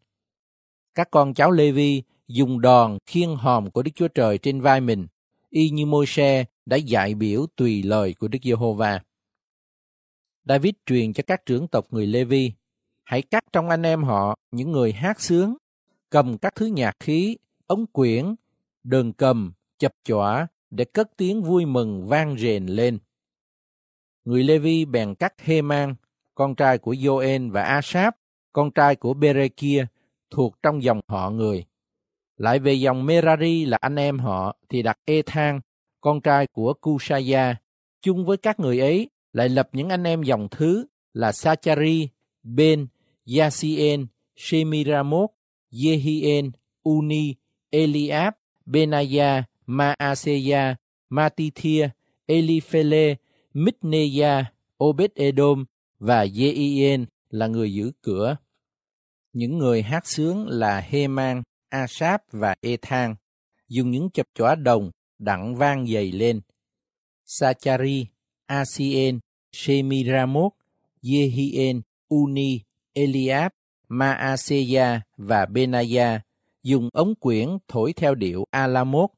[0.95, 5.07] Các con cháu Lê-vi dùng đòn khiên hòm của Đức Chúa Trời trên vai mình,
[5.51, 9.01] y như Môi-se đã dạy biểu tùy lời của Đức Giê-hô-va.
[10.45, 12.53] David truyền cho các trưởng tộc người Lê-vi,
[13.05, 15.57] hãy cắt trong anh em họ những người hát sướng,
[16.11, 18.35] cầm các thứ nhạc khí, ống quyển,
[18.85, 22.99] đờn cầm, chập chọa để cất tiếng vui mừng vang rền lên.
[24.25, 25.95] Người Lê-vi bèn cắt Hê-man,
[26.35, 28.15] con trai của Joen và Asap,
[28.53, 29.87] con trai của Berekia,
[30.31, 31.65] thuộc trong dòng họ người.
[32.37, 35.61] Lại về dòng Merari là anh em họ thì đặt Ethan,
[36.01, 37.55] con trai của Kusaya,
[38.03, 42.09] chung với các người ấy lại lập những anh em dòng thứ là Sachari,
[42.43, 42.87] Ben,
[43.39, 44.07] Yasien,
[44.37, 45.31] Shemiramot,
[45.85, 46.51] Yehien,
[46.83, 47.35] Uni,
[47.71, 48.35] Eliab,
[48.67, 50.77] Benaya, Maaseya,
[51.11, 51.89] Matithia,
[52.27, 53.15] Eliphele,
[53.55, 54.45] Mitneya,
[54.85, 55.65] Obed-edom
[55.99, 58.37] và Jeien là người giữ cửa.
[59.33, 63.15] Những người hát sướng là Heman, Asap và Ethan,
[63.69, 66.41] dùng những chập chóa đồng đặng vang dày lên.
[67.25, 68.07] Sachari,
[68.47, 69.19] Asien,
[69.53, 70.53] Shemiramot,
[71.03, 72.61] Yehien, Uni,
[72.93, 73.53] Eliab,
[73.89, 76.21] Maaseya và Benaya
[76.63, 79.11] dùng ống quyển thổi theo điệu Alamot.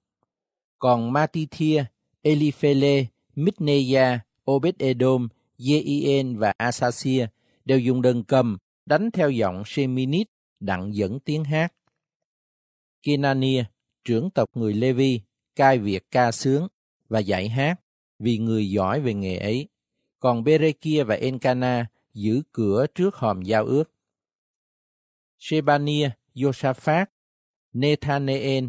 [0.78, 1.84] Còn Matithia,
[2.22, 3.04] Eliphele,
[3.34, 4.18] Mitneya,
[4.50, 5.28] Obed-edom,
[5.58, 7.26] Jeien và Asasia
[7.64, 8.56] đều dùng đờn cầm
[8.86, 10.26] đánh theo giọng Seminit,
[10.60, 11.72] đặng dẫn tiếng hát.
[13.02, 13.64] Kenania,
[14.04, 15.20] trưởng tộc người Levi,
[15.56, 16.68] cai việc ca sướng
[17.08, 17.80] và dạy hát
[18.18, 19.68] vì người giỏi về nghề ấy.
[20.20, 23.92] Còn Berekia và Encana giữ cửa trước hòm giao ước.
[25.38, 27.06] Shebania, Josaphat,
[27.72, 28.64] Nethaneel,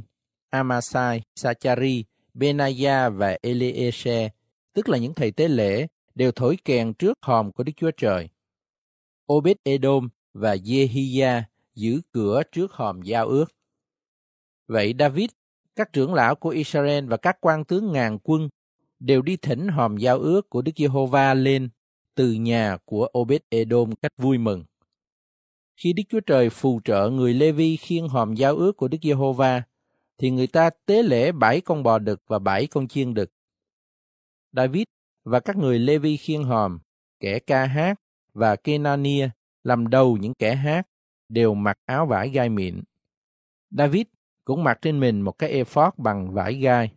[0.50, 4.30] Amasai, Sachari, Benaya và Eliezer,
[4.78, 8.30] tức là những thầy tế lễ, đều thổi kèn trước hòm của Đức Chúa Trời.
[9.32, 11.42] Obed-edom và Jehia
[11.76, 13.46] giữ cửa trước hòm giao ước.
[14.68, 15.30] Vậy David,
[15.76, 18.50] các trưởng lão của Israel và các quan tướng ngàn quân
[19.00, 21.70] đều đi thỉnh hòm giao ước của Đức Giê-hô-va lên
[22.16, 24.64] từ nhà của Obed-edom cách vui mừng.
[25.76, 29.64] Khi Đức Chúa Trời phù trợ người Lê-vi khiêng hòm giao ước của Đức Giê-hô-va,
[30.18, 33.32] thì người ta tế lễ bảy con bò đực và bảy con chiên đực.
[34.58, 34.84] David
[35.24, 36.80] và các người Lê-vi khiêng hòm,
[37.20, 38.00] kẻ ca hát
[38.34, 39.30] và Kenania
[39.64, 40.88] làm đầu những kẻ hát
[41.30, 42.82] đều mặc áo vải gai mịn.
[43.70, 44.06] David
[44.46, 46.92] cũng mặc trên mình một cái ephod bằng vải gai.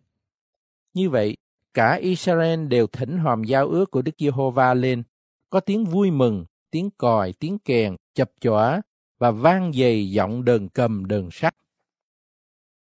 [0.95, 1.37] Như vậy,
[1.75, 5.03] cả Israel đều thỉnh hòm giao ước của Đức Giê-hô-va lên,
[5.51, 8.83] có tiếng vui mừng, tiếng còi, tiếng kèn, chập chọa
[9.19, 11.57] và vang dày giọng đờn cầm đờn sắt.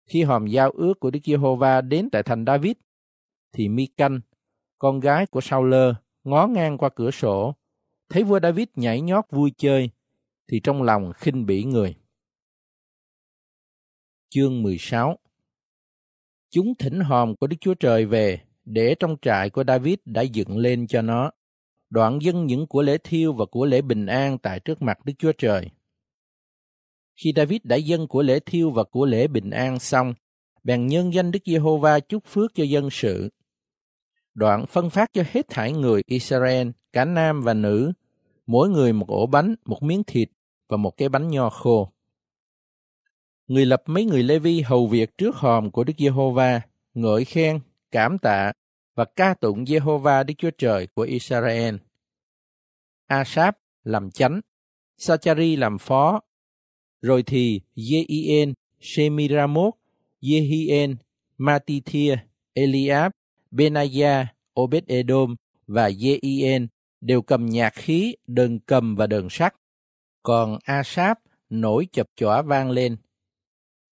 [0.06, 2.74] Khi hòm giao ước của Đức Giê-hô-va đến tại thành David,
[3.52, 4.20] thì Mi-canh,
[4.80, 5.74] con gái của Saul
[6.24, 7.56] ngó ngang qua cửa sổ,
[8.10, 9.90] thấy vua David nhảy nhót vui chơi,
[10.52, 11.96] thì trong lòng khinh bỉ người.
[14.30, 15.18] Chương 16
[16.50, 20.58] Chúng thỉnh hòm của Đức Chúa Trời về để trong trại của David đã dựng
[20.58, 21.32] lên cho nó,
[21.90, 25.14] đoạn dân những của lễ thiêu và của lễ bình an tại trước mặt Đức
[25.18, 25.70] Chúa Trời.
[27.16, 30.14] Khi David đã dân của lễ thiêu và của lễ bình an xong,
[30.64, 33.30] bèn nhân danh Đức Giê-hô-va chúc phước cho dân sự.
[34.34, 37.92] Đoạn phân phát cho hết thảy người Israel, cả nam và nữ,
[38.48, 40.30] mỗi người một ổ bánh, một miếng thịt
[40.68, 41.92] và một cái bánh nho khô.
[43.48, 46.62] Người lập mấy người Lê-vi hầu việc trước hòm của Đức Giê-hô-va,
[46.94, 47.60] ngợi khen,
[47.92, 48.52] cảm tạ
[48.96, 51.76] và ca tụng Giê-hô-va Đức Chúa Trời của Israel.
[53.08, 54.42] Asap làm chánh,
[54.98, 56.22] Sachari làm phó,
[57.02, 59.74] rồi thì Jeien, Shemiramot,
[60.22, 60.96] Jehien,
[61.38, 62.18] Matithia,
[62.54, 63.12] Eliab,
[63.52, 64.28] Benaya,
[64.60, 65.36] Obed-edom
[65.68, 66.68] và Jeien
[67.02, 69.56] đều cầm nhạc khí, đờn cầm và đờn sắt.
[70.24, 71.18] Còn Asap
[71.50, 72.98] nổi chập chỏa vang lên.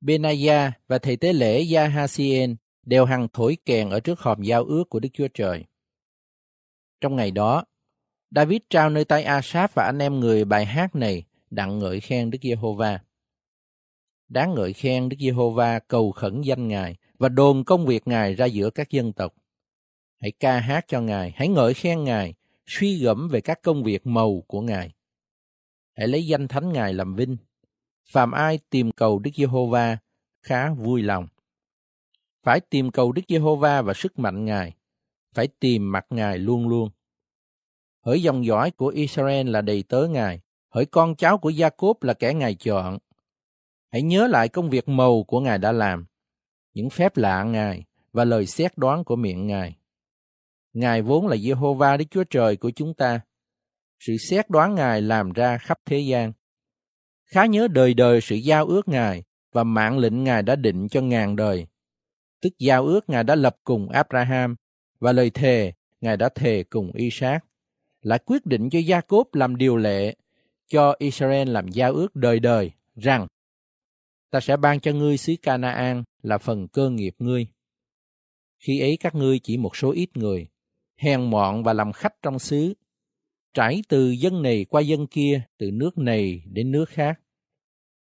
[0.02, 2.56] Benaya và thầy tế lễ Yahasien
[2.86, 5.64] đều hằng thổi kèn ở trước hòm giao ước của Đức Chúa Trời.
[7.02, 7.64] Trong ngày đó,
[8.32, 12.32] David trao nơi tay Asap và anh em người bài hát này đặng ngợi khen
[12.32, 13.00] Đức Giê-hô-va.
[14.30, 18.46] Đáng ngợi khen Đức Giê-hô-va cầu khẩn danh Ngài và đồn công việc Ngài ra
[18.46, 19.34] giữa các dân tộc.
[20.22, 22.34] Hãy ca hát cho Ngài, hãy ngợi khen Ngài,
[22.66, 24.94] suy gẫm về các công việc màu của Ngài.
[25.94, 27.38] Hãy lấy danh thánh Ngài làm vinh.
[28.12, 29.98] Phàm ai tìm cầu Đức Giê-hô-va
[30.42, 31.28] khá vui lòng.
[32.44, 34.74] Phải tìm cầu Đức Giê-hô-va và sức mạnh Ngài.
[35.34, 36.90] Phải tìm mặt Ngài luôn luôn.
[38.06, 40.42] Hỡi dòng dõi của Israel là đầy tớ Ngài.
[40.70, 42.98] Hỡi con cháu của Gia-cốp là kẻ Ngài chọn.
[43.92, 46.06] Hãy nhớ lại công việc màu của Ngài đã làm,
[46.74, 47.84] những phép lạ Ngài
[48.14, 49.77] và lời xét đoán của miệng Ngài.
[50.78, 53.22] Ngài vốn là Jehovah Đức Chúa Trời của chúng ta.
[54.00, 56.34] Sự xét đoán Ngài làm ra khắp thế gian.
[57.26, 61.02] Khá nhớ đời đời sự giao ước Ngài và mạng lệnh Ngài đã định cho
[61.02, 61.68] ngàn đời.
[62.42, 64.56] Tức giao ước Ngài đã lập cùng Abraham
[65.00, 67.46] và lời thề Ngài đã thề cùng Isaac.
[68.02, 70.16] Lại quyết định cho Gia Cốp làm điều lệ,
[70.68, 73.28] cho Israel làm giao ước đời đời rằng
[74.32, 77.48] ta sẽ ban cho ngươi xứ Canaan là phần cơ nghiệp ngươi.
[78.60, 80.48] Khi ấy các ngươi chỉ một số ít người,
[80.98, 82.74] hèn mọn và làm khách trong xứ,
[83.54, 87.20] trải từ dân này qua dân kia, từ nước này đến nước khác.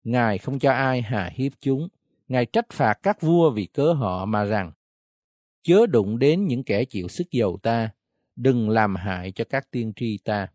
[0.04, 1.88] Ngài không cho ai hà hiếp chúng,
[2.28, 4.72] Ngài trách phạt các vua vì cớ họ mà rằng,
[5.62, 7.90] chớ đụng đến những kẻ chịu sức dầu ta,
[8.36, 10.48] đừng làm hại cho các tiên tri ta.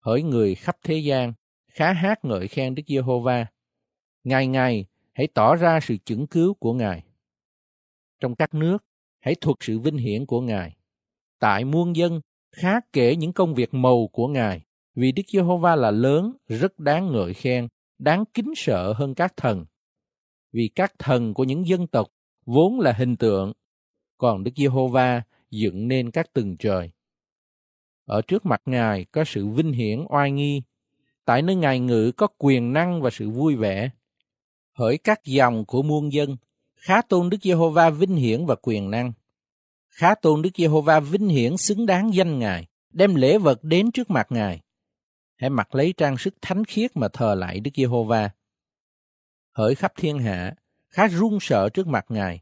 [0.00, 1.32] Hỡi người khắp thế gian,
[1.68, 3.46] khá hát ngợi khen Đức Giê-hô-va.
[4.24, 7.02] Ngày ngày, hãy tỏ ra sự chứng cứu của Ngài.
[8.20, 8.84] Trong các nước,
[9.22, 10.76] hãy thuật sự vinh hiển của Ngài.
[11.38, 12.20] Tại muôn dân,
[12.52, 14.62] khá kể những công việc màu của Ngài,
[14.94, 17.68] vì Đức Giê-hô-va là lớn, rất đáng ngợi khen,
[17.98, 19.64] đáng kính sợ hơn các thần.
[20.52, 22.08] Vì các thần của những dân tộc
[22.46, 23.52] vốn là hình tượng,
[24.18, 26.90] còn Đức Giê-hô-va dựng nên các tầng trời.
[28.04, 30.62] Ở trước mặt Ngài có sự vinh hiển oai nghi,
[31.24, 33.90] tại nơi Ngài ngự có quyền năng và sự vui vẻ.
[34.72, 36.36] Hỡi các dòng của muôn dân,
[36.82, 39.12] khá tôn Đức Giê-hô-va vinh hiển và quyền năng.
[39.88, 44.10] Khá tôn Đức Giê-hô-va vinh hiển xứng đáng danh Ngài, đem lễ vật đến trước
[44.10, 44.60] mặt Ngài.
[45.36, 48.30] Hãy mặc lấy trang sức thánh khiết mà thờ lại Đức Giê-hô-va.
[49.52, 50.54] Hỡi khắp thiên hạ,
[50.88, 52.40] khá run sợ trước mặt Ngài.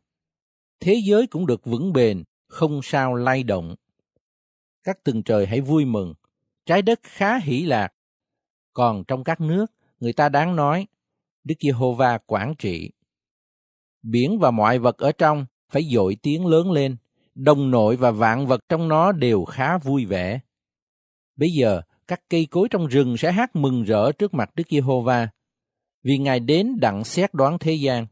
[0.81, 3.75] Thế giới cũng được vững bền, không sao lay động.
[4.85, 6.15] Các tầng trời hãy vui mừng,
[6.67, 7.89] trái đất khá hỷ lạc.
[8.73, 9.67] Còn trong các nước,
[10.01, 10.87] người ta đáng nói,
[11.45, 12.91] Đức Giê-hô-va quản trị.
[14.03, 16.97] Biển và mọi vật ở trong phải dội tiếng lớn lên,
[17.35, 20.41] đồng nội và vạn vật trong nó đều khá vui vẻ.
[21.37, 25.29] Bây giờ, các cây cối trong rừng sẽ hát mừng rỡ trước mặt Đức Giê-hô-va,
[26.03, 28.07] vì Ngài đến đặng xét đoán thế gian.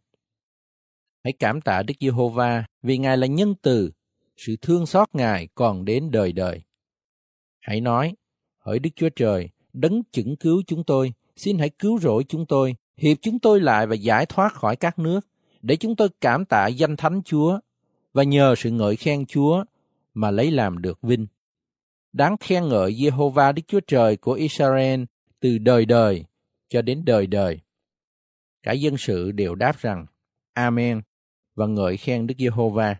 [1.25, 3.91] Hãy cảm tạ Đức Giê-hô-va vì Ngài là nhân từ,
[4.37, 6.63] sự thương xót Ngài còn đến đời đời.
[7.61, 8.15] Hãy nói,
[8.65, 12.75] hỡi Đức Chúa Trời, đấng chững cứu chúng tôi, xin hãy cứu rỗi chúng tôi,
[12.97, 15.21] hiệp chúng tôi lại và giải thoát khỏi các nước,
[15.63, 17.59] để chúng tôi cảm tạ danh thánh Chúa
[18.13, 19.65] và nhờ sự ngợi khen Chúa
[20.15, 21.27] mà lấy làm được vinh.
[22.13, 25.03] Đáng khen ngợi Jehovah Đức Chúa Trời của Israel
[25.41, 26.25] từ đời đời
[26.69, 27.61] cho đến đời đời.
[28.63, 30.07] Cả dân sự đều đáp rằng
[30.53, 31.01] Amen
[31.55, 32.97] và ngợi khen Đức Giê-hô-va.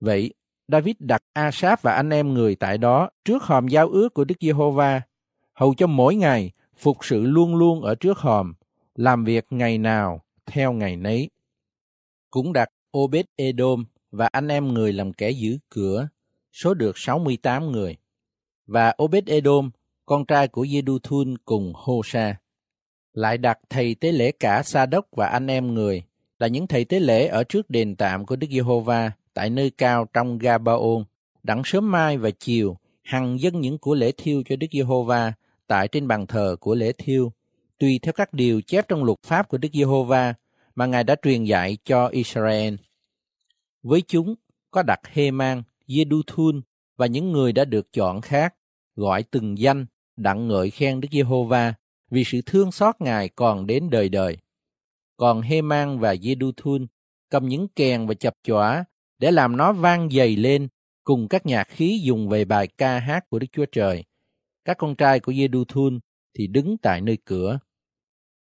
[0.00, 0.34] Vậy,
[0.68, 4.34] David đặt Asaph và anh em người tại đó trước hòm giao ước của Đức
[4.40, 5.02] Giê-hô-va,
[5.52, 8.54] hầu cho mỗi ngày phục sự luôn luôn ở trước hòm,
[8.94, 11.30] làm việc ngày nào theo ngày nấy.
[12.30, 16.08] Cũng đặt Obed-edom và anh em người làm kẻ giữ cửa,
[16.52, 17.96] số được 68 người.
[18.66, 19.70] Và Obed-edom,
[20.06, 22.36] con trai của Jeduthun cùng Hosa.
[23.12, 26.02] Lại đặt thầy tế lễ cả Sa đốc và anh em người,
[26.38, 30.06] là những thầy tế lễ ở trước đền tạm của Đức Giê-hô-va tại nơi cao
[30.12, 31.04] trong Gabaon,
[31.42, 35.32] đặng sớm mai và chiều, hằng dân những của lễ thiêu cho Đức Giê-hô-va
[35.66, 37.32] tại trên bàn thờ của lễ thiêu,
[37.84, 40.34] tùy theo các điều chép trong luật pháp của Đức Giê-hô-va
[40.74, 42.74] mà Ngài đã truyền dạy cho Israel.
[43.82, 44.34] Với chúng
[44.70, 46.60] có đặt Hê-man, Giê-đu-thun
[46.96, 48.54] và những người đã được chọn khác,
[48.96, 49.86] gọi từng danh,
[50.16, 51.74] đặng ngợi khen Đức Giê-hô-va
[52.10, 54.36] vì sự thương xót Ngài còn đến đời đời.
[55.16, 56.86] Còn Hê-man và Giê-đu-thun
[57.30, 58.84] cầm những kèn và chập chỏa
[59.18, 60.68] để làm nó vang dày lên
[61.04, 64.04] cùng các nhạc khí dùng về bài ca hát của Đức Chúa Trời.
[64.64, 66.00] Các con trai của Giê-đu-thun
[66.38, 67.58] thì đứng tại nơi cửa.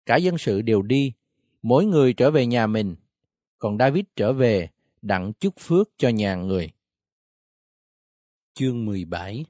[0.08, 1.14] Cả dân sự đều đi,
[1.62, 2.96] mỗi người trở về nhà mình,
[3.60, 4.70] còn David trở về
[5.02, 6.72] đặng chúc phước cho nhà người.
[8.54, 9.46] Chương 17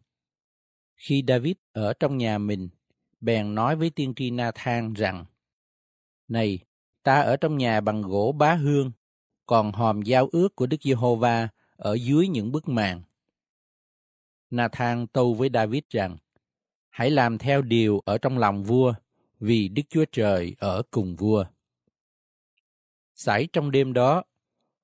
[0.96, 2.70] Khi David ở trong nhà mình,
[3.22, 5.26] bèn nói với tiên tri Nathan rằng
[6.28, 6.60] Này,
[7.04, 8.92] ta ở trong nhà bằng gỗ bá hương,
[9.46, 13.02] còn hòm giao ước của Đức Giê-hô-va ở dưới những bức màn.
[14.50, 16.18] Nathan tâu với David rằng
[16.90, 18.94] Hãy làm theo điều ở trong lòng vua,
[19.40, 21.46] vì Đức Chúa Trời ở cùng vua.
[23.16, 24.24] Xảy trong đêm đó,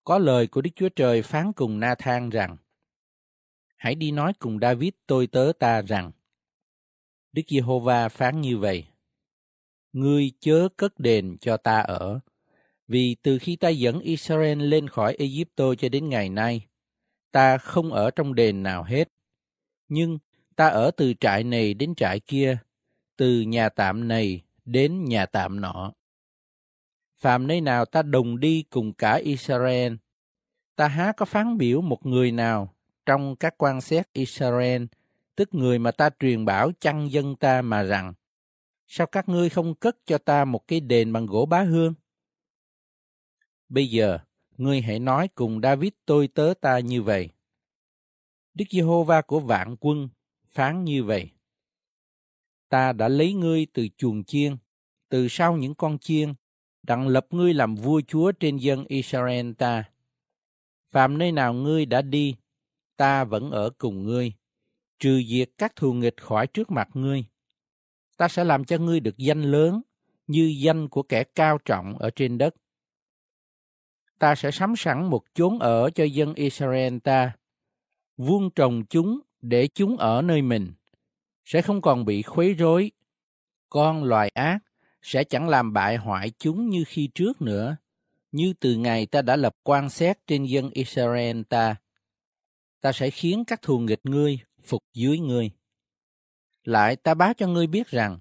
[0.03, 2.57] có lời của Đức Chúa Trời phán cùng Na-than rằng
[3.75, 6.11] Hãy đi nói cùng David tôi tớ ta rằng
[7.31, 8.85] Đức Giê-hô-va phán như vậy
[9.93, 12.19] Ngươi chớ cất đền cho ta ở
[12.87, 16.67] vì từ khi ta dẫn Israel lên khỏi Egypto cho đến ngày nay,
[17.31, 19.09] ta không ở trong đền nào hết.
[19.87, 20.19] Nhưng
[20.55, 22.57] ta ở từ trại này đến trại kia,
[23.15, 25.93] từ nhà tạm này đến nhà tạm nọ.
[27.17, 29.93] Phạm nơi nào ta đồng đi cùng cả Israel,
[30.75, 32.73] ta há có phán biểu một người nào
[33.05, 34.83] trong các quan xét Israel,
[35.35, 38.13] tức người mà ta truyền bảo chăn dân ta mà rằng,
[38.87, 41.93] sao các ngươi không cất cho ta một cái đền bằng gỗ bá hương?
[43.69, 44.19] Bây giờ,
[44.57, 47.29] ngươi hãy nói cùng David tôi tớ ta như vậy.
[48.53, 50.09] Đức Giê-hô-va của vạn quân
[50.47, 51.32] phán như vậy.
[52.73, 54.57] Ta đã lấy ngươi từ chuồng chiên,
[55.09, 56.33] từ sau những con chiên,
[56.83, 59.83] đặng lập ngươi làm vua chúa trên dân Israel ta.
[60.91, 62.35] Phạm nơi nào ngươi đã đi,
[62.97, 64.33] ta vẫn ở cùng ngươi,
[64.99, 67.25] trừ diệt các thù nghịch khỏi trước mặt ngươi.
[68.17, 69.81] Ta sẽ làm cho ngươi được danh lớn,
[70.27, 72.55] như danh của kẻ cao trọng ở trên đất
[74.19, 77.31] ta sẽ sắm sẵn một chốn ở cho dân Israel ta,
[78.17, 80.73] vuông trồng chúng để chúng ở nơi mình,
[81.45, 82.91] sẽ không còn bị khuấy rối.
[83.69, 84.59] Con loài ác
[85.01, 87.77] sẽ chẳng làm bại hoại chúng như khi trước nữa,
[88.31, 91.75] như từ ngày ta đã lập quan xét trên dân Israel ta.
[92.81, 95.51] Ta sẽ khiến các thù nghịch ngươi phục dưới ngươi.
[96.63, 98.19] Lại ta báo cho ngươi biết rằng,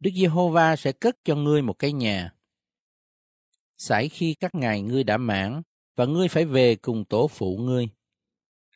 [0.00, 2.32] Đức Giê-hô-va sẽ cất cho ngươi một cái nhà,
[3.76, 5.62] xảy khi các ngày ngươi đã mãn,
[5.96, 7.88] và ngươi phải về cùng tổ phụ ngươi.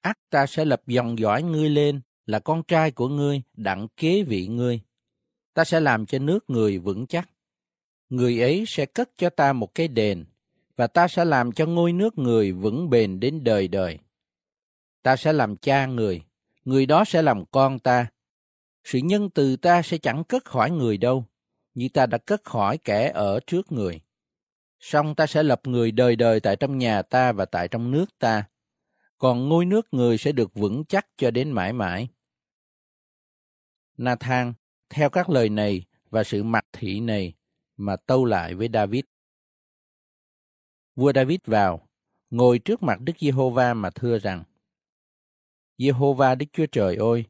[0.02, 4.22] ác ta sẽ lập dòng dõi ngươi lên, là con trai của ngươi, đặng kế
[4.22, 4.80] vị ngươi.
[5.54, 7.28] Ta sẽ làm cho nước người vững chắc.
[8.08, 10.24] Người ấy sẽ cất cho ta một cái đền,
[10.76, 13.98] và ta sẽ làm cho ngôi nước người vững bền đến đời đời.
[15.02, 16.22] Ta sẽ làm cha người,
[16.64, 18.06] người đó sẽ làm con ta.
[18.84, 21.24] Sự nhân từ ta sẽ chẳng cất khỏi người đâu,
[21.74, 24.00] như ta đã cất khỏi kẻ ở trước người
[24.80, 28.18] song ta sẽ lập người đời đời tại trong nhà ta và tại trong nước
[28.18, 28.44] ta,
[29.18, 32.08] còn ngôi nước người sẽ được vững chắc cho đến mãi mãi.
[33.96, 34.52] Nathan
[34.90, 37.34] theo các lời này và sự mặc thị này
[37.76, 39.04] mà tâu lại với David.
[40.94, 41.88] Vua David vào,
[42.30, 44.44] ngồi trước mặt Đức Giê-hô-va mà thưa rằng,
[45.78, 47.24] Giê-hô-va Đức Chúa Trời ơi,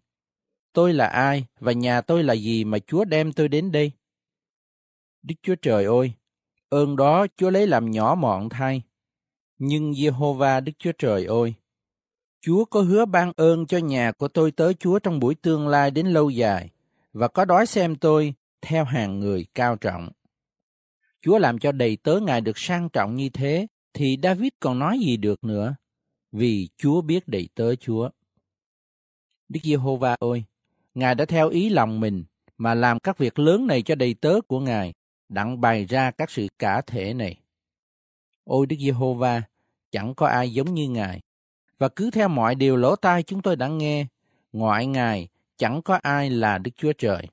[0.73, 3.93] tôi là ai và nhà tôi là gì mà Chúa đem tôi đến đây?
[5.23, 6.13] Đức Chúa Trời ơi,
[6.69, 8.83] ơn đó Chúa lấy làm nhỏ mọn thay.
[9.59, 11.55] Nhưng Giê-hô-va Đức Chúa Trời ơi,
[12.41, 15.91] Chúa có hứa ban ơn cho nhà của tôi tới Chúa trong buổi tương lai
[15.91, 16.71] đến lâu dài,
[17.13, 20.09] và có đói xem tôi theo hàng người cao trọng.
[21.21, 24.99] Chúa làm cho đầy tớ Ngài được sang trọng như thế, thì David còn nói
[24.99, 25.75] gì được nữa,
[26.33, 28.11] vì Chúa biết đầy tớ Chúa.
[29.49, 30.45] Đức Giê-hô-va ơi,
[30.95, 32.25] Ngài đã theo ý lòng mình
[32.59, 34.95] mà làm các việc lớn này cho đầy tớ của Ngài,
[35.29, 37.41] đặng bày ra các sự cả thể này.
[38.45, 39.43] Ôi Đức Giê-hô-va,
[39.91, 41.21] chẳng có ai giống như Ngài.
[41.79, 44.07] Và cứ theo mọi điều lỗ tai chúng tôi đã nghe,
[44.53, 47.27] ngoại Ngài chẳng có ai là Đức Chúa Trời.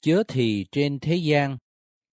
[0.00, 1.58] Chớ thì trên thế gian,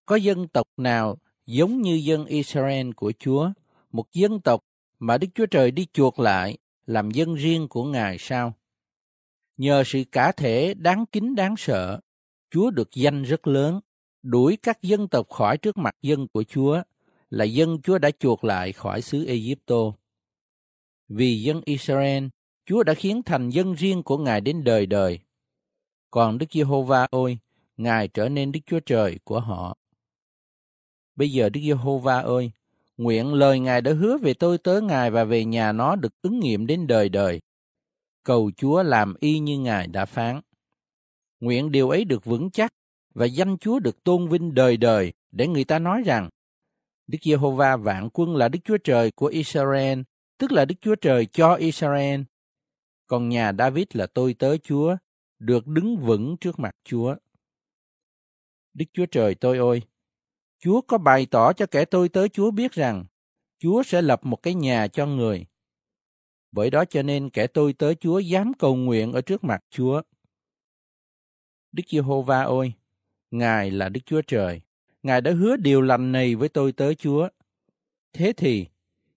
[0.06, 3.50] có dân tộc nào giống như dân Israel của Chúa,
[3.92, 4.64] một dân tộc
[4.98, 8.52] mà Đức Chúa Trời đi chuộc lại, làm dân riêng của Ngài sao?
[9.56, 12.00] Nhờ sự cả thể đáng kính đáng sợ,
[12.50, 13.80] Chúa được danh rất lớn,
[14.22, 16.82] đuổi các dân tộc khỏi trước mặt dân của Chúa,
[17.30, 19.92] là dân Chúa đã chuộc lại khỏi xứ Egypto.
[21.08, 22.24] Vì dân Israel,
[22.66, 25.18] Chúa đã khiến thành dân riêng của Ngài đến đời đời.
[26.10, 27.38] Còn Đức Giê-hô-va ơi,
[27.76, 29.76] Ngài trở nên Đức Chúa Trời của họ.
[31.16, 32.50] Bây giờ Đức Giê-hô-va ơi,
[32.96, 36.40] nguyện lời Ngài đã hứa về tôi tới Ngài và về nhà nó được ứng
[36.40, 37.40] nghiệm đến đời đời.
[38.24, 40.40] Cầu Chúa làm y như Ngài đã phán.
[41.40, 42.72] Nguyện điều ấy được vững chắc
[43.14, 46.28] và danh Chúa được tôn vinh đời đời để người ta nói rằng
[47.06, 50.00] Đức Giê-hô-va vạn quân là Đức Chúa Trời của Israel
[50.38, 52.20] tức là Đức Chúa Trời cho Israel.
[53.06, 54.96] Còn nhà David là tôi tớ Chúa,
[55.38, 57.16] được đứng vững trước mặt Chúa.
[58.74, 59.82] Đức Chúa Trời tôi ơi,
[60.58, 63.04] Chúa có bày tỏ cho kẻ tôi tớ Chúa biết rằng
[63.58, 65.46] Chúa sẽ lập một cái nhà cho người.
[66.52, 70.02] Bởi đó cho nên kẻ tôi tớ Chúa dám cầu nguyện ở trước mặt Chúa.
[71.72, 72.72] Đức Giê-hô-va ơi,
[73.30, 74.60] Ngài là Đức Chúa Trời.
[75.02, 77.28] Ngài đã hứa điều lành này với tôi tớ Chúa.
[78.12, 78.66] Thế thì,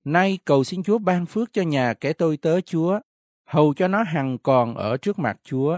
[0.03, 2.99] nay cầu xin Chúa ban phước cho nhà kẻ tôi tớ Chúa,
[3.45, 5.77] hầu cho nó hằng còn ở trước mặt Chúa.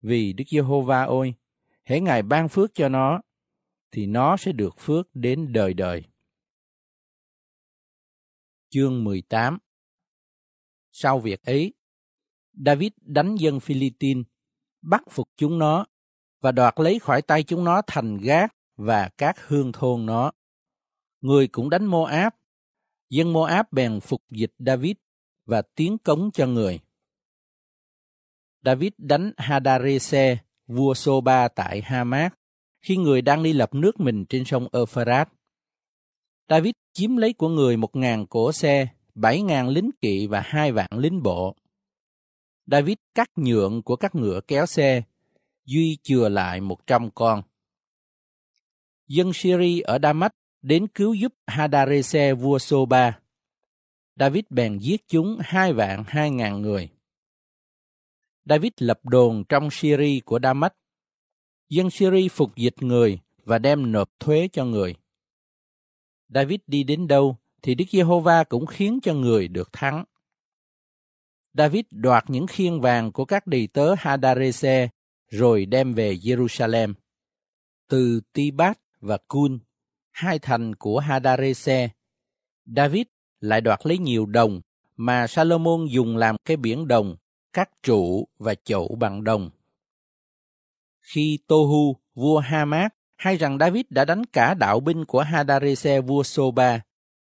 [0.00, 1.34] Vì Đức Giê-hô-va ôi
[1.84, 3.20] hễ Ngài ban phước cho nó,
[3.90, 6.04] thì nó sẽ được phước đến đời đời.
[8.70, 9.58] Chương 18
[10.92, 11.74] Sau việc ấy,
[12.52, 14.26] David đánh dân Philippines,
[14.82, 15.86] bắt phục chúng nó
[16.40, 20.32] và đoạt lấy khỏi tay chúng nó thành gác và các hương thôn nó.
[21.20, 22.32] Người cũng đánh Moab.
[23.12, 24.96] Dân Moab bèn phục dịch David
[25.46, 26.80] và tiến cống cho người.
[28.64, 32.34] David đánh Hadarese, vua Soba tại Hamat,
[32.80, 35.28] khi người đang đi lập nước mình trên sông Euphrat.
[36.48, 40.72] David chiếm lấy của người một ngàn cỗ xe, bảy ngàn lính kỵ và hai
[40.72, 41.56] vạn lính bộ.
[42.66, 45.02] David cắt nhượng của các ngựa kéo xe,
[45.64, 47.42] duy chừa lại một trăm con.
[49.06, 50.32] Dân Syri ở Damas
[50.62, 53.18] đến cứu giúp Hadarese vua Soba.
[54.16, 56.88] David bèn giết chúng hai vạn hai ngàn người.
[58.44, 60.72] David lập đồn trong Syri của Damas.
[61.68, 64.94] Dân Syri phục dịch người và đem nộp thuế cho người.
[66.28, 70.04] David đi đến đâu thì Đức Giê-hô-va cũng khiến cho người được thắng.
[71.54, 74.88] David đoạt những khiên vàng của các đầy tớ Hadarese
[75.28, 76.94] rồi đem về Jerusalem.
[77.88, 79.58] Từ Tibat và Kun,
[80.12, 81.88] hai thành của Hadarese,
[82.66, 83.06] David
[83.40, 84.60] lại đoạt lấy nhiều đồng
[84.96, 87.16] mà Salomon dùng làm cái biển đồng,
[87.52, 89.50] các trụ và chậu bằng đồng.
[91.00, 96.22] Khi Tohu, vua Hamat, hay rằng David đã đánh cả đạo binh của Hadarese vua
[96.22, 96.80] Soba,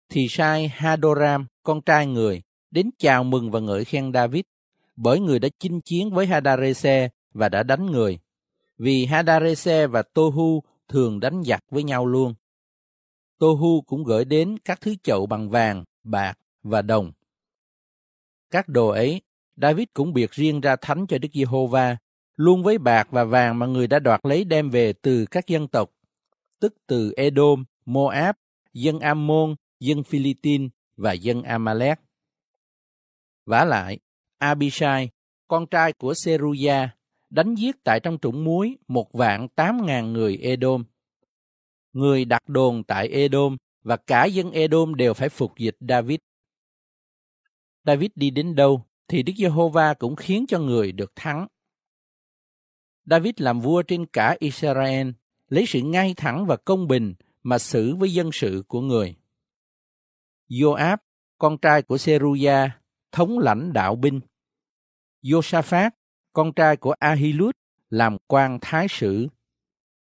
[0.08, 4.42] thì sai Hadoram, con trai người, đến chào mừng và ngợi khen David,
[4.96, 8.18] bởi người đã chinh chiến với Hadarese và đã đánh người.
[8.78, 12.34] Vì Hadarese và Tohu thường đánh giặc với nhau luôn.
[13.42, 17.12] Tohu cũng gửi đến các thứ chậu bằng vàng, bạc và đồng.
[18.50, 19.20] Các đồ ấy,
[19.56, 21.96] David cũng biệt riêng ra thánh cho Đức Giê-hô-va,
[22.36, 25.68] luôn với bạc và vàng mà người đã đoạt lấy đem về từ các dân
[25.68, 25.90] tộc,
[26.60, 28.34] tức từ Edom, Moab,
[28.72, 32.00] dân Ammon, dân Philippines và dân Amalek.
[33.46, 33.98] Vả lại,
[34.38, 35.10] Abishai,
[35.48, 36.88] con trai của Seruya,
[37.30, 40.84] đánh giết tại trong trũng muối một vạn tám ngàn người Edom.
[41.92, 46.18] Người đặt đồn tại Edom và cả dân Edom đều phải phục dịch David.
[47.84, 51.46] David đi đến đâu thì Đức Giê-hô-va cũng khiến cho người được thắng.
[53.04, 55.10] David làm vua trên cả Israel,
[55.48, 59.16] lấy sự ngay thẳng và công bình mà xử với dân sự của người.
[60.48, 60.96] Joab,
[61.38, 62.80] con trai của Seruya,
[63.12, 64.20] thống lãnh đạo binh.
[65.22, 65.90] Josaphat,
[66.32, 67.54] con trai của Ahilud,
[67.90, 69.28] làm quan thái sử.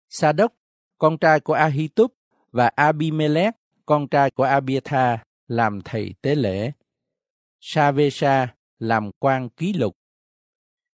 [0.10, 0.54] Sa-đốc,
[0.98, 2.12] con trai của Ahitub
[2.52, 3.56] và Abimelech,
[3.86, 6.72] con trai của Abiathar, làm thầy tế lễ.
[7.60, 9.98] Savesa làm quan ký lục.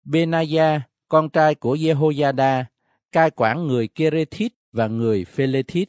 [0.04, 2.64] Benaya, con trai của Jehoiada,
[3.12, 5.88] cai quản người Kerethit và người Phelethit.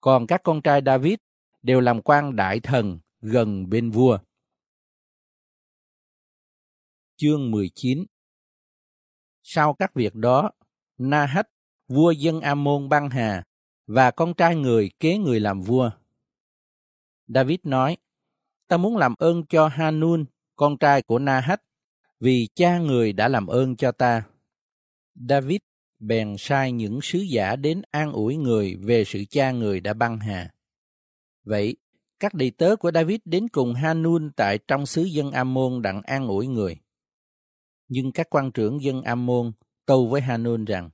[0.00, 1.14] Còn các con trai David
[1.62, 4.18] đều làm quan đại thần gần bên vua.
[7.16, 8.04] Chương 19
[9.42, 10.50] Sau các việc đó,
[10.98, 11.48] Nahat,
[11.90, 13.44] vua dân Ammon băng hà,
[13.86, 15.90] và con trai người kế người làm vua.
[17.26, 17.96] David nói,
[18.68, 20.24] ta muốn làm ơn cho Hanun,
[20.56, 21.62] con trai của Nahat,
[22.20, 24.22] vì cha người đã làm ơn cho ta.
[25.14, 25.58] David
[25.98, 30.18] bèn sai những sứ giả đến an ủi người về sự cha người đã băng
[30.18, 30.50] hà.
[31.44, 31.76] Vậy,
[32.20, 36.26] các đầy tớ của David đến cùng Hanun tại trong xứ dân Ammon đặng an
[36.26, 36.76] ủi người.
[37.88, 39.52] Nhưng các quan trưởng dân Ammon
[39.86, 40.90] tâu với Hanun rằng,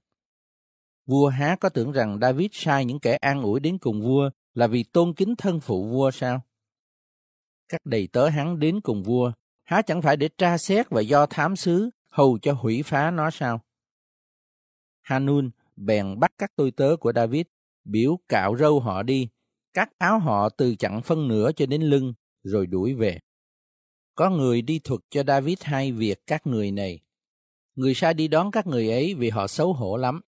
[1.07, 4.67] Vua há có tưởng rằng David sai những kẻ an ủi đến cùng vua là
[4.67, 6.41] vì tôn kính thân phụ vua sao?
[7.69, 9.33] Các đầy tớ hắn đến cùng vua,
[9.65, 13.31] há chẳng phải để tra xét và do thám sứ hầu cho hủy phá nó
[13.31, 13.61] sao?
[15.03, 17.47] Hanun bèn bắt các tôi tớ của David,
[17.85, 19.29] biểu cạo râu họ đi,
[19.75, 23.19] cắt áo họ từ chặn phân nửa cho đến lưng, rồi đuổi về.
[24.15, 27.01] Có người đi thuật cho David hai việc các người này.
[27.75, 30.21] Người sai đi đón các người ấy vì họ xấu hổ lắm.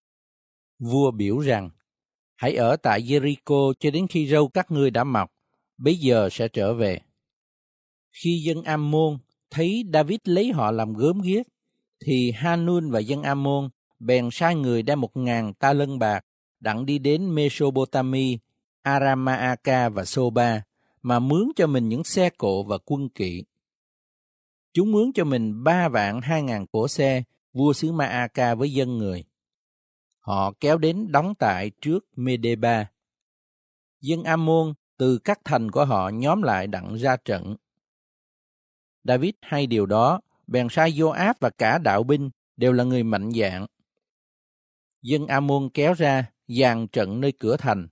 [0.79, 1.69] Vua biểu rằng,
[2.35, 5.31] hãy ở tại Jericho cho đến khi râu các ngươi đã mọc,
[5.77, 6.99] bây giờ sẽ trở về.
[8.11, 9.17] Khi dân Ammon
[9.49, 11.47] thấy David lấy họ làm gớm ghiếc,
[12.05, 13.69] thì Hanun và dân Ammon
[13.99, 16.25] bèn sai người đem một ngàn ta lân bạc
[16.59, 18.37] đặng đi đến Mesopotamia,
[18.81, 20.61] Aramaaka và Soba
[21.01, 23.43] mà mướn cho mình những xe cộ và quân kỵ.
[24.73, 27.23] Chúng mướn cho mình ba vạn hai ngàn cổ xe,
[27.53, 29.23] vua xứ Maaka với dân người.
[30.29, 32.85] Họ kéo đến đóng tại trước Medeba.
[34.01, 37.55] Dân Ammon từ các thành của họ nhóm lại đặng ra trận.
[39.03, 43.31] David hay điều đó, bèn sai Joab và cả đạo binh đều là người mạnh
[43.31, 43.65] dạng.
[45.01, 47.87] Dân Ammon kéo ra, dàn trận nơi cửa thành,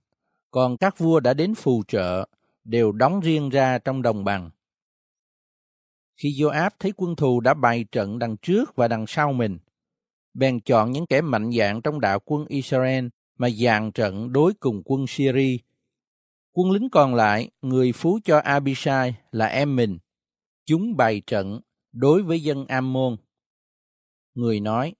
[0.50, 2.28] còn các vua đã đến phù trợ,
[2.64, 4.50] đều đóng riêng ra trong đồng bằng.
[6.16, 9.58] Khi Joab thấy quân thù đã bày trận đằng trước và đằng sau mình,
[10.38, 13.06] bèn chọn những kẻ mạnh dạng trong đạo quân Israel
[13.38, 15.56] mà dàn trận đối cùng quân Syria.
[16.52, 19.98] Quân lính còn lại, người phú cho Abishai là em mình.
[20.66, 21.60] Chúng bày trận
[21.92, 23.16] đối với dân Ammon.
[24.34, 24.94] Người nói,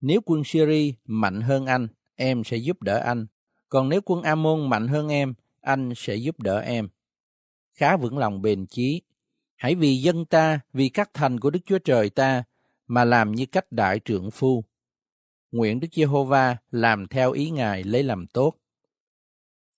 [0.00, 3.26] nếu quân Syria mạnh hơn anh, em sẽ giúp đỡ anh.
[3.68, 6.88] Còn nếu quân Ammon mạnh hơn em, anh sẽ giúp đỡ em.
[7.74, 9.02] Khá vững lòng bền chí.
[9.56, 12.44] Hãy vì dân ta, vì các thành của Đức Chúa Trời ta,
[12.86, 14.64] mà làm như cách đại trưởng phu.
[15.52, 18.54] Nguyện Đức Giê-hô-va làm theo ý Ngài lấy làm tốt.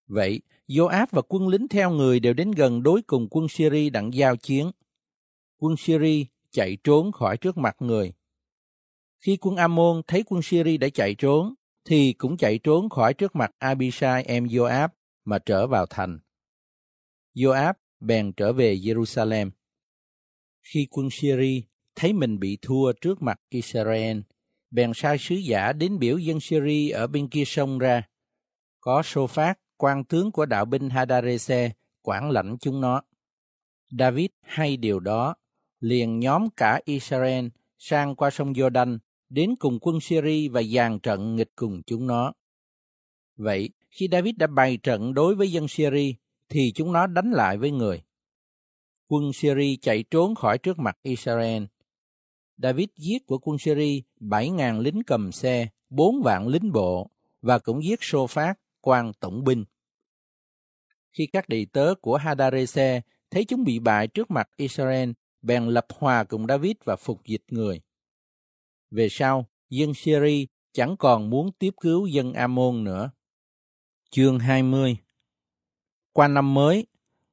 [0.07, 4.15] Vậy, Joab và quân lính theo người đều đến gần đối cùng quân Syria đặng
[4.15, 4.71] giao chiến.
[5.59, 8.13] Quân Syria chạy trốn khỏi trước mặt người.
[9.21, 11.55] Khi quân Ammon thấy quân Syria đã chạy trốn,
[11.85, 14.89] thì cũng chạy trốn khỏi trước mặt Abishai em Joab
[15.25, 16.19] mà trở vào thành.
[17.35, 19.51] Joab bèn trở về Jerusalem.
[20.63, 21.61] Khi quân Syria
[21.95, 24.19] thấy mình bị thua trước mặt Israel,
[24.71, 28.03] bèn sai sứ giả đến biểu dân Syria ở bên kia sông ra.
[28.81, 31.71] Có sô phát, quan tướng của đạo binh Hadarese,
[32.03, 33.03] quản lãnh chúng nó.
[33.99, 35.35] David hay điều đó,
[35.81, 37.47] liền nhóm cả Israel
[37.79, 42.33] sang qua sông Jordan đến cùng quân Syria và dàn trận nghịch cùng chúng nó.
[43.37, 46.13] Vậy, khi David đã bày trận đối với dân Syria,
[46.49, 48.03] thì chúng nó đánh lại với người.
[49.09, 51.63] Quân Syria chạy trốn khỏi trước mặt Israel.
[52.59, 57.11] David giết của quân Syria 7.000 lính cầm xe, 4 vạn lính bộ
[57.43, 59.65] và cũng giết Sô Phát, quan tổng binh.
[61.13, 65.11] Khi các đầy tớ của Hadarese thấy chúng bị bại trước mặt Israel,
[65.43, 67.81] bèn lập hòa cùng David và phục dịch người.
[68.91, 73.11] Về sau, dân Syria chẳng còn muốn tiếp cứu dân Amon nữa.
[74.11, 74.97] Chương 20
[76.13, 76.87] Qua năm mới,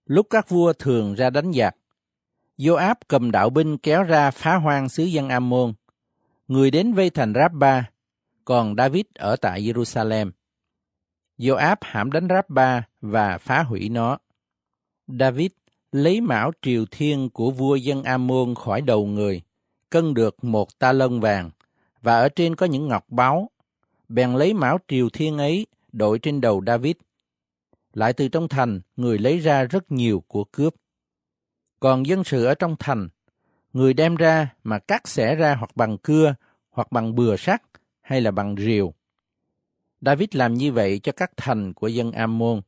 [0.06, 1.76] lúc các vua thường ra đánh giặc,
[2.58, 5.74] Joab cầm đạo binh kéo ra phá hoang xứ dân Ammon.
[6.48, 7.90] Người đến vây thành Rabba,
[8.46, 10.32] còn David ở tại Jerusalem.
[11.38, 14.18] Joab hãm đánh Rabba và phá hủy nó.
[15.08, 15.52] David
[15.92, 19.42] lấy mão triều thiên của vua dân Ammon khỏi đầu người,
[19.90, 21.52] cân được một ta lân vàng,
[22.02, 23.50] và ở trên có những ngọc báu.
[24.10, 26.96] Bèn lấy mão triều thiên ấy đội trên đầu David.
[27.94, 30.76] Lại từ trong thành, người lấy ra rất nhiều của cướp.
[31.86, 33.10] Còn dân sự ở trong thành,
[33.74, 36.36] người đem ra mà cắt xẻ ra hoặc bằng cưa,
[36.70, 37.62] hoặc bằng bừa sắt,
[38.02, 38.94] hay là bằng rìu.
[40.02, 42.62] David làm như vậy cho các thành của dân Ammon.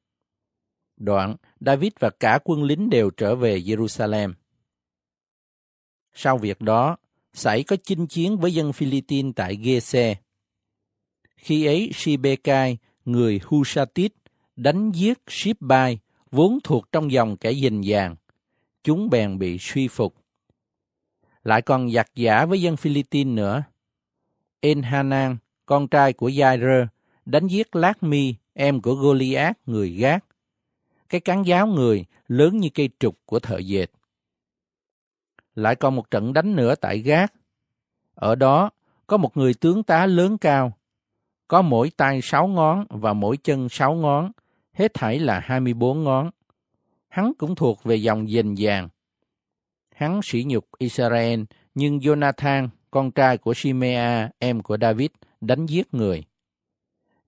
[0.98, 4.34] Đoạn, David và cả quân lính đều trở về Jerusalem.
[6.14, 6.98] Sau việc đó,
[7.34, 10.16] xảy có chinh chiến với dân Philippines tại Gese.
[11.38, 14.14] Khi ấy, Sibekai, người Husatit,
[14.56, 16.00] đánh giết Shipbai,
[16.32, 18.16] vốn thuộc trong dòng kẻ dình dàng.
[18.84, 20.16] Chúng bèn bị suy phục.
[21.44, 23.64] Lại còn giặc giả với dân Philippines nữa.
[24.60, 26.88] Enhanan, con trai của Jair,
[27.26, 30.26] đánh giết Lát Mi, em của Goliath, người gác.
[31.10, 33.88] Cái cán giáo người lớn như cây trục của thợ dệt.
[35.56, 37.34] Lại còn một trận đánh nữa tại gác.
[38.16, 38.70] Ở đó
[39.08, 40.78] có một người tướng tá lớn cao,
[41.48, 44.32] có mỗi tay sáu ngón và mỗi chân sáu ngón,
[44.74, 46.32] hết thảy là hai mươi bốn ngón.
[47.18, 48.90] Hắn cũng thuộc về dòng dình vàng.
[49.96, 51.42] Hắn sỉ nhục Israel,
[51.76, 55.10] nhưng Jonathan, con trai của Shimea, em của David,
[55.42, 56.24] đánh giết người.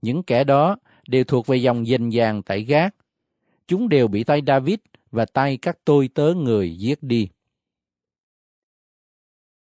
[0.01, 2.95] Những kẻ đó đều thuộc về dòng dình vàng tại gác.
[3.67, 4.77] Chúng đều bị tay David
[5.11, 7.29] và tay các tôi tớ người giết đi.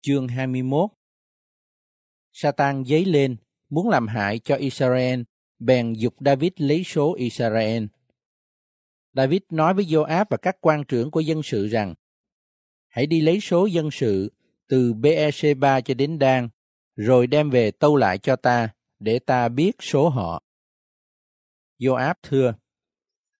[0.01, 0.89] Chương 21
[2.31, 3.35] Satan dấy lên,
[3.69, 5.21] muốn làm hại cho Israel,
[5.59, 7.85] bèn dục David lấy số Israel.
[9.13, 11.93] David nói với Joab và các quan trưởng của dân sự rằng,
[12.87, 14.31] hãy đi lấy số dân sự
[14.67, 16.49] từ Beersheba cho đến Dan,
[16.95, 18.69] rồi đem về tâu lại cho ta,
[18.99, 20.43] để ta biết số họ.
[21.79, 22.53] Joab thưa,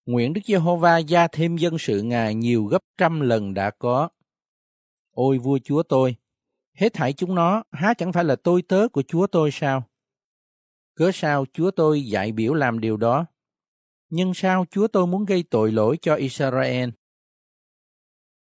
[0.06, 4.10] nguyện Đức Giê-hô-va gia thêm dân sự Ngài nhiều gấp trăm lần đã có.
[5.11, 6.15] Ôi vua chúa tôi,
[6.73, 9.84] hết thảy chúng nó há chẳng phải là tôi tớ của chúa tôi sao?
[10.95, 13.26] Cớ sao chúa tôi dạy biểu làm điều đó?
[14.12, 16.90] Nhưng sao chúa tôi muốn gây tội lỗi cho Israel?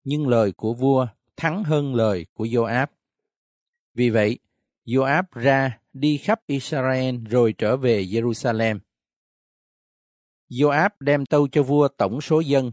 [0.03, 1.07] Nhưng lời của vua
[1.38, 2.88] thắng hơn lời của Joab.
[3.94, 4.40] Vì vậy,
[4.85, 8.80] Joab ra đi khắp Israel rồi trở về Jerusalem.
[10.49, 12.72] Joab đem tâu cho vua tổng số dân.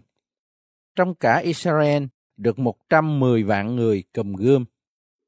[0.95, 2.05] Trong cả Israel
[2.37, 4.65] được 110 vạn người cầm gươm.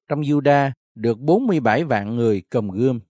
[0.09, 3.01] Trong Juda được 47 vạn người cầm gươm.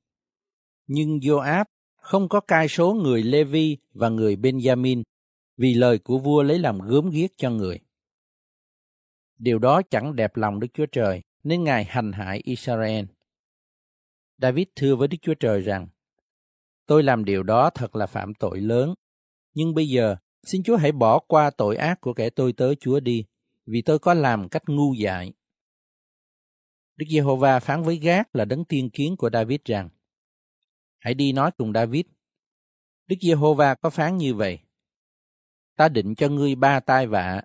[0.87, 1.65] Nhưng Joab
[2.03, 5.03] không có cai số người Levi và người Benjamin
[5.57, 7.79] vì lời của vua lấy làm gớm ghiếc cho người.
[9.39, 13.05] Điều đó chẳng đẹp lòng Đức Chúa Trời, nên Ngài hành hại Israel.
[14.39, 15.89] David thưa với Đức Chúa Trời rằng,
[16.87, 18.95] Tôi làm điều đó thật là phạm tội lớn,
[19.55, 23.01] nhưng bây giờ xin Chúa hãy bỏ qua tội ác của kẻ tôi tới Chúa
[23.01, 23.24] đi,
[23.66, 25.33] vì tôi có làm cách ngu dại.
[26.97, 29.89] Đức Giê-hô-va phán với Gác là đấng tiên kiến của David rằng,
[31.03, 32.05] Hãy đi nói cùng David.
[33.07, 34.59] Đức Giê-hô-va có phán như vậy.
[35.77, 37.43] Ta định cho ngươi ba tai vạ.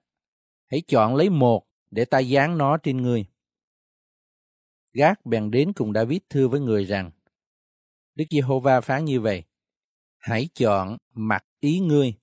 [0.72, 3.26] Hãy chọn lấy một để ta dán nó trên ngươi.
[4.94, 7.12] Gác bèn đến cùng David thưa với người rằng,
[8.16, 9.44] Đức Giê-hô-va phán như vậy,
[10.18, 12.14] hãy chọn mặc ý ngươi,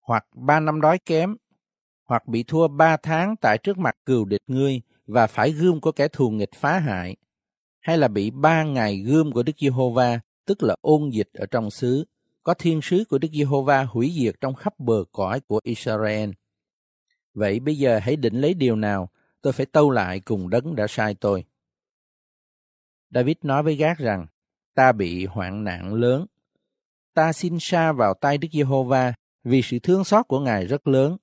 [0.00, 1.36] hoặc ba năm đói kém,
[2.04, 5.92] hoặc bị thua ba tháng tại trước mặt cừu địch ngươi và phải gươm của
[5.92, 7.16] kẻ thù nghịch phá hại,
[7.80, 11.70] hay là bị ba ngày gươm của Đức Giê-hô-va, tức là ôn dịch ở trong
[11.70, 12.04] xứ,
[12.42, 16.30] có thiên sứ của Đức Giê-hô-va hủy diệt trong khắp bờ cõi của Israel.
[17.34, 19.10] Vậy bây giờ hãy định lấy điều nào,
[19.42, 21.44] tôi phải tâu lại cùng đấng đã sai tôi.
[23.10, 24.26] David nói với Gác rằng,
[24.74, 26.26] ta bị hoạn nạn lớn.
[27.14, 29.14] Ta xin xa vào tay Đức Giê-hô-va
[29.44, 31.16] vì sự thương xót của Ngài rất lớn.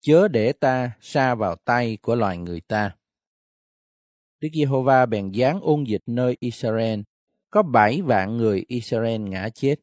[0.00, 2.96] Chớ để ta xa vào tay của loài người ta.
[4.40, 7.00] Đức Giê-hô-va bèn giáng ôn dịch nơi Israel.
[7.54, 9.76] Có bảy vạn người Israel ngã chết.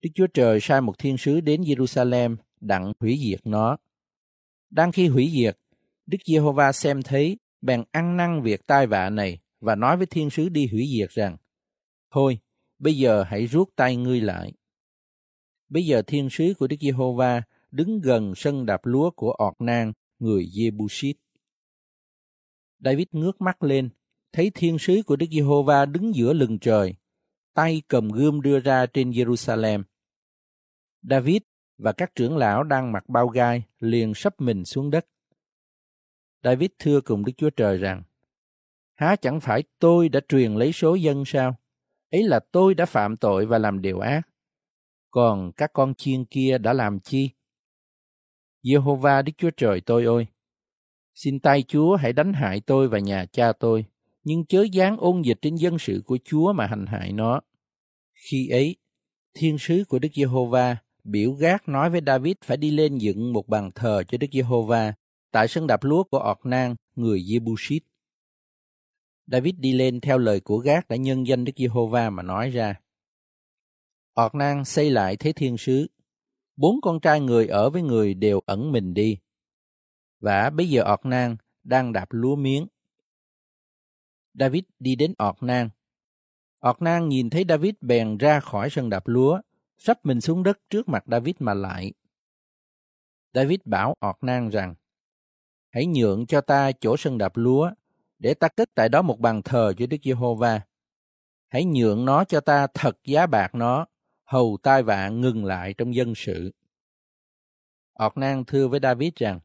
[0.00, 3.76] Đức Chúa Trời sai một thiên sứ đến Jerusalem đặng hủy diệt nó.
[4.70, 5.58] Đang khi hủy diệt,
[6.06, 10.30] Đức Giê-hô-va xem thấy, bèn ăn năn việc tai vạ này và nói với thiên
[10.30, 11.36] sứ đi hủy diệt rằng,
[12.10, 12.38] Thôi,
[12.78, 14.52] bây giờ hãy rút tay ngươi lại.
[15.68, 19.92] Bây giờ thiên sứ của Đức Giê-hô-va đứng gần sân đạp lúa của ọt nang,
[20.18, 21.14] người Jebusit.
[22.78, 23.90] David ngước mắt lên,
[24.32, 26.94] thấy thiên sứ của Đức Giê-hô-va đứng giữa lừng trời,
[27.54, 29.82] tay cầm gươm đưa ra trên Jerusalem.
[31.02, 31.42] David
[31.78, 35.06] và các trưởng lão đang mặc bao gai liền sắp mình xuống đất.
[36.44, 38.02] David thưa cùng Đức Chúa Trời rằng,
[38.94, 41.56] Há chẳng phải tôi đã truyền lấy số dân sao?
[42.10, 44.22] Ấy là tôi đã phạm tội và làm điều ác.
[45.10, 47.30] Còn các con chiên kia đã làm chi?
[48.62, 50.26] Jehovah Đức Chúa Trời tôi ơi!
[51.14, 53.84] Xin tay Chúa hãy đánh hại tôi và nhà cha tôi,
[54.24, 57.40] nhưng chớ dán ôn dịch trên dân sự của Chúa mà hành hại nó.
[58.14, 58.76] Khi ấy,
[59.34, 63.48] thiên sứ của Đức Giê-hô-va biểu gác nói với David phải đi lên dựng một
[63.48, 64.94] bàn thờ cho Đức Giê-hô-va
[65.30, 67.80] tại sân đạp lúa của ọt nang người Jebusit.
[69.26, 72.74] David đi lên theo lời của gác đã nhân danh Đức Giê-hô-va mà nói ra.
[74.12, 75.86] ọt nang xây lại thế thiên sứ.
[76.56, 79.18] Bốn con trai người ở với người đều ẩn mình đi.
[80.20, 82.66] Và bây giờ ọt nang đang đạp lúa miếng.
[84.34, 85.70] David đi đến ọt nang.
[86.58, 89.40] ọt nang nhìn thấy David bèn ra khỏi sân đạp lúa,
[89.78, 91.92] sắp mình xuống đất trước mặt David mà lại.
[93.34, 94.74] David bảo ọt nang rằng,
[95.70, 97.70] hãy nhượng cho ta chỗ sân đạp lúa,
[98.18, 100.60] để ta cất tại đó một bàn thờ cho Đức Giê-hô-va.
[101.48, 103.86] Hãy nhượng nó cho ta thật giá bạc nó,
[104.24, 106.52] hầu tai vạ ngừng lại trong dân sự.
[107.92, 109.40] Ọt nang thưa với David rằng,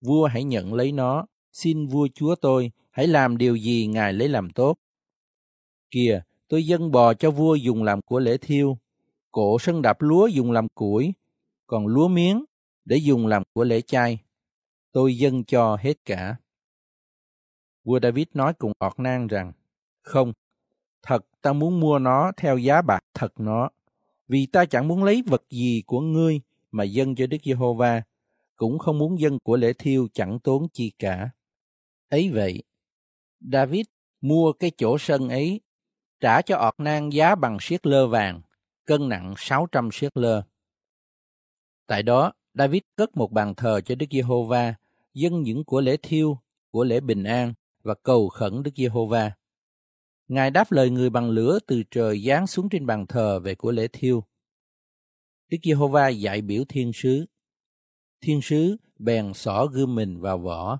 [0.00, 4.28] vua hãy nhận lấy nó, xin vua chúa tôi, hãy làm điều gì ngài lấy
[4.28, 4.74] làm tốt.
[5.90, 8.78] Kìa, tôi dâng bò cho vua dùng làm của lễ thiêu,
[9.30, 11.12] cổ sân đạp lúa dùng làm củi,
[11.66, 12.44] còn lúa miếng
[12.84, 14.18] để dùng làm của lễ chay.
[14.92, 16.36] Tôi dâng cho hết cả.
[17.84, 19.52] Vua David nói cùng ọt nang rằng,
[20.02, 20.32] Không,
[21.02, 23.70] thật ta muốn mua nó theo giá bạc thật nó,
[24.28, 26.40] vì ta chẳng muốn lấy vật gì của ngươi
[26.70, 28.02] mà dâng cho Đức Giê-hô-va,
[28.56, 31.30] cũng không muốn dâng của lễ thiêu chẳng tốn chi cả.
[32.08, 32.62] Ấy vậy,
[33.52, 33.86] David
[34.20, 35.60] mua cái chỗ sân ấy,
[36.20, 38.42] trả cho ọt nang giá bằng siết lơ vàng,
[38.84, 40.42] cân nặng 600 siết lơ.
[41.86, 44.74] Tại đó, David cất một bàn thờ cho Đức Giê-hô-va,
[45.14, 46.38] dâng những của lễ thiêu,
[46.70, 49.32] của lễ bình an và cầu khẩn Đức Giê-hô-va.
[50.28, 53.72] Ngài đáp lời người bằng lửa từ trời giáng xuống trên bàn thờ về của
[53.72, 54.24] lễ thiêu.
[55.48, 57.26] Đức Giê-hô-va dạy biểu thiên sứ.
[58.20, 60.78] Thiên sứ bèn xỏ gươm mình vào vỏ.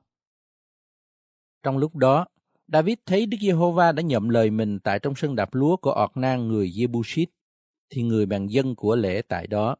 [1.63, 2.27] Trong lúc đó,
[2.73, 6.11] David thấy Đức Giê-hô-va đã nhậm lời mình tại trong sân đạp lúa của ọt
[6.17, 7.27] nang người Jebusit,
[7.91, 9.77] thì người bàn dân của lễ tại đó.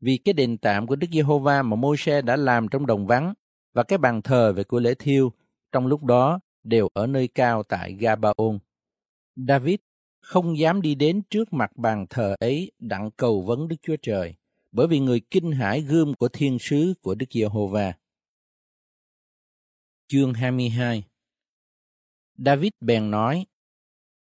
[0.00, 3.34] Vì cái đền tạm của Đức Giê-hô-va mà Môi-se đã làm trong đồng vắng
[3.72, 5.32] và cái bàn thờ về của lễ thiêu
[5.72, 8.58] trong lúc đó đều ở nơi cao tại Gabaon.
[9.36, 9.76] David
[10.20, 14.34] không dám đi đến trước mặt bàn thờ ấy đặng cầu vấn Đức Chúa Trời,
[14.72, 17.92] bởi vì người kinh hãi gươm của thiên sứ của Đức Giê-hô-va.
[20.08, 21.04] Chương 22
[22.44, 23.46] David bèn nói,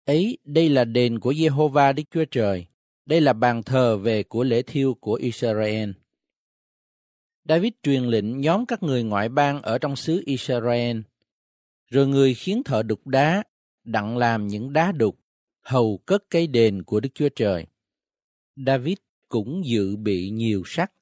[0.05, 2.67] Ấy, đây là đền của Giê-hô-va Đức Chúa Trời,
[3.07, 5.91] đây là bàn thờ về của lễ thiêu của Israel.
[7.49, 11.01] David truyền lệnh nhóm các người ngoại bang ở trong xứ Israel,
[11.91, 13.43] rồi người khiến thợ đục đá
[13.85, 15.19] đặng làm những đá đục
[15.63, 17.67] hầu cất cây đền của Đức Chúa Trời.
[18.67, 18.97] David
[19.29, 20.93] cũng dự bị nhiều sắt,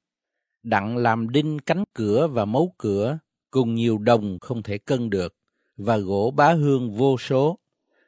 [0.63, 3.19] đặng làm đinh cánh cửa và mấu cửa,
[3.51, 5.36] cùng nhiều đồng không thể cân được,
[5.77, 7.59] và gỗ bá hương vô số.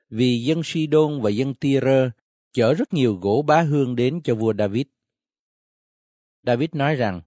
[0.09, 2.09] Vì dân Sidon và dân Tyre
[2.53, 4.85] chở rất nhiều gỗ bá hương đến cho vua David.
[6.43, 7.21] David nói rằng,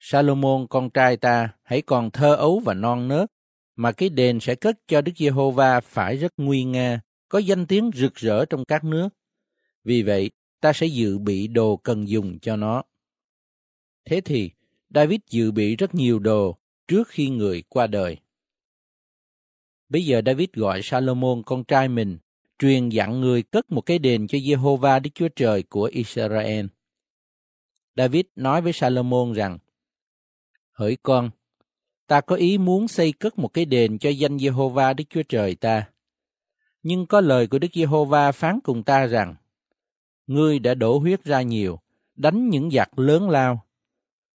[0.00, 3.32] Salomon con trai ta hãy còn thơ ấu và non nớt,
[3.76, 7.90] mà cái đền sẽ cất cho Đức Giê-hô-va phải rất nguy nga, có danh tiếng
[7.94, 9.08] rực rỡ trong các nước.
[9.84, 12.82] Vì vậy, ta sẽ dự bị đồ cần dùng cho nó.
[14.04, 14.50] Thế thì,
[14.90, 16.58] David dự bị rất nhiều đồ
[16.88, 18.16] trước khi người qua đời.
[19.88, 22.18] Bây giờ David gọi Salomon con trai mình,
[22.58, 26.66] truyền dặn người cất một cái đền cho Jehovah Đức Chúa Trời của Israel.
[27.96, 29.58] David nói với Salomon rằng,
[30.72, 31.30] Hỡi con,
[32.06, 35.54] ta có ý muốn xây cất một cái đền cho danh Jehovah Đức Chúa Trời
[35.54, 35.88] ta.
[36.82, 39.34] Nhưng có lời của Đức Giê-hô-va phán cùng ta rằng,
[40.26, 41.78] Ngươi đã đổ huyết ra nhiều,
[42.16, 43.64] đánh những giặc lớn lao.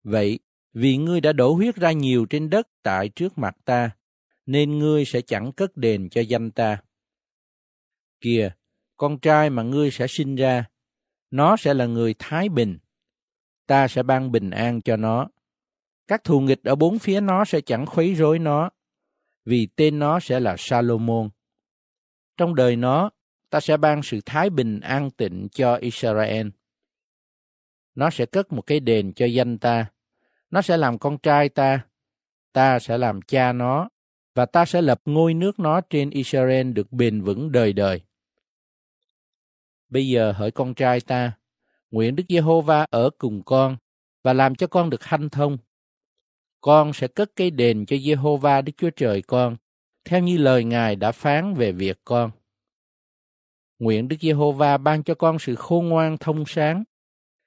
[0.04, 0.38] Vậy,
[0.72, 3.90] vì ngươi đã đổ huyết ra nhiều trên đất tại trước mặt ta,
[4.48, 6.82] nên ngươi sẽ chẳng cất đền cho danh ta.
[8.20, 8.50] Kìa,
[8.96, 10.64] con trai mà ngươi sẽ sinh ra,
[11.30, 12.78] nó sẽ là người thái bình.
[13.66, 15.28] Ta sẽ ban bình an cho nó.
[16.06, 18.70] Các thù nghịch ở bốn phía nó sẽ chẳng khuấy rối nó,
[19.44, 21.30] vì tên nó sẽ là Salomon.
[22.36, 23.10] Trong đời nó,
[23.50, 26.48] ta sẽ ban sự thái bình an tịnh cho Israel.
[27.94, 29.86] Nó sẽ cất một cái đền cho danh ta.
[30.50, 31.86] Nó sẽ làm con trai ta.
[32.52, 33.88] Ta sẽ làm cha nó.
[34.38, 38.00] Và ta sẽ lập ngôi nước nó trên Israel được bền vững đời đời.
[39.88, 41.32] Bây giờ hỡi con trai ta,
[41.90, 43.76] nguyện Đức Giê-hô-va ở cùng con
[44.22, 45.58] và làm cho con được hanh thông.
[46.60, 49.56] Con sẽ cất cây đền cho Giê-hô-va Đức Chúa Trời con
[50.04, 52.30] theo như lời Ngài đã phán về việc con.
[53.78, 56.84] Nguyện Đức Giê-hô-va ban cho con sự khôn ngoan thông sáng,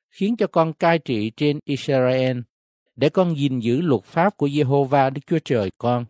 [0.10, 2.40] khiến cho con cai trị trên Israel,
[2.96, 6.06] để con gìn giữ luật pháp của Giê-hô-va Đức Chúa Trời con.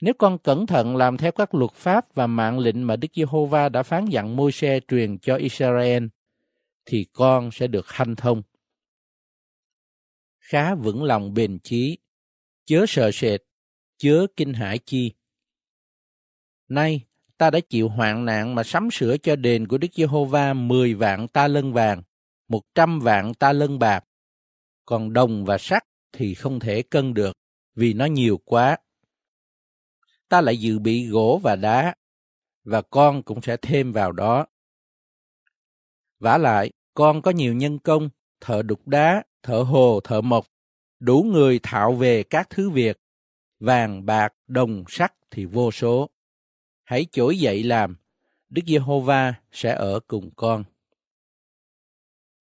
[0.00, 3.68] Nếu con cẩn thận làm theo các luật pháp và mạng lệnh mà Đức Giê-hô-va
[3.68, 6.04] đã phán dặn môi-se truyền cho Israel,
[6.84, 8.42] thì con sẽ được hanh thông.
[10.38, 11.98] Khá vững lòng bền chí,
[12.64, 13.40] chớ sợ sệt,
[13.98, 15.12] chớ kinh hãi chi.
[16.68, 17.00] Nay,
[17.38, 21.28] ta đã chịu hoạn nạn mà sắm sửa cho đền của Đức Giê-hô-va 10 vạn
[21.28, 22.02] ta lân vàng,
[22.48, 24.04] 100 vạn ta lân bạc.
[24.84, 27.36] Còn đồng và sắt thì không thể cân được,
[27.74, 28.76] vì nó nhiều quá.
[30.28, 31.94] Ta lại dự bị gỗ và đá,
[32.64, 34.46] và con cũng sẽ thêm vào đó.
[36.18, 38.08] vả lại, con có nhiều nhân công,
[38.40, 40.46] thợ đục đá, thợ hồ, thợ mộc,
[41.00, 43.00] đủ người thạo về các thứ việc,
[43.60, 46.10] vàng, bạc, đồng, sắt thì vô số.
[46.84, 47.96] Hãy trỗi dậy làm,
[48.48, 50.64] Đức Giê-hô-va sẽ ở cùng con.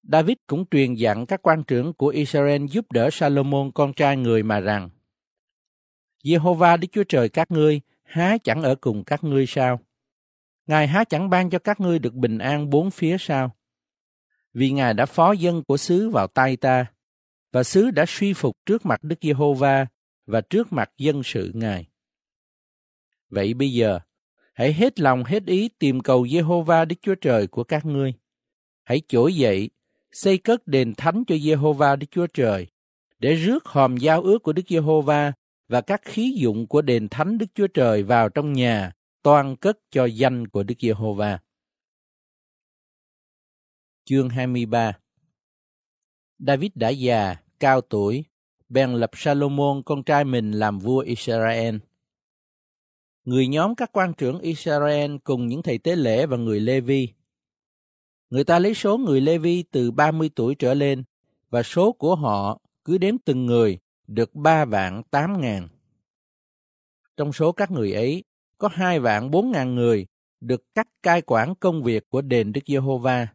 [0.03, 4.44] David cũng truyền dặn các quan trưởng của Israel giúp đỡ Salomon con trai người
[4.44, 4.90] mà rằng,
[6.26, 9.80] Giê-hô-va Đức Chúa Trời các ngươi há chẳng ở cùng các ngươi sao?
[10.68, 13.56] Ngài há chẳng ban cho các ngươi được bình an bốn phía sao?
[14.53, 16.85] Vì Ngài đã phó dân của xứ vào tay ta,
[17.52, 19.88] và xứ đã suy phục trước mặt Đức Giê-hô-va
[20.26, 21.88] và trước mặt dân sự Ngài.
[23.30, 23.99] Vậy bây giờ,
[24.53, 28.14] hãy hết lòng hết ý tìm cầu Giê-hô-va Đức Chúa Trời của các ngươi.
[28.84, 29.69] Hãy trỗi dậy,
[30.11, 32.68] xây cất đền thánh cho Giê-hô-va Đức Chúa Trời,
[33.19, 35.34] để rước hòm giao ước của Đức Giê-hô-va
[35.68, 39.80] và các khí dụng của đền thánh Đức Chúa Trời vào trong nhà, toàn cất
[39.92, 41.40] cho danh của Đức Giê-hô-va.
[44.06, 44.98] Chương 23
[46.40, 48.26] David đã già, cao tuổi,
[48.70, 51.76] bèn lập Salomon con trai mình làm vua Israel.
[53.24, 57.10] Người nhóm các quan trưởng Israel cùng những thầy tế lễ và người Lê-vi.
[58.30, 61.04] Người ta lấy số người Lê-vi từ 30 tuổi trở lên
[61.50, 65.68] và số của họ cứ đếm từng người được ba vạn tám ngàn.
[67.18, 68.23] trong số các người ấy,
[68.57, 70.07] có hai vạn bốn ngàn người
[70.41, 73.27] được cắt cai quản công việc của đền Đức Giê-hô-va.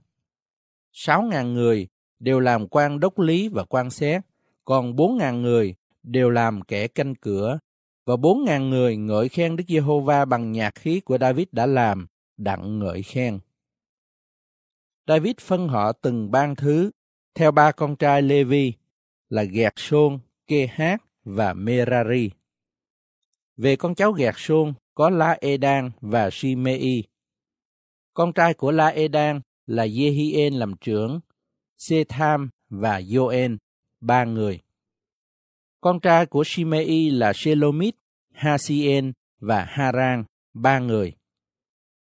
[0.93, 1.89] Sáu ngàn người
[2.19, 4.23] đều làm quan đốc lý và quan xét,
[4.65, 7.59] còn bốn ngàn người đều làm kẻ canh cửa,
[8.05, 12.07] và bốn ngàn người ngợi khen Đức Giê-hô-va bằng nhạc khí của David đã làm,
[12.37, 13.39] đặng ngợi khen.
[15.07, 16.91] David phân họ từng ban thứ
[17.35, 18.73] theo ba con trai Lê-vi
[19.29, 20.19] là Gẹt Sôn,
[20.51, 22.31] Kehat và Merari.
[23.57, 27.05] Về con cháu gạt xôn có La Edan và Shimei.
[28.15, 31.21] Con trai của La Edan là Yehien làm trưởng,
[31.77, 33.57] Setham và Joen,
[34.01, 34.61] ba người.
[35.81, 37.95] Con trai của Shimei là Shelomit,
[38.33, 40.25] Hasien và Haran,
[40.55, 41.13] ba người.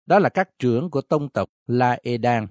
[0.06, 2.46] Đó là các trưởng của tông tộc La Edan.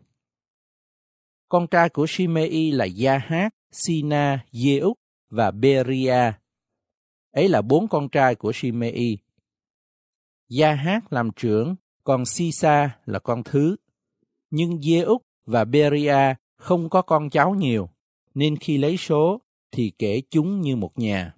[1.49, 4.98] Con trai của Shimei là Yahat, Sina, Yeuk
[5.29, 6.31] và Beria.
[7.31, 9.17] Ấy là bốn con trai của Shimei.
[10.59, 13.75] Yahat làm trưởng, còn Sisa là con thứ.
[14.49, 17.89] Nhưng Yeuk và Beria không có con cháu nhiều,
[18.33, 19.41] nên khi lấy số
[19.71, 21.35] thì kể chúng như một nhà.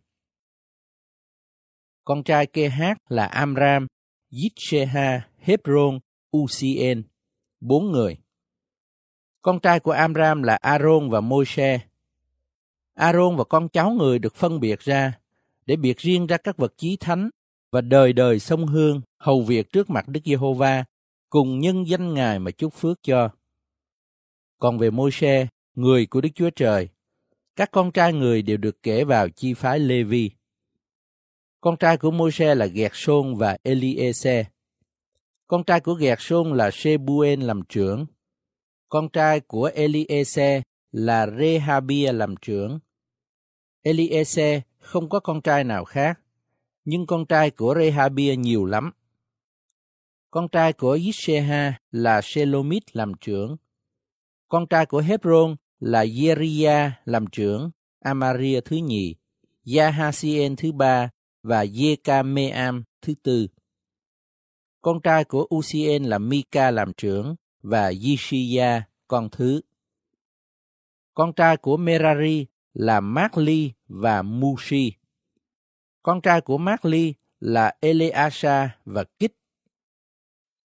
[2.03, 3.87] Con trai kê hát là Amram,
[4.29, 5.99] Yitsheha, Hebron,
[6.37, 7.03] Ucien,
[7.59, 8.17] bốn người.
[9.41, 11.79] Con trai của Amram là Aaron và Môi-se.
[13.01, 15.19] Aaron và con cháu người được phân biệt ra
[15.65, 17.29] để biệt riêng ra các vật chí thánh
[17.71, 20.83] và đời đời sông hương hầu việc trước mặt Đức Giê-hô-va
[21.29, 23.29] cùng nhân danh Ngài mà chúc phước cho.
[24.59, 26.89] Còn về Môi-se, người của Đức Chúa Trời,
[27.55, 30.31] các con trai người đều được kể vào chi phái Lê-vi.
[31.61, 34.43] Con trai của Môi-se là Gẹt Sôn và Eliezer.
[35.47, 38.05] Con trai của Gẹt Sôn là Sebuen làm trưởng.
[38.89, 40.61] Con trai của Eliezer
[40.91, 42.79] là Rehabia làm trưởng.
[43.83, 46.19] Eliezer không có con trai nào khác,
[46.85, 48.91] nhưng con trai của Rehabia nhiều lắm.
[50.31, 53.57] Con trai của Yisheha là Shelomit làm trưởng.
[54.47, 59.15] Con trai của Hebron là Yeria làm trưởng, Amaria thứ nhì,
[59.77, 61.09] Yahasien thứ ba
[61.43, 63.47] và Yekameam thứ tư.
[64.81, 69.61] Con trai của Usien là Mika làm trưởng và Yishiya con thứ.
[71.13, 74.93] Con trai của Merari là Makli và Mushi.
[76.03, 79.31] Con trai của Makli là Eleasa và Kit.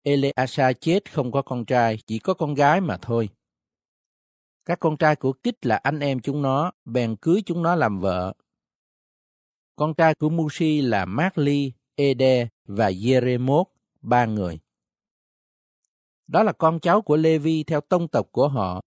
[0.02, 3.28] Eleasa chết không có con trai, chỉ có con gái mà thôi.
[4.64, 8.00] Các con trai của Kit là anh em chúng nó, bèn cưới chúng nó làm
[8.00, 8.34] vợ.
[9.76, 13.64] Con trai của Mushi là Makli, Ede và Jeremot,
[14.00, 14.60] ba người.
[16.26, 18.80] Đó là con cháu của Levi theo tông tộc của họ,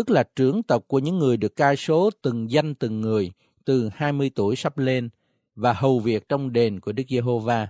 [0.00, 3.32] tức là trưởng tộc của những người được cai số từng danh từng người
[3.64, 5.08] từ 20 tuổi sắp lên
[5.54, 7.68] và hầu việc trong đền của Đức Giê-hô-va.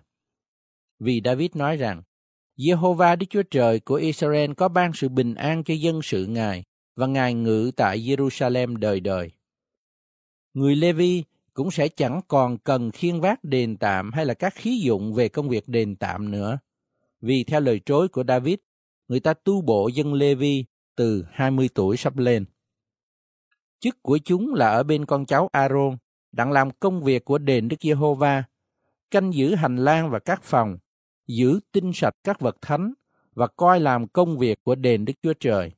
[0.99, 2.03] Vì David nói rằng,
[2.57, 6.65] Giê-hô-va Đức Chúa Trời của Israel có ban sự bình an cho dân sự Ngài
[6.97, 9.31] và Ngài ngự tại Jerusalem đời đời.
[10.55, 11.25] Người Lê-vi
[11.55, 15.29] cũng sẽ chẳng còn cần khiên vác đền tạm hay là các khí dụng về
[15.29, 16.59] công việc đền tạm nữa.
[17.21, 18.57] Vì theo lời trối của David,
[19.09, 20.65] người ta tu bộ dân Lê-vi
[21.01, 22.45] từ 20 tuổi sắp lên.
[23.79, 25.97] Chức của chúng là ở bên con cháu Aaron,
[26.33, 28.45] đặng làm công việc của đền Đức Giê-hô-va,
[29.11, 30.79] canh giữ hành lang và các phòng,
[31.27, 32.93] giữ tinh sạch các vật thánh
[33.35, 35.73] và coi làm công việc của đền Đức Chúa Trời.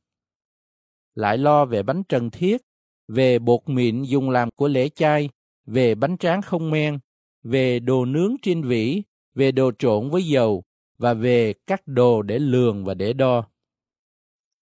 [1.14, 2.62] Lại lo về bánh trần thiết,
[3.08, 5.28] về bột mịn dùng làm của lễ chay,
[5.66, 6.98] về bánh tráng không men,
[7.42, 9.02] về đồ nướng trên vỉ,
[9.34, 10.62] về đồ trộn với dầu
[10.98, 13.51] và về các đồ để lường và để đo.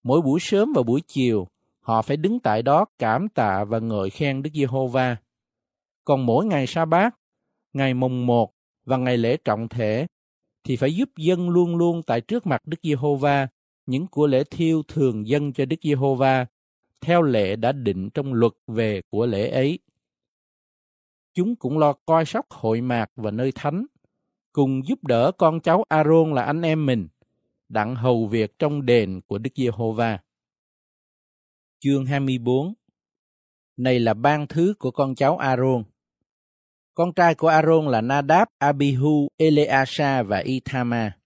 [0.03, 1.47] Mỗi buổi sớm và buổi chiều,
[1.79, 5.15] họ phải đứng tại đó cảm tạ và ngợi khen Đức Giê-hô-va.
[6.05, 7.15] Còn mỗi ngày sa bát,
[7.73, 8.53] ngày mùng một
[8.85, 10.07] và ngày lễ trọng thể,
[10.63, 13.47] thì phải giúp dân luôn luôn tại trước mặt Đức Giê-hô-va
[13.85, 16.45] những của lễ thiêu thường dân cho Đức Giê-hô-va
[17.01, 19.79] theo lệ đã định trong luật về của lễ ấy.
[21.33, 23.85] Chúng cũng lo coi sóc hội mạc và nơi thánh,
[24.53, 27.07] cùng giúp đỡ con cháu Aaron là anh em mình,
[27.71, 30.19] đặng hầu việc trong đền của Đức Giê-hô-va.
[31.79, 32.73] Chương 24
[33.77, 35.83] Này là ban thứ của con cháu Aaron.
[36.93, 41.17] Con trai của Aaron là Nadab, Abihu, Eleasa và Ithama.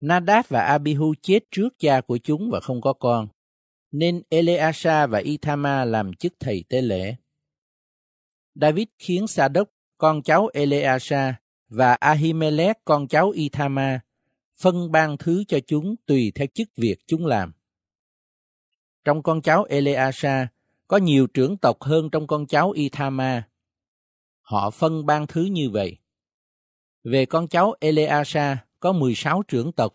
[0.00, 3.28] Nadab và Abihu chết trước cha của chúng và không có con,
[3.92, 7.16] nên Eleasa và Ithama làm chức thầy tế lễ.
[8.54, 9.68] David khiến Sa-đốc,
[9.98, 11.36] con cháu Eleasa,
[11.68, 14.00] và Ahimelech, con cháu Ithama,
[14.56, 17.52] phân ban thứ cho chúng tùy theo chức việc chúng làm.
[19.04, 20.48] Trong con cháu Eleasa
[20.88, 23.48] có nhiều trưởng tộc hơn trong con cháu Ithama.
[24.40, 25.98] Họ phân ban thứ như vậy.
[27.04, 29.94] Về con cháu Eleasa có 16 trưởng tộc,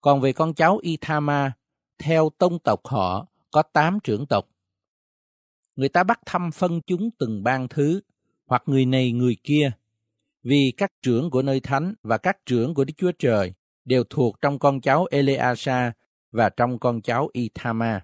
[0.00, 1.52] còn về con cháu Ithama,
[1.98, 4.48] theo tông tộc họ có 8 trưởng tộc.
[5.76, 8.00] Người ta bắt thăm phân chúng từng ban thứ,
[8.46, 9.70] hoặc người này người kia,
[10.42, 13.52] vì các trưởng của nơi thánh và các trưởng của Đức Chúa Trời
[13.84, 15.92] đều thuộc trong con cháu Eleasa
[16.32, 18.00] và trong con cháu Ithama.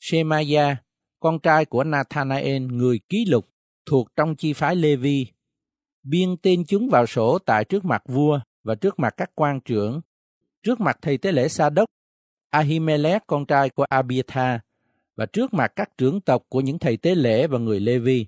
[0.00, 0.76] Shemaya,
[1.20, 3.48] con trai của Nathanael, người ký lục,
[3.86, 5.26] thuộc trong chi phái Levi,
[6.02, 10.00] biên tên chúng vào sổ tại trước mặt vua và trước mặt các quan trưởng,
[10.62, 11.88] trước mặt thầy tế lễ Sa đốc,
[12.50, 14.60] Ahimelech con trai của Abiathar
[15.16, 18.26] và trước mặt các trưởng tộc của những thầy tế lễ và người Levi.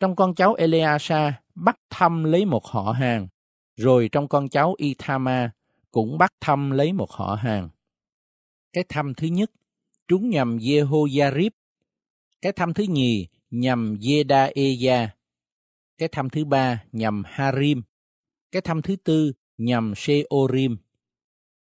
[0.00, 3.28] Trong con cháu Eleasa bắt thăm lấy một họ hàng,
[3.76, 5.50] rồi trong con cháu Ithama
[5.90, 7.68] cũng bắt thăm lấy một họ hàng.
[8.72, 9.50] Cái thăm thứ nhất,
[10.08, 11.50] trúng nhằm Jehoiarib.
[12.42, 15.08] Cái thăm thứ nhì nhằm Jedaeya.
[15.98, 17.82] Cái thăm thứ ba nhằm Harim.
[18.52, 20.76] Cái thăm thứ tư nhằm seorim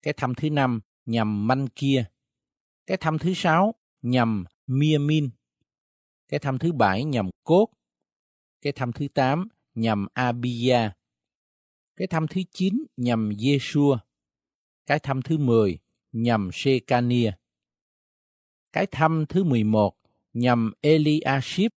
[0.02, 2.04] Cái thăm thứ năm nhằm Manh Kia.
[2.86, 5.30] Cái thăm thứ sáu nhằm Miamin.
[6.28, 7.68] Cái thăm thứ bảy nhằm Cốt.
[8.62, 10.90] Cái thăm thứ tám nhằm Abia.
[11.98, 13.98] Cái thăm thứ 9 nhằm Yeshua.
[14.86, 15.78] Cái thăm thứ mười
[16.12, 17.32] nhằm Shekania.
[18.72, 19.96] Cái thăm thứ mười một
[20.32, 21.70] nhằm Eliashib.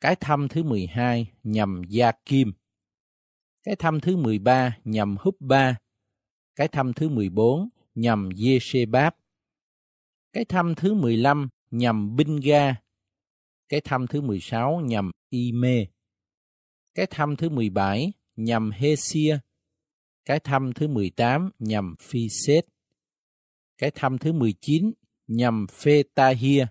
[0.00, 2.52] Cái thăm thứ mười hai nhằm Gia Kim.
[3.62, 5.78] Cái thăm thứ 13 nhằm Húp Ba,
[6.56, 9.14] Cái thăm thứ mười bốn nhằm Yeshebab.
[10.32, 12.74] Cái thăm thứ 15 nhằm Binh Ga.
[13.68, 15.84] Cái thăm thứ 16 nhằm Ime.
[16.94, 19.38] Cái thăm thứ 17 nhằm Hesia.
[20.24, 22.64] Cái thăm thứ 18 nhằm Phi Sết.
[23.78, 24.92] Cái thăm thứ 19
[25.26, 26.66] nhằm Phê-ta-hia.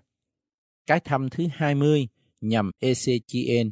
[0.86, 2.08] Cái thăm thứ 20
[2.40, 3.70] nhằm Ezechien.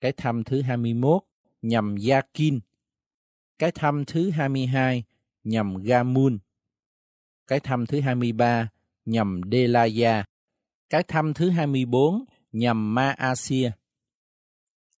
[0.00, 1.22] Cái thăm thứ 21
[1.62, 2.60] nhằm Yakin,
[3.58, 5.04] Cái thăm thứ 22
[5.44, 6.38] nhằm Gamun.
[7.46, 8.68] Cái thăm thứ 23
[9.04, 10.24] nhằm Delaya.
[10.90, 13.70] Cái thăm thứ 24 nhằm Maasia.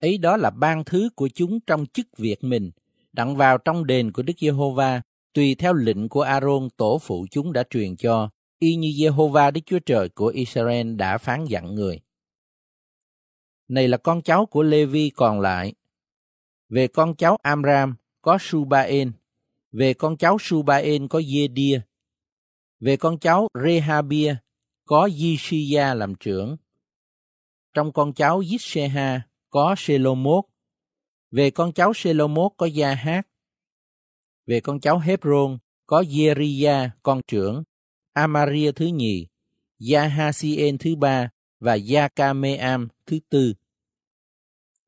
[0.00, 2.70] Ấy đó là ban thứ của chúng trong chức việc mình,
[3.12, 5.02] đặng vào trong đền của Đức Giê-hô-va,
[5.32, 9.60] tùy theo lệnh của A-rôn tổ phụ chúng đã truyền cho, y như Giê-hô-va Đức
[9.66, 12.00] Chúa Trời của Israel đã phán dặn người.
[13.68, 15.74] Này là con cháu của Lê-vi còn lại.
[16.68, 19.12] Về con cháu Amram có Subaen,
[19.72, 21.80] về con cháu Subaen có Giê-đia,
[22.80, 24.36] về con cháu Rehabia
[24.84, 26.56] có Yishia làm trưởng.
[27.74, 29.20] Trong con cháu Yisheha
[29.50, 30.44] có Selomot.
[31.30, 33.28] Về con cháu Selomot có Gia Hát.
[34.46, 37.62] Về con cháu Hebron có Jeriya con trưởng,
[38.12, 39.26] Amaria thứ nhì,
[39.92, 43.54] Yahasien thứ ba và Yakameam thứ tư.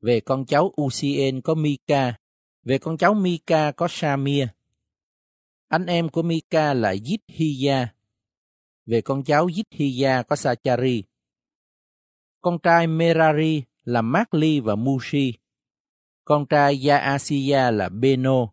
[0.01, 2.17] Về con cháu Usien có Mika,
[2.63, 4.47] về con cháu Mika có Samia.
[5.67, 7.93] Anh em của Mika là Yithiya.
[8.85, 11.03] Về con cháu Yithiya có Sachari.
[12.41, 15.33] Con trai Merari là Makli và Mushi.
[16.25, 18.47] Con trai Yaasiya là Beno.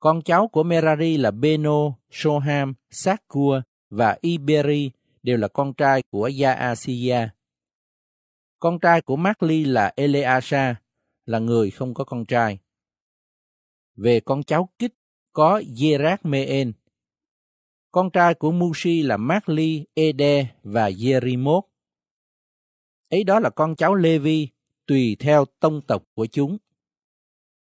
[0.00, 4.90] Con cháu của Merari là Beno, Soham, Sakua và Iberi
[5.22, 7.30] đều là con trai của Yaasiya.
[8.58, 10.74] Con trai của Makli là Eleasa,
[11.26, 12.58] là người không có con trai.
[13.96, 14.94] Về con cháu Kích
[15.32, 16.72] có Jerak Meen.
[17.92, 21.69] Con trai của Mushi là Makli, Ede và Jerimot.
[23.10, 24.48] Ấy đó là con cháu Levi,
[24.86, 26.58] tùy theo tông tộc của chúng.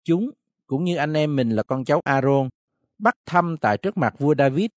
[0.03, 0.31] Chúng,
[0.67, 2.49] cũng như anh em mình là con cháu Aaron,
[2.97, 4.67] bắt thăm tại trước mặt vua David,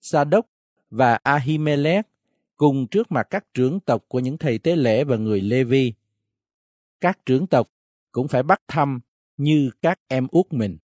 [0.00, 0.46] Sa-đốc
[0.90, 2.06] và Ahimelech,
[2.56, 5.92] cùng trước mặt các trưởng tộc của những thầy tế lễ và người Levi.
[7.00, 7.68] Các trưởng tộc
[8.12, 9.00] cũng phải bắt thăm
[9.36, 10.78] như các em út mình.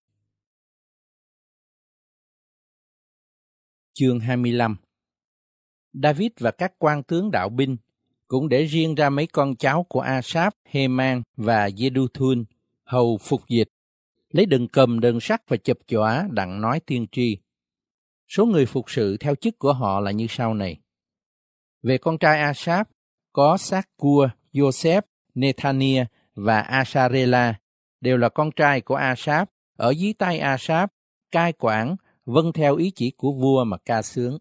[3.93, 4.75] Chương 25
[5.93, 7.77] David và các quan tướng đạo binh
[8.35, 12.43] cũng để riêng ra mấy con cháu của Asap, Heman và Jeduthun
[12.83, 13.67] hầu phục dịch,
[14.29, 17.37] lấy đừng cầm đừng sắt và chập chọa đặng nói tiên tri.
[18.27, 20.79] Số người phục sự theo chức của họ là như sau này.
[21.83, 22.87] Về con trai Asap,
[23.33, 25.01] có sát cua, Joseph,
[25.35, 26.05] Nethania
[26.35, 27.53] và Asarela,
[28.01, 30.91] đều là con trai của Asap, ở dưới tay Asap,
[31.31, 31.95] cai quản
[32.25, 34.37] vâng theo ý chỉ của vua mà ca sướng.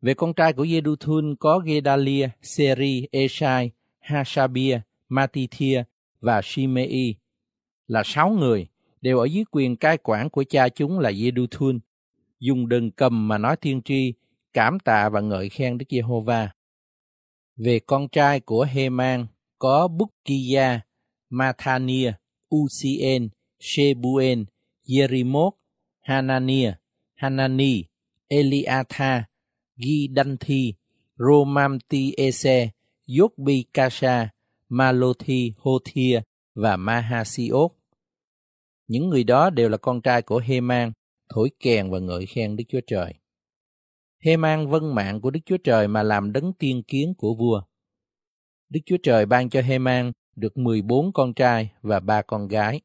[0.00, 5.84] Về con trai của Jeduthun có Gedalia, Seri, Esai, Hashabia, Matithia
[6.20, 7.14] và Shimei
[7.86, 8.66] là sáu người,
[9.00, 11.78] đều ở dưới quyền cai quản của cha chúng là Jeduthun,
[12.40, 14.14] dùng đờn cầm mà nói thiên tri,
[14.52, 16.50] cảm tạ và ngợi khen Đức Giê-hô-va.
[17.56, 19.26] Về con trai của Heman
[19.58, 20.80] có Bukkiya,
[21.30, 22.12] Mathania,
[22.54, 23.28] Ucien,
[23.60, 24.44] Shebuen,
[24.86, 25.50] Jerimot,
[26.00, 26.72] Hanania,
[27.14, 27.84] Hanani,
[28.28, 29.24] Eliatha,
[29.76, 30.74] Gidanthi,
[31.18, 32.70] Romamtiese,
[33.06, 34.30] Yotbikasha,
[34.68, 36.20] Malothi, Hothia
[36.54, 37.72] và Mahasiot.
[38.88, 40.92] Những người đó đều là con trai của Heman,
[41.28, 43.14] thổi kèn và ngợi khen Đức Chúa Trời.
[44.18, 47.62] Heman vân mạng của Đức Chúa Trời mà làm đấng tiên kiến của vua.
[48.68, 52.80] Đức Chúa Trời ban cho Heman được 14 con trai và ba con gái.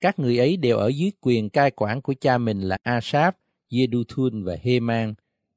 [0.00, 3.36] Các người ấy đều ở dưới quyền cai quản của cha mình là Asap,
[3.70, 5.14] Jeduthun và Heman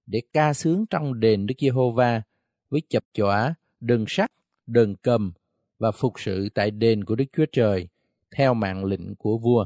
[0.10, 2.22] để ca sướng trong đền Đức Giê-hô-va
[2.70, 4.32] với chập chọa, đờn sắt,
[4.68, 5.32] đờn cầm
[5.80, 7.88] và phục sự tại đền của Đức Chúa Trời
[8.32, 9.66] theo mạng lệnh của vua.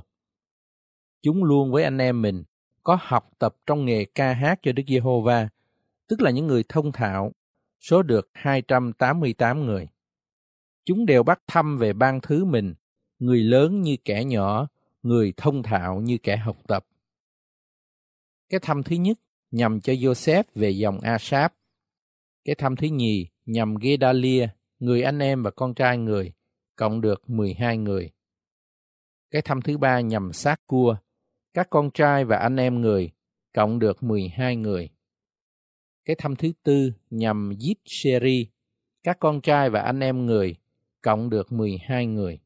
[1.22, 2.44] Chúng luôn với anh em mình
[2.84, 5.50] có học tập trong nghề ca hát cho Đức Giê-hô-va,
[6.08, 7.32] tức là những người thông thạo,
[7.80, 9.88] số được 288 người.
[10.86, 12.74] Chúng đều bắt thăm về ban thứ mình,
[13.20, 14.68] người lớn như kẻ nhỏ,
[15.04, 16.86] người thông thạo như kẻ học tập.
[18.50, 19.20] Cái thăm thứ nhất
[19.54, 21.54] nhằm cho Joseph về dòng Asap.
[22.46, 24.48] Cái thăm thứ nhì nhằm Gedalia,
[24.80, 26.34] người anh em và con trai người,
[26.76, 28.12] cộng được 12 người.
[29.32, 30.96] Cái thăm thứ ba nhằm sát cua,
[31.54, 33.12] các con trai và anh em người,
[33.54, 34.90] cộng được 12 người.
[36.06, 38.48] Cái thăm thứ tư nhằm giết Seri,
[39.04, 40.56] các con trai và anh em người,
[41.02, 42.40] cộng được 12 người.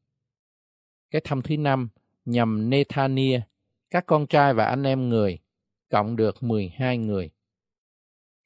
[1.10, 1.88] Cái thăm thứ năm
[2.24, 3.40] nhằm Nethania,
[3.90, 5.38] các con trai và anh em người,
[5.90, 7.30] cộng được 12 người.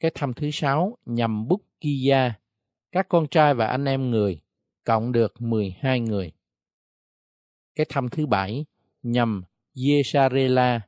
[0.01, 2.35] Cái thăm thứ sáu nhằm bút Kia,
[2.93, 4.41] các con trai và anh em người,
[4.85, 6.33] cộng được 12 người.
[7.75, 8.65] Cái thăm thứ bảy
[9.03, 9.43] nhằm
[9.75, 10.81] Yesarela,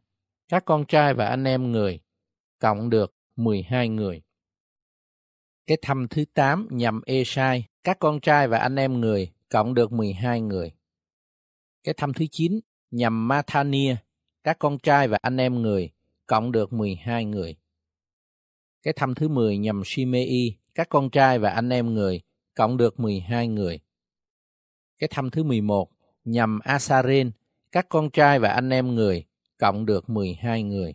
[0.48, 2.00] các con trai và anh em người,
[2.58, 4.22] cộng được 12 người.
[5.66, 9.92] Cái thăm thứ tám nhằm Esai, các con trai và anh em người, cộng được
[9.92, 10.72] 12 người.
[11.82, 12.60] Cái thăm thứ chín
[12.90, 13.96] nhằm Mathania,
[14.44, 15.90] các con trai và anh em người,
[16.26, 17.56] cộng được 12 người.
[18.82, 22.20] Cái thăm thứ 10 nhằm Shimei, các con trai và anh em người,
[22.54, 23.80] cộng được 12 người.
[24.98, 25.90] Cái thăm thứ 11
[26.24, 27.30] nhằm Asaren,
[27.72, 29.24] các con trai và anh em người,
[29.58, 30.94] cộng được 12 người.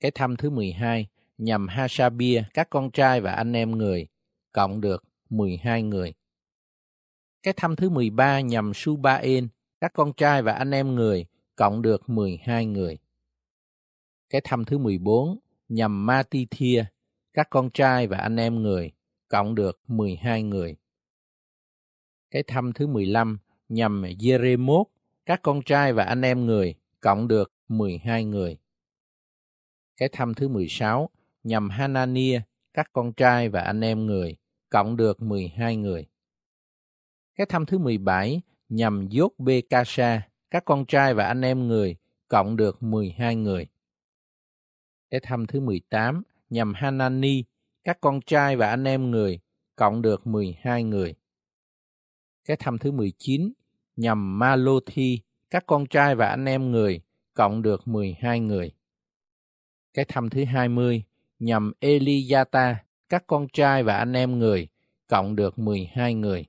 [0.00, 1.06] Cái thăm thứ 12
[1.38, 4.08] nhằm Hashabia, các con trai và anh em người,
[4.52, 6.14] cộng được 12 người.
[7.42, 9.48] Cái thăm thứ 13 nhằm Subaen,
[9.80, 11.26] các con trai và anh em người,
[11.56, 12.98] cộng được 12 người.
[14.30, 15.38] Cái thăm thứ 14
[15.68, 16.84] nhằm Matithia,
[17.32, 18.92] các con trai và anh em người,
[19.28, 20.76] cộng được 12 người.
[22.30, 23.38] Cái thăm thứ 15
[23.68, 24.84] nhằm Jeremot,
[25.26, 28.58] các con trai và anh em người, cộng được 12 người.
[29.96, 31.10] Cái thăm thứ 16
[31.42, 32.40] nhằm Hanania,
[32.74, 34.36] các con trai và anh em người,
[34.68, 36.06] cộng được 12 người.
[37.34, 39.84] Cái thăm thứ 17 nhằm Dốt Bê Ca
[40.50, 41.96] các con trai và anh em người,
[42.28, 43.66] cộng được 12 người.
[45.10, 47.44] Cái thăm thứ 18 nhằm Hanani,
[47.84, 49.40] các con trai và anh em người,
[49.76, 51.14] cộng được 12 người.
[52.44, 53.52] Cái thăm thứ 19
[53.96, 55.18] nhằm Malothi,
[55.50, 57.00] các con trai và anh em người,
[57.34, 58.72] cộng được 12 người.
[59.94, 61.02] Cái thăm thứ 20
[61.38, 64.68] nhằm Eliyata, các con trai và anh em người,
[65.06, 66.46] cộng được 12 người.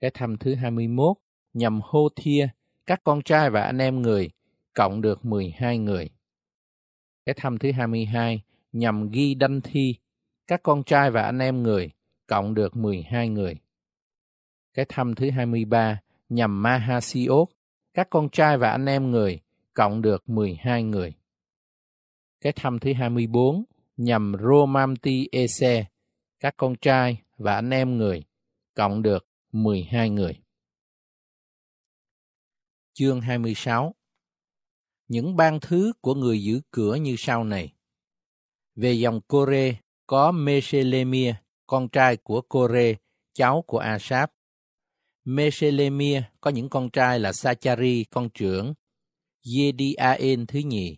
[0.00, 1.16] Cái thăm thứ 21
[1.52, 2.48] nhằm Hô Thia,
[2.86, 4.30] các con trai và anh em người,
[4.74, 6.10] cộng được 12 người.
[7.26, 8.42] Cái thăm thứ 22
[8.72, 9.94] nhằm ghi đanh thi,
[10.46, 11.90] các con trai và anh em người,
[12.26, 13.56] cộng được 12 người.
[14.74, 17.48] Cái thăm thứ 23 nhằm Mahasiot,
[17.94, 19.40] các con trai và anh em người,
[19.74, 21.14] cộng được 12 người.
[22.40, 23.64] Cái thăm thứ 24
[23.96, 25.84] nhằm Romamti Ese,
[26.40, 28.24] các con trai và anh em người,
[28.74, 30.40] cộng được 12 người.
[32.92, 33.94] Chương 26
[35.08, 37.74] những ban thứ của người giữ cửa như sau này.
[38.76, 39.76] Về dòng Kore
[40.06, 41.34] có Meselemia,
[41.66, 42.94] con trai của Kore,
[43.34, 44.30] cháu của Asap.
[45.24, 48.74] Meselemia có những con trai là Sachari con trưởng,
[49.56, 50.96] Yediaen thứ nhì,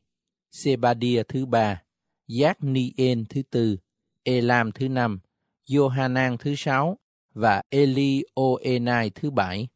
[0.51, 1.83] Sebadia thứ ba,
[2.29, 3.77] Giác-ni-en thứ tư,
[4.23, 5.21] Elam thứ năm,
[5.69, 6.99] Johanan thứ sáu
[7.35, 9.69] và Elioenai thứ bảy.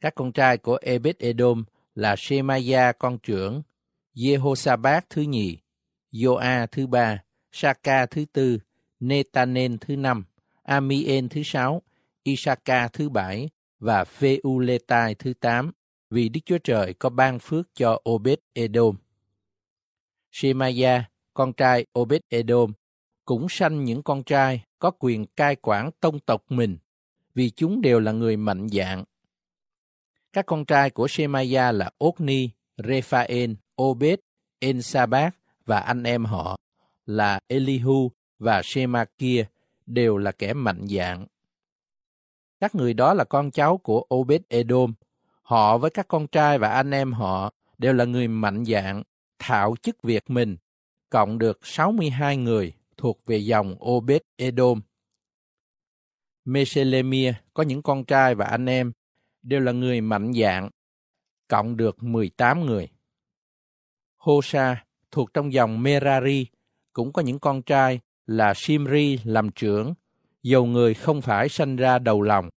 [0.00, 1.64] Các con trai của Ebed-edom
[1.98, 3.62] là Shemaya con trưởng,
[4.14, 5.58] Jehoshaphat thứ nhì,
[6.12, 7.22] Joa thứ ba,
[7.52, 8.58] Saka thứ tư,
[9.00, 10.24] Netanen thứ năm,
[10.62, 11.82] Amien thứ sáu,
[12.22, 15.72] Isaka thứ bảy và Pheuletai thứ tám,
[16.10, 18.94] vì Đức Chúa Trời có ban phước cho Obed-edom.
[20.32, 21.04] Shemaya,
[21.34, 22.72] con trai Obed-edom,
[23.24, 26.78] cũng sanh những con trai có quyền cai quản tông tộc mình,
[27.34, 29.04] vì chúng đều là người mạnh dạng.
[30.32, 34.18] Các con trai của Shemaya là Ogni, Rephaen, Obed,
[34.58, 35.34] Ensabat
[35.64, 36.58] và anh em họ
[37.06, 39.44] là Elihu và Shemakia
[39.86, 41.26] đều là kẻ mạnh dạng.
[42.60, 44.94] Các người đó là con cháu của Obed Edom.
[45.42, 49.02] Họ với các con trai và anh em họ đều là người mạnh dạng,
[49.38, 50.56] thạo chức việc mình,
[51.10, 54.80] cộng được 62 người thuộc về dòng Obed Edom.
[56.44, 58.92] Meselemia có những con trai và anh em
[59.42, 60.70] đều là người mạnh dạng
[61.48, 62.88] cộng được 18 người.
[64.16, 66.46] Hosa thuộc trong dòng Merari
[66.92, 69.94] cũng có những con trai là Shimri làm trưởng,
[70.42, 72.48] dầu người không phải sanh ra đầu lòng.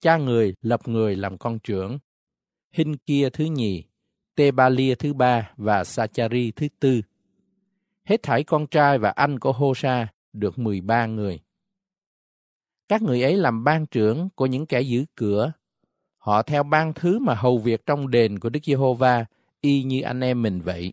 [0.00, 1.98] Cha người lập người làm con trưởng.
[2.72, 3.84] Hinh kia thứ nhì,
[4.34, 7.00] Tebalia thứ ba và Sachari thứ tư.
[8.04, 11.40] Hết thảy con trai và anh của Hosa được 13 người.
[12.88, 15.52] Các người ấy làm ban trưởng của những kẻ giữ cửa.
[16.24, 19.24] Họ theo ban thứ mà hầu việc trong đền của Đức Giê-hô-va
[19.60, 20.92] y như anh em mình vậy.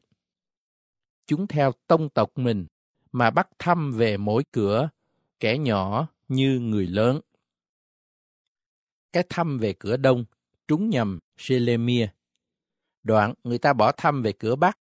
[1.27, 2.65] Chúng theo tông tộc mình
[3.11, 4.89] mà bắt thăm về mỗi cửa,
[5.39, 7.19] kẻ nhỏ như người lớn.
[9.13, 10.25] Cái thăm về cửa đông,
[10.67, 12.07] trúng nhầm Selemia.
[13.03, 14.79] Đoạn người ta bỏ thăm về cửa bắc.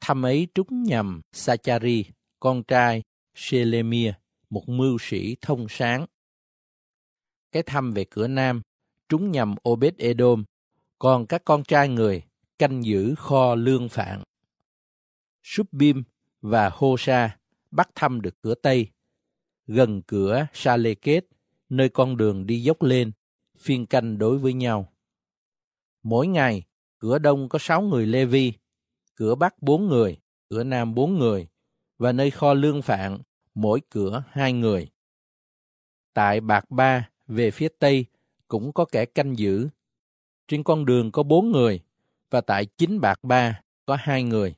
[0.00, 2.04] Thăm ấy trúng nhầm Sachari,
[2.40, 3.02] con trai
[3.34, 4.12] Selemia,
[4.50, 6.06] một mưu sĩ thông sáng.
[7.52, 8.62] Cái thăm về cửa nam,
[9.14, 10.44] trúng nhầm Obed Edom,
[10.98, 12.22] còn các con trai người
[12.58, 14.22] canh giữ kho lương phạn.
[15.42, 16.02] Subbim
[16.40, 17.36] và Hosa
[17.70, 18.88] bắt thăm được cửa Tây,
[19.66, 21.24] gần cửa Saleket,
[21.68, 23.12] nơi con đường đi dốc lên,
[23.58, 24.92] phiên canh đối với nhau.
[26.02, 26.64] Mỗi ngày,
[26.98, 28.52] cửa Đông có sáu người Lê Vi,
[29.14, 30.18] cửa Bắc bốn người,
[30.48, 31.48] cửa Nam bốn người,
[31.98, 33.18] và nơi kho lương phạn,
[33.54, 34.90] mỗi cửa hai người.
[36.14, 38.06] Tại Bạc Ba, về phía Tây,
[38.54, 39.68] cũng có kẻ canh giữ.
[40.48, 41.80] Trên con đường có bốn người,
[42.30, 44.54] và tại chính Bạc Ba có hai người.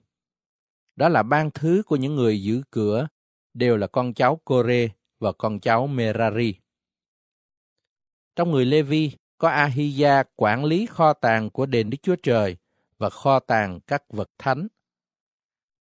[0.97, 3.09] Đó là ban thứ của những người giữ cửa,
[3.55, 6.55] đều là con cháu Kore và con cháu Merari.
[8.37, 12.57] Trong người Levi có Ahia quản lý kho tàng của đền Đức Chúa Trời
[12.99, 14.67] và kho tàng các vật thánh.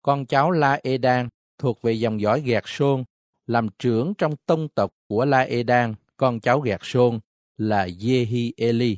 [0.01, 3.03] Con cháu La Edan thuộc về dòng dõi Gẹt Sôn,
[3.47, 7.19] làm trưởng trong tông tộc của La Edan, con cháu Gẹt Sôn
[7.57, 8.97] là Yehi Eli.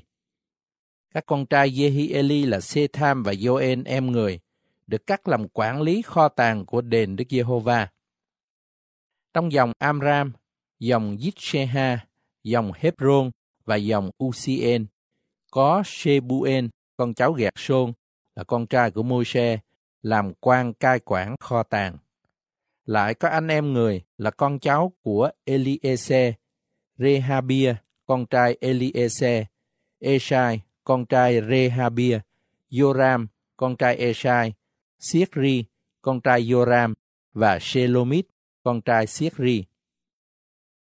[1.13, 4.39] Các con trai Yehi Eli là Setham và Joen em người,
[4.87, 7.87] được cắt làm quản lý kho tàng của đền Đức Giê-hô-va.
[9.33, 10.33] Trong dòng Amram,
[10.79, 11.97] dòng Yitsheha,
[12.43, 13.31] dòng Hebron
[13.65, 14.85] và dòng Ucien
[15.51, 17.93] có Shebuen, con cháu Gẹt Sôn,
[18.35, 19.59] là con trai của Môi-se,
[20.01, 21.97] làm quan cai quản kho tàng.
[22.85, 26.33] Lại có anh em người là con cháu của Eliese,
[26.97, 27.75] Rehabia,
[28.09, 29.45] con trai Eliezer,
[29.99, 32.21] Esai, con trai Rehabia,
[32.71, 34.53] Joram, con trai Esai,
[34.99, 35.65] Siegri,
[36.01, 36.93] con trai Joram,
[37.33, 38.27] và Shelomit,
[38.63, 39.65] con trai Siegri.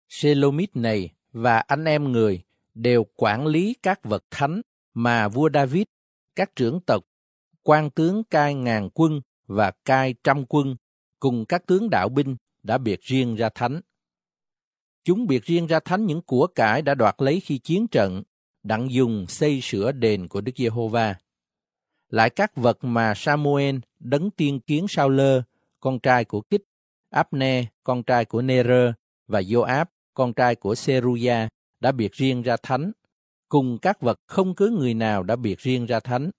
[0.08, 2.42] Shelomit này và anh em người
[2.74, 4.62] đều quản lý các vật thánh
[4.94, 5.84] mà vua David,
[6.36, 7.04] các trưởng tộc,
[7.62, 10.76] quan tướng cai ngàn quân và cai trăm quân
[11.20, 13.80] cùng các tướng đạo binh đã biệt riêng ra thánh.
[15.06, 18.22] Chúng biệt riêng ra thánh những của cải đã đoạt lấy khi chiến trận,
[18.62, 21.14] đặng dùng xây sửa đền của Đức Giê-hô-va.
[22.08, 25.42] Lại các vật mà Samuel đấng tiên kiến sao lơ,
[25.80, 26.62] con trai của Kích,
[27.10, 28.92] Abne, con trai của Nere,
[29.26, 29.84] và Joab,
[30.14, 31.48] con trai của Seruya,
[31.80, 32.92] đã biệt riêng ra thánh,
[33.48, 36.30] cùng các vật không cứ người nào đã biệt riêng ra thánh,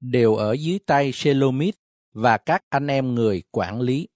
[0.00, 1.74] đều ở dưới tay Shelomit
[2.12, 4.08] và các anh em người quản lý.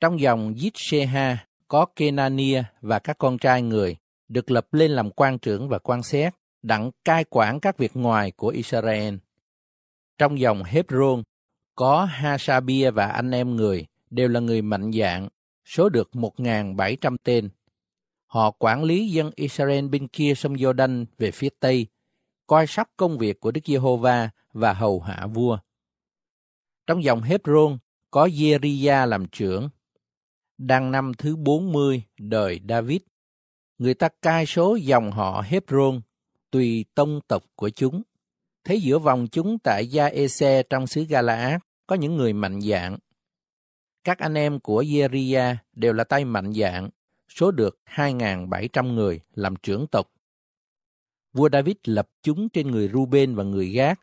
[0.00, 3.96] Trong dòng Yitsheha có Kenania và các con trai người
[4.28, 8.30] được lập lên làm quan trưởng và quan xét, đặng cai quản các việc ngoài
[8.30, 9.14] của Israel.
[10.18, 11.22] Trong dòng Hebron
[11.74, 15.28] có Hasabia và anh em người đều là người mạnh dạng,
[15.64, 17.48] số được 1.700 tên.
[18.26, 21.86] Họ quản lý dân Israel bên kia sông Jordan về phía Tây,
[22.46, 25.58] coi sóc công việc của Đức Giê-hô-va và hầu hạ vua.
[26.86, 27.78] Trong dòng Hebron
[28.10, 29.68] có Jeria làm trưởng.
[30.62, 33.00] Đang năm thứ 40 đời David,
[33.78, 36.00] người ta cai số dòng họ Hebron
[36.50, 38.02] tùy tông tộc của chúng.
[38.64, 42.98] Thấy giữa vòng chúng tại Gia Ese trong xứ Galaad có những người mạnh dạng.
[44.04, 46.90] Các anh em của Yeria đều là tay mạnh dạng,
[47.28, 50.12] số được 2.700 người làm trưởng tộc.
[51.32, 54.00] Vua David lập chúng trên người Ruben và người Gác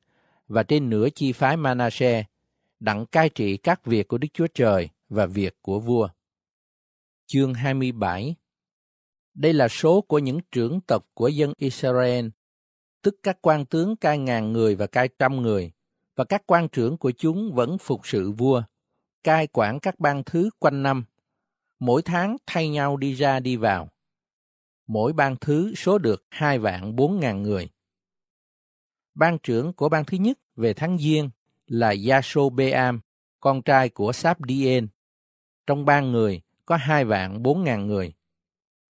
[0.47, 2.25] và trên nửa chi phái Manasseh,
[2.79, 6.09] đặng cai trị các việc của Đức Chúa Trời và việc của vua.
[7.29, 8.35] Chương 27
[9.33, 12.27] Đây là số của những trưởng tộc của dân Israel,
[13.01, 15.71] tức các quan tướng cai ngàn người và cai trăm người,
[16.15, 18.63] và các quan trưởng của chúng vẫn phục sự vua,
[19.23, 21.05] cai quản các bang thứ quanh năm,
[21.79, 23.89] mỗi tháng thay nhau đi ra đi vào.
[24.87, 27.69] Mỗi bang thứ số được hai vạn bốn ngàn người.
[29.15, 31.29] Ban trưởng của bang thứ nhất về tháng Giêng
[31.65, 32.99] là Yasobeam,
[33.39, 34.87] con trai của Sabdien.
[35.67, 38.13] Trong ban người có hai vạn bốn ngàn người.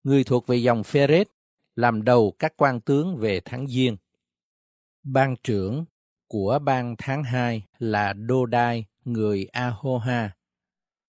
[0.04, 1.28] Người thuộc về dòng Phêrết
[1.76, 3.96] làm đầu các quan tướng về tháng Giêng.
[5.02, 5.84] Ban trưởng
[6.28, 10.30] của ban tháng 2 là Đô Đai, người Ahoha.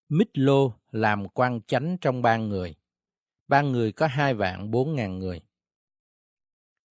[0.10, 2.76] Mít-lô làm quan chánh trong ban người.
[3.48, 5.42] Ban người có hai vạn bốn ngàn người.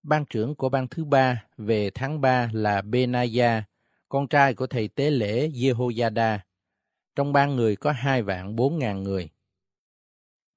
[0.03, 3.63] Ban trưởng của ban thứ ba về tháng 3 là Benaya,
[4.09, 6.39] con trai của thầy tế lễ Jehoiada.
[7.15, 9.29] Trong ban người có hai vạn bốn ngàn người.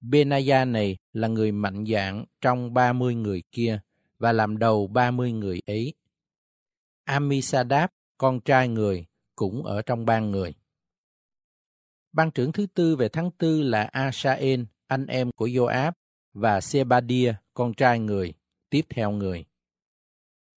[0.01, 3.81] Benaya này là người mạnh dạn trong ba mươi người kia
[4.18, 5.94] và làm đầu ba mươi người ấy.
[7.05, 9.06] Amisadab, con trai người,
[9.36, 10.55] cũng ở trong ban người.
[12.12, 15.93] Ban trưởng thứ tư về tháng tư là Asael, anh em của Joab,
[16.32, 18.35] và Sebadia, con trai người,
[18.70, 19.44] tiếp theo người.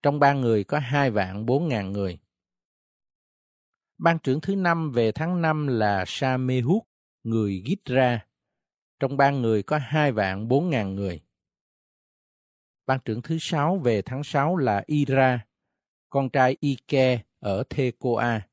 [0.03, 2.19] Trong ban người có hai vạn bốn ngàn người.
[3.97, 6.83] Ban trưởng thứ năm về tháng năm là Samehut,
[7.23, 8.25] người Gitra.
[9.03, 11.21] Trong ban người có hai vạn bốn ngàn người.
[12.85, 15.45] Ban trưởng thứ sáu về tháng sáu là Ira,
[16.09, 18.47] con trai Ike ở Thekoa.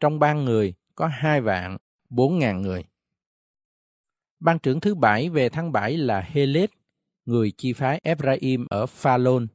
[0.00, 1.76] Trong ban người có hai vạn
[2.08, 2.84] bốn ngàn người.
[4.40, 6.70] Ban trưởng thứ bảy về tháng bảy là Helet,
[7.24, 9.46] người chi phái Ephraim ở Phalon.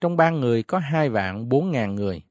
[0.00, 2.22] Trong ban người có hai vạn bốn ngàn người.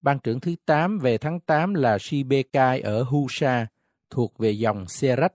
[0.00, 3.66] Ban trưởng thứ tám về tháng tám là Shibekai ở Husa,
[4.10, 5.34] thuộc về dòng Serach.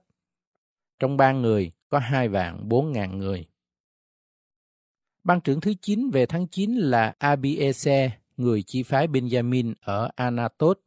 [0.98, 3.46] Trong ba người có hai vạn bốn ngàn người.
[5.24, 10.80] Ban trưởng thứ chín về tháng chín là Abiese, người chi phái Benjamin ở Anatot.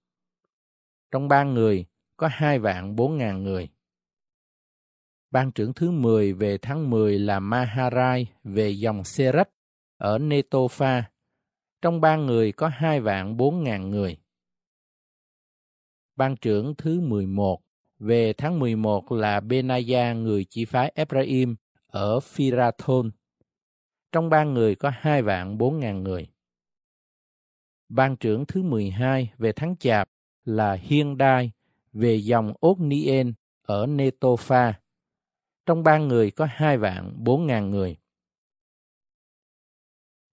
[1.11, 1.85] Trong ba người
[2.17, 3.69] có hai vạn bốn ngàn người.
[5.31, 9.49] Ban trưởng thứ 10 về tháng 10 là Maharai về dòng Serach
[9.97, 11.11] ở Netopha.
[11.81, 14.17] Trong ba người có hai vạn bốn ngàn người.
[16.15, 17.61] Ban trưởng thứ 11
[17.99, 21.55] về tháng 11 là Benaya người chỉ phái Ephraim
[21.87, 23.11] ở Phirathon.
[24.11, 26.27] Trong ban người có hai vạn bốn ngàn người.
[27.89, 30.09] Ban trưởng thứ 12 về tháng Chạp
[30.45, 31.51] là Hiên Đai
[31.93, 34.73] về dòng Otnien ở Netopha.
[35.65, 37.97] Trong ban người có hai vạn bốn ngàn người.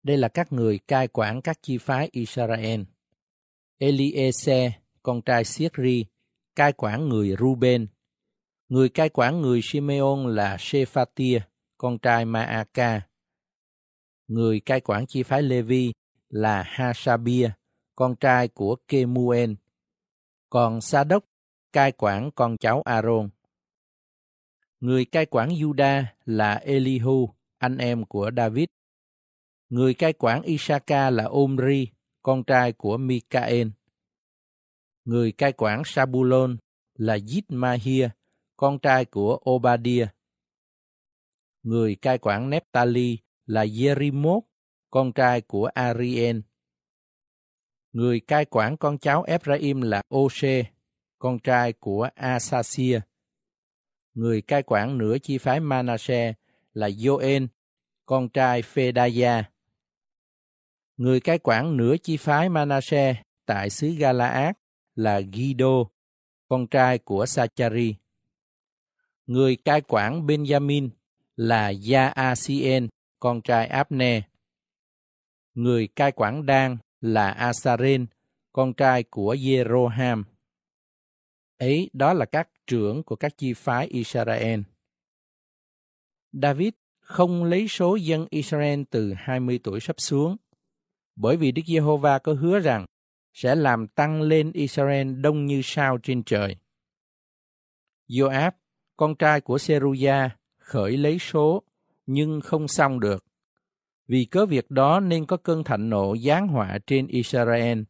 [0.02, 2.80] Đây là các người cai quản các chi phái Israel.
[3.78, 4.70] Eliezer,
[5.02, 6.04] con trai Siết-ri,
[6.56, 7.86] cai quản người Ruben.
[8.68, 11.40] Người cai quản người Simeon là Shephatia,
[11.78, 13.00] con trai Maaka.
[14.28, 15.92] Người cai quản chi phái Levi
[16.28, 17.50] là Hasabia,
[17.96, 19.52] con trai của Kemuel.
[20.50, 21.24] Còn Sa đốc
[21.72, 23.28] cai quản con cháu Aaron.
[24.80, 28.66] Người cai quản Juda là Elihu, anh em của David.
[29.68, 31.88] Người cai quản Isaka là Omri,
[32.22, 33.68] con trai của Mikael.
[35.06, 36.56] Người cai quản Sabulon
[36.94, 38.08] là Yitmahia,
[38.56, 40.06] con trai của Obadia.
[41.62, 44.40] Người cai quản Nephtali là Jerimot,
[44.90, 46.42] con trai của Arien.
[47.92, 50.64] Người cai quản con cháu Ephraim là Ose,
[51.18, 53.00] con trai của Asasia.
[54.14, 56.36] Người cai quản nửa chi phái Manasseh
[56.72, 57.46] là Joen,
[58.06, 59.50] con trai Phedaya.
[60.96, 64.54] Người cai quản nửa chi phái Manasseh tại xứ Galaad
[64.96, 65.84] là Gido,
[66.48, 67.94] con trai của Sachari.
[69.26, 70.88] Người cai quản Benjamin
[71.36, 72.88] là Yaasien,
[73.20, 74.22] con trai Abne.
[75.54, 78.06] Người cai quản Dan là Asaren,
[78.52, 80.22] con trai của Jeroham.
[81.58, 84.60] Ấy đó là các trưởng của các chi phái Israel.
[86.32, 90.36] David không lấy số dân Israel từ 20 tuổi sắp xuống,
[91.16, 92.86] bởi vì Đức Giê-hô-va có hứa rằng
[93.36, 96.56] sẽ làm tăng lên Israel đông như sao trên trời.
[98.08, 98.50] Joab,
[98.96, 101.62] con trai của Seruya, khởi lấy số,
[102.06, 103.24] nhưng không xong được.
[104.08, 107.82] Vì cớ việc đó nên có cơn thạnh nộ giáng họa trên Israel,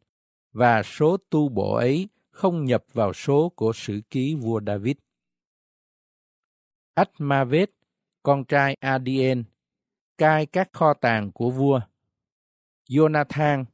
[0.51, 4.97] và số tu bổ ấy không nhập vào số của sử ký vua David.
[6.93, 7.69] Atmavet,
[8.23, 9.43] con trai Adien,
[10.17, 11.81] cai các kho tàng của vua.
[12.89, 13.65] Jonathan,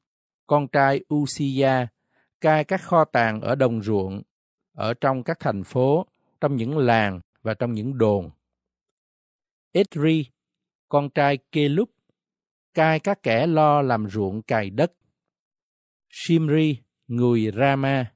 [0.48, 1.88] con trai Uzziah,
[2.42, 4.22] cai các kho tàng ở đồng ruộng,
[4.74, 6.06] ở trong các thành phố,
[6.42, 8.30] trong những làng và trong những đồn.
[9.72, 10.26] Edri,
[10.90, 11.90] con trai Kelub,
[12.74, 14.94] cai các kẻ lo làm ruộng cày đất.
[16.10, 18.14] Shimri, người Rama,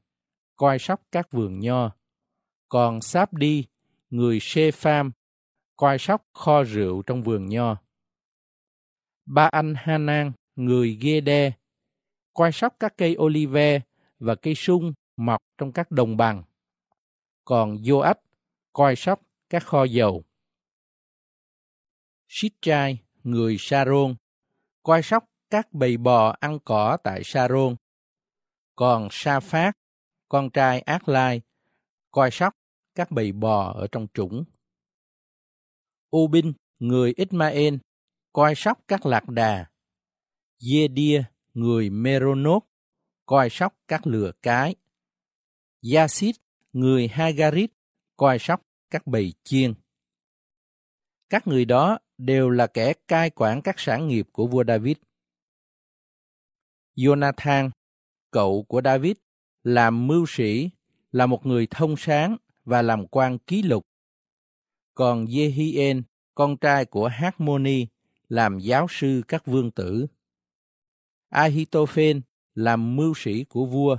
[0.56, 1.92] coi sóc các vườn nho.
[2.70, 3.66] Còn Sabdi,
[4.10, 5.12] người Shepham,
[5.76, 7.78] coi sóc kho rượu trong vườn nho.
[9.26, 11.52] Ba anh Hanan, người Gede,
[12.38, 13.82] coi sóc các cây olive
[14.20, 16.44] và cây sung mọc trong các đồng bằng.
[17.46, 18.16] Còn Joab
[18.74, 20.24] coi sóc các kho dầu.
[22.28, 24.16] Shitchai, người Saron,
[24.84, 27.76] coi sóc các bầy bò ăn cỏ tại Saron.
[28.76, 29.72] Còn Sa Phát,
[30.30, 31.42] con trai Ác Lai,
[32.12, 32.54] coi sóc
[32.96, 34.44] các bầy bò ở trong trũng.
[36.10, 37.76] U Binh, người Ismael,
[38.34, 39.66] coi sóc các lạc đà.
[40.60, 40.88] Dê
[41.58, 42.64] người Meronot,
[43.26, 44.76] coi sóc các lừa cái.
[45.94, 46.36] Yasid,
[46.74, 47.72] người Hagarit,
[48.18, 49.74] coi sóc các bầy chiên.
[51.30, 54.98] Các người đó đều là kẻ cai quản các sản nghiệp của vua David.
[56.96, 57.70] Jonathan,
[58.32, 59.18] cậu của David,
[59.64, 60.70] làm mưu sĩ,
[61.12, 63.88] là một người thông sáng và làm quan ký lục.
[64.94, 66.02] Còn Jehien,
[66.36, 67.88] con trai của Harmony,
[68.30, 70.08] làm giáo sư các vương tử.
[71.30, 72.22] Ahitophen
[72.56, 73.98] làm mưu sĩ của vua.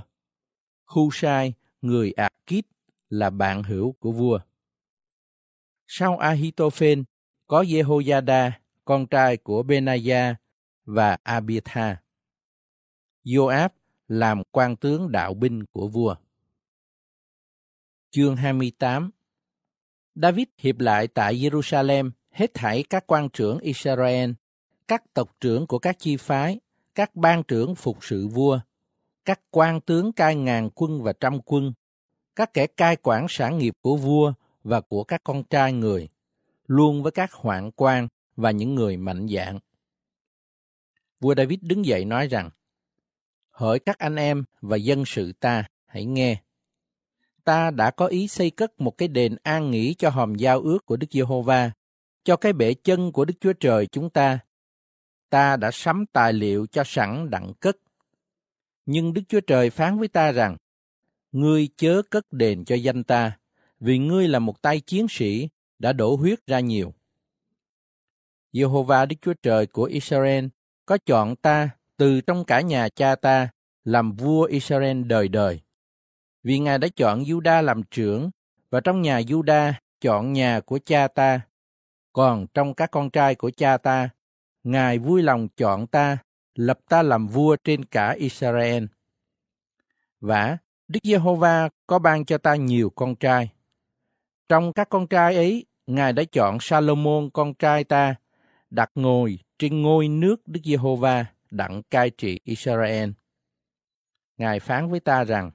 [0.85, 2.65] Husai, người Akit,
[3.09, 4.39] là bạn hữu của vua.
[5.87, 7.03] Sau Ahitophen
[7.47, 8.51] có Jehoiada,
[8.85, 10.35] con trai của Benaya
[10.85, 11.95] và Abiathar.
[13.23, 13.69] Joab
[14.07, 16.15] làm quan tướng đạo binh của vua.
[18.11, 19.11] Chương 28
[20.15, 24.31] David hiệp lại tại Jerusalem hết thảy các quan trưởng Israel,
[24.87, 26.59] các tộc trưởng của các chi phái,
[26.99, 28.59] các ban trưởng phục sự vua,
[29.25, 31.73] các quan tướng cai ngàn quân và trăm quân,
[32.35, 36.09] các kẻ cai quản sản nghiệp của vua và của các con trai người,
[36.67, 39.59] luôn với các hoạn quan và những người mạnh dạn.
[41.19, 42.49] Vua David đứng dậy nói rằng,
[43.51, 46.41] Hỡi các anh em và dân sự ta, hãy nghe.
[47.43, 50.85] Ta đã có ý xây cất một cái đền an nghỉ cho hòm giao ước
[50.85, 51.71] của Đức Giê-hô-va,
[52.23, 54.39] cho cái bể chân của Đức Chúa Trời chúng ta.
[55.29, 57.77] Ta đã sắm tài liệu cho sẵn đặng cất.
[58.85, 60.57] Nhưng Đức Chúa Trời phán với ta rằng,
[61.31, 63.37] Ngươi chớ cất đền cho danh ta,
[63.79, 65.49] vì ngươi là một tay chiến sĩ,
[65.79, 66.93] đã đổ huyết ra nhiều.
[68.53, 70.45] Jehovah Đức Chúa Trời của Israel
[70.85, 73.49] có chọn ta từ trong cả nhà cha ta
[73.83, 75.61] làm vua Israel đời đời.
[76.43, 78.29] Vì Ngài đã chọn Juda làm trưởng
[78.69, 81.41] và trong nhà Juda chọn nhà của cha ta.
[82.13, 84.09] Còn trong các con trai của cha ta,
[84.69, 86.17] Ngài vui lòng chọn ta,
[86.55, 88.85] lập ta làm vua trên cả Israel.
[90.19, 90.57] Và
[90.87, 93.51] Đức Giê-hô-va có ban cho ta nhiều con trai.
[94.49, 98.15] Trong các con trai ấy, Ngài đã chọn Salomon con trai ta,
[98.69, 103.09] đặt ngồi trên ngôi nước Đức Giê-hô-va đặng cai trị Israel.
[104.37, 105.51] Ngài phán với ta rằng,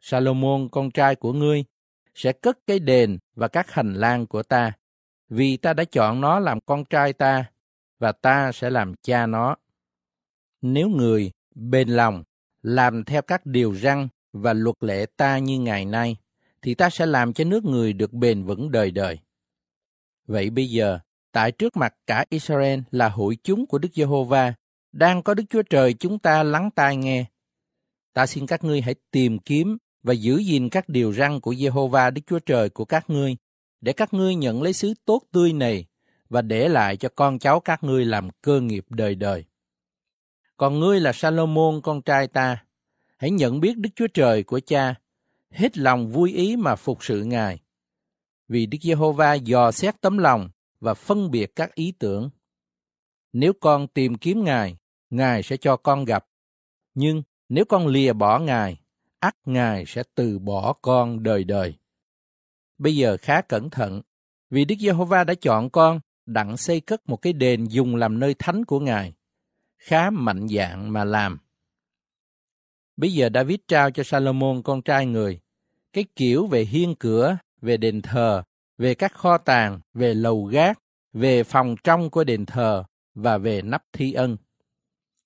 [0.00, 1.64] Salomon con trai của ngươi
[2.14, 4.72] sẽ cất cái đền và các hành lang của ta,
[5.28, 7.51] vì ta đã chọn nó làm con trai ta,
[8.02, 9.56] và ta sẽ làm cha nó.
[10.62, 12.22] Nếu người bền lòng
[12.62, 16.16] làm theo các điều răn và luật lệ ta như ngày nay,
[16.62, 19.18] thì ta sẽ làm cho nước người được bền vững đời đời.
[20.26, 20.98] Vậy bây giờ,
[21.32, 24.54] tại trước mặt cả Israel là hội chúng của Đức Giê-hô-va,
[24.92, 27.24] đang có Đức Chúa Trời chúng ta lắng tai nghe.
[28.12, 32.10] Ta xin các ngươi hãy tìm kiếm và giữ gìn các điều răn của Giê-hô-va
[32.10, 33.36] Đức Chúa Trời của các ngươi,
[33.80, 35.86] để các ngươi nhận lấy sứ tốt tươi này
[36.32, 39.44] và để lại cho con cháu các ngươi làm cơ nghiệp đời đời.
[40.56, 42.64] Còn ngươi là Salomon con trai ta,
[43.16, 44.94] hãy nhận biết Đức Chúa Trời của cha,
[45.50, 47.60] hết lòng vui ý mà phục sự Ngài.
[48.48, 52.30] Vì Đức Giê-hô-va dò xét tấm lòng và phân biệt các ý tưởng.
[53.32, 54.76] Nếu con tìm kiếm Ngài,
[55.10, 56.26] Ngài sẽ cho con gặp.
[56.94, 58.80] Nhưng nếu con lìa bỏ Ngài,
[59.18, 61.74] ắt Ngài sẽ từ bỏ con đời đời.
[62.78, 64.02] Bây giờ khá cẩn thận,
[64.50, 68.34] vì Đức Giê-hô-va đã chọn con đặng xây cất một cái đền dùng làm nơi
[68.34, 69.12] thánh của Ngài.
[69.78, 71.38] Khá mạnh dạn mà làm.
[72.96, 75.40] Bây giờ David trao cho Salomon con trai người
[75.92, 78.42] cái kiểu về hiên cửa, về đền thờ,
[78.78, 80.78] về các kho tàng, về lầu gác,
[81.12, 82.84] về phòng trong của đền thờ
[83.14, 84.36] và về nắp thi ân.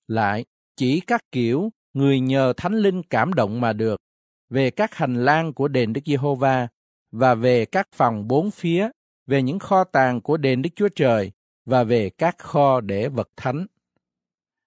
[0.07, 0.45] Lại,
[0.75, 4.01] chỉ các kiểu người nhờ thánh linh cảm động mà được,
[4.49, 6.67] về các hành lang của đền Đức Giê-hô-va
[7.11, 8.89] và về các phòng bốn phía,
[9.27, 11.31] về những kho tàng của đền Đức Chúa Trời
[11.65, 13.65] và về các kho để vật thánh.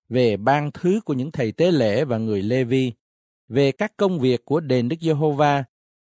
[0.09, 2.93] Về ban thứ của những thầy tế lễ và người Lê-vi,
[3.49, 5.65] về các công việc của đền Đức Giê-hô-va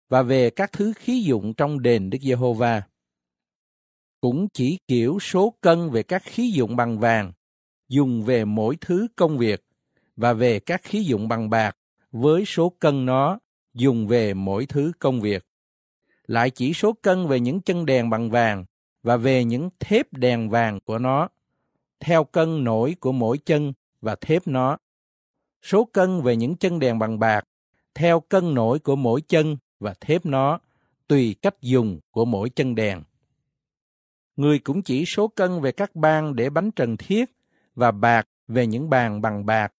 [0.08, 2.83] và về các thứ khí dụng trong đền Đức Giê-hô-va.
[4.20, 7.33] cũng chỉ kiểu số cân về các khí dụng bằng vàng,
[7.89, 9.65] dùng về mỗi thứ công việc,
[10.16, 11.76] và về các khí dụng bằng bạc
[12.12, 13.39] với số cân nó
[13.74, 15.47] dùng về mỗi thứ công việc.
[16.26, 18.64] Lại chỉ số cân về những chân đèn bằng vàng
[19.02, 21.28] và về những thép đèn vàng của nó,
[22.00, 24.76] theo cân nổi của mỗi chân và thép nó.
[25.62, 27.44] Số cân về những chân đèn bằng bạc,
[27.94, 30.58] theo cân nổi của mỗi chân và thép nó,
[31.08, 33.02] tùy cách dùng của mỗi chân đèn.
[34.36, 37.30] Người cũng chỉ số cân về các ban để bánh trần thiết
[37.74, 39.72] và bạc về những bàn bằng bạc.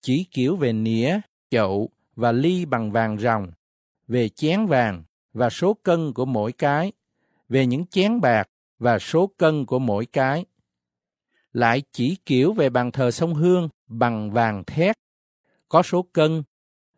[0.00, 1.20] Chỉ kiểu về nĩa,
[1.50, 3.52] chậu và ly bằng vàng ròng,
[4.08, 5.04] về chén vàng
[5.36, 6.92] và số cân của mỗi cái,
[7.48, 8.48] về những chén bạc
[8.78, 10.44] và số cân của mỗi cái.
[11.52, 14.96] Lại chỉ kiểu về bàn thờ sông Hương bằng vàng thét,
[15.68, 16.42] có số cân,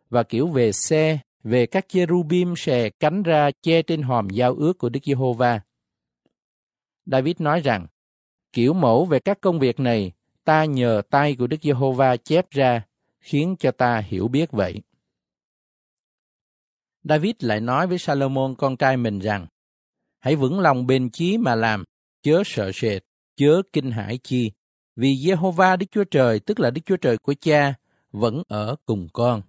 [0.09, 4.77] và kiểu về xe, về các cherubim xè cánh ra che trên hòm giao ước
[4.77, 5.61] của Đức Giê-hô-va.
[7.05, 7.87] David nói rằng,
[8.53, 10.11] kiểu mẫu về các công việc này,
[10.43, 12.83] ta nhờ tay của Đức Giê-hô-va chép ra,
[13.19, 14.81] khiến cho ta hiểu biết vậy.
[17.03, 19.47] David lại nói với Salomon con trai mình rằng,
[20.19, 21.83] hãy vững lòng bền chí mà làm,
[22.23, 23.03] chớ sợ sệt,
[23.35, 24.51] chớ kinh hãi chi,
[24.95, 27.73] vì Jehovah Đức Chúa Trời, tức là Đức Chúa Trời của cha,
[28.11, 29.41] vẫn ở cùng con.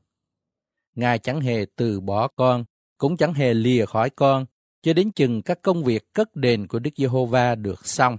[0.95, 2.65] Ngài chẳng hề từ bỏ con,
[2.99, 4.47] cũng chẳng hề lìa khỏi con,
[4.83, 8.19] cho đến chừng các công việc cất đền của Đức Giê-hô-va được xong.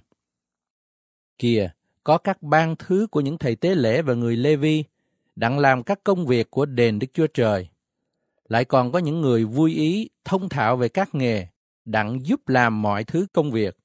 [1.38, 1.69] Kìa,
[2.03, 4.84] có các ban thứ của những thầy tế lễ và người Lê-vi
[5.35, 7.68] đặng làm các công việc của đền Đức Chúa Trời.
[8.51, 11.47] Lại còn có những người vui ý, thông thạo về các nghề,
[11.85, 13.77] đặng giúp làm mọi thứ công việc.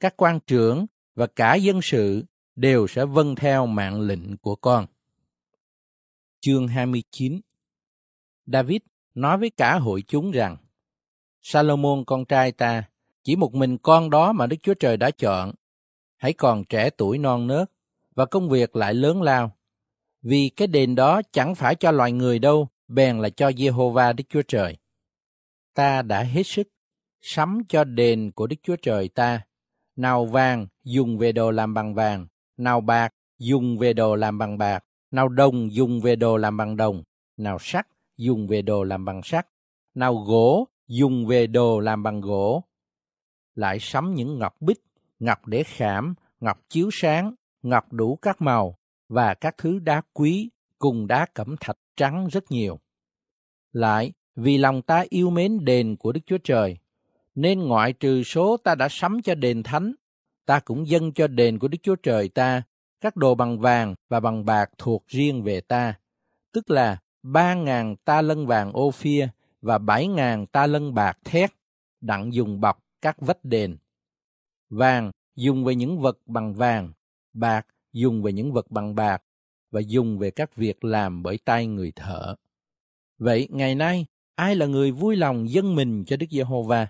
[0.00, 2.24] Các quan trưởng và cả dân sự
[2.56, 4.86] đều sẽ vâng theo mạng lệnh của con.
[6.40, 7.40] Chương 29
[8.46, 8.80] David
[9.14, 10.56] nói với cả hội chúng rằng,
[11.42, 12.84] Salomon con trai ta,
[13.24, 15.52] chỉ một mình con đó mà Đức Chúa Trời đã chọn,
[16.16, 17.70] hãy còn trẻ tuổi non nớt,
[18.14, 19.56] và công việc lại lớn lao.
[20.22, 24.24] Vì cái đền đó chẳng phải cho loài người đâu, bèn là cho Jehovah Đức
[24.28, 24.76] Chúa Trời.
[25.74, 26.68] Ta đã hết sức
[27.20, 29.40] sắm cho đền của Đức Chúa Trời ta,
[29.96, 34.58] nào vàng dùng về đồ làm bằng vàng, nào bạc dùng về đồ làm bằng
[34.58, 37.02] bạc, nào đồng dùng về đồ làm bằng đồng,
[37.36, 37.86] nào sắt
[38.16, 39.46] dùng về đồ làm bằng sắt,
[39.94, 42.64] nào gỗ dùng về đồ làm bằng gỗ.
[43.54, 44.80] Lại sắm những ngọc bích,
[45.18, 48.76] ngọc để khảm, ngọc chiếu sáng, ngọc đủ các màu
[49.08, 50.50] và các thứ đá quý
[50.80, 52.80] cùng đá cẩm thạch trắng rất nhiều.
[53.72, 56.78] Lại, vì lòng ta yêu mến đền của Đức Chúa Trời,
[57.34, 59.92] nên ngoại trừ số ta đã sắm cho đền thánh,
[60.46, 62.62] ta cũng dâng cho đền của Đức Chúa Trời ta
[63.00, 65.94] các đồ bằng vàng và bằng bạc thuộc riêng về ta,
[66.52, 69.28] tức là ba ngàn ta lân vàng ô phia
[69.60, 71.50] và bảy ngàn ta lân bạc thét,
[72.00, 73.76] đặng dùng bọc các vách đền.
[74.70, 76.92] Vàng dùng về những vật bằng vàng,
[77.32, 79.22] bạc dùng về những vật bằng bạc,
[79.70, 82.34] và dùng về các việc làm bởi tay người thợ.
[83.18, 86.88] Vậy ngày nay, ai là người vui lòng dân mình cho Đức Giê-hô-va?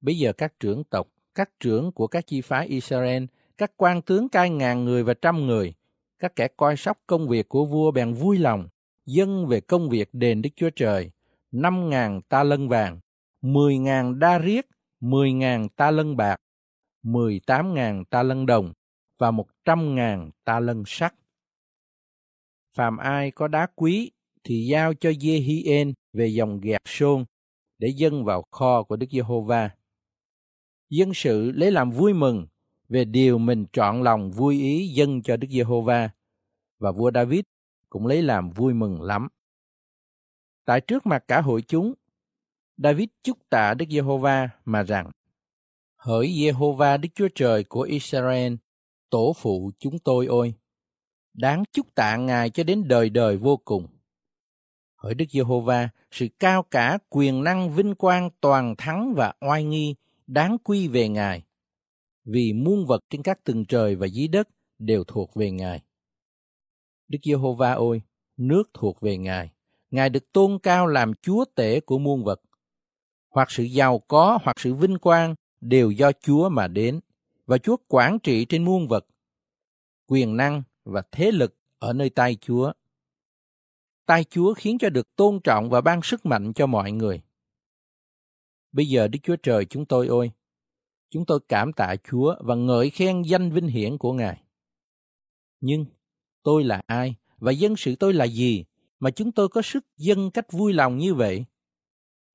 [0.00, 3.24] Bây giờ các trưởng tộc, các trưởng của các chi phái Israel,
[3.58, 5.74] các quan tướng cai ngàn người và trăm người,
[6.18, 8.68] các kẻ coi sóc công việc của vua bèn vui lòng,
[9.06, 11.10] dân về công việc đền Đức Chúa Trời,
[11.52, 13.00] năm ngàn ta lân vàng,
[13.42, 14.66] mười ngàn đa riết,
[15.00, 16.40] mười ngàn ta lân bạc,
[17.02, 18.72] mười tám ngàn ta lân đồng
[19.18, 21.14] và một trăm ngàn ta lân sắt.
[22.72, 24.10] Phàm ai có đá quý
[24.44, 27.24] thì giao cho Zehiên về dòng gạt sôn
[27.78, 29.70] để dâng vào kho của Đức Giê-hô-va.
[30.90, 32.46] Dân sự lấy làm vui mừng
[32.88, 36.10] về điều mình chọn lòng vui ý dâng cho Đức Giê-hô-va
[36.78, 37.40] và vua David
[37.88, 39.28] cũng lấy làm vui mừng lắm.
[40.64, 41.94] Tại trước mặt cả hội chúng,
[42.76, 45.10] David chúc tạ Đức Giê-hô-va mà rằng:
[45.96, 48.54] Hỡi Giê-hô-va Đức Chúa Trời của Israel,
[49.14, 50.54] tổ phụ chúng tôi ôi,
[51.34, 53.86] đáng chúc tạ Ngài cho đến đời đời vô cùng.
[54.96, 59.94] Hỡi Đức Giê-hô-va, sự cao cả, quyền năng, vinh quang, toàn thắng và oai nghi
[60.26, 61.42] đáng quy về Ngài,
[62.24, 65.82] vì muôn vật trên các tầng trời và dưới đất đều thuộc về Ngài.
[67.08, 68.02] Đức Giê-hô-va ôi,
[68.36, 69.50] nước thuộc về Ngài.
[69.90, 72.42] Ngài được tôn cao làm Chúa tể của muôn vật.
[73.28, 77.00] Hoặc sự giàu có hoặc sự vinh quang đều do Chúa mà đến,
[77.46, 79.06] và Chúa quản trị trên muôn vật.
[80.06, 82.72] Quyền năng và thế lực ở nơi tay Chúa.
[84.06, 87.22] Tay Chúa khiến cho được tôn trọng và ban sức mạnh cho mọi người.
[88.72, 90.30] Bây giờ Đức Chúa Trời chúng tôi ơi,
[91.10, 94.42] chúng tôi cảm tạ Chúa và ngợi khen danh vinh hiển của Ngài.
[95.60, 95.86] Nhưng
[96.42, 98.64] tôi là ai và dân sự tôi là gì
[99.00, 101.44] mà chúng tôi có sức dân cách vui lòng như vậy?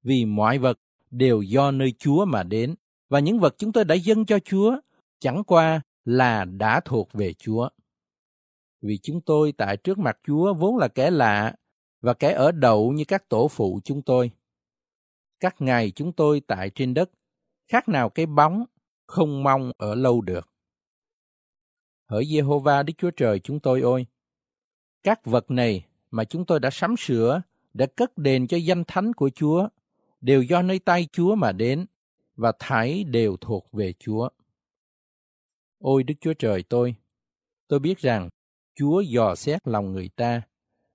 [0.04, 0.80] Vì mọi vật
[1.12, 2.76] đều do nơi Chúa mà đến
[3.10, 4.80] và những vật chúng tôi đã dâng cho Chúa
[5.20, 7.70] chẳng qua là đã thuộc về Chúa.
[8.82, 11.56] Vì chúng tôi tại trước mặt Chúa vốn là kẻ lạ
[12.02, 14.32] và kẻ ở đậu như các tổ phụ chúng tôi.
[15.40, 17.10] Các ngày chúng tôi tại trên đất,
[17.68, 18.66] khác nào cái bóng,
[19.08, 20.50] không mong ở lâu được.
[22.06, 24.06] Hỡi Jehovah Đức Chúa Trời chúng tôi ơi!
[25.04, 27.42] Các vật này mà chúng tôi đã sắm sửa,
[27.74, 29.68] đã cất đền cho danh thánh của Chúa,
[30.22, 31.86] đều do nơi tay Chúa mà đến,
[32.36, 34.30] và thải đều thuộc về Chúa.
[35.80, 36.96] Ôi Đức Chúa Trời tôi,
[37.68, 38.30] tôi biết rằng
[38.76, 40.42] Chúa dò xét lòng người ta,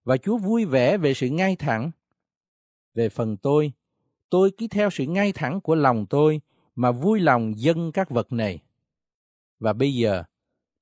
[0.05, 1.91] và Chúa vui vẻ về sự ngay thẳng.
[2.95, 3.73] Về phần tôi,
[4.31, 6.41] tôi cứ theo sự ngay thẳng của lòng tôi
[6.75, 8.63] mà vui lòng dâng các vật này.
[9.59, 10.25] Và bây giờ,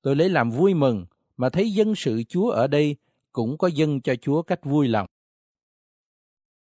[0.01, 1.05] tôi lấy làm vui mừng
[1.37, 2.95] mà thấy dân sự Chúa ở đây
[3.31, 5.07] cũng có dâng cho Chúa cách vui lòng.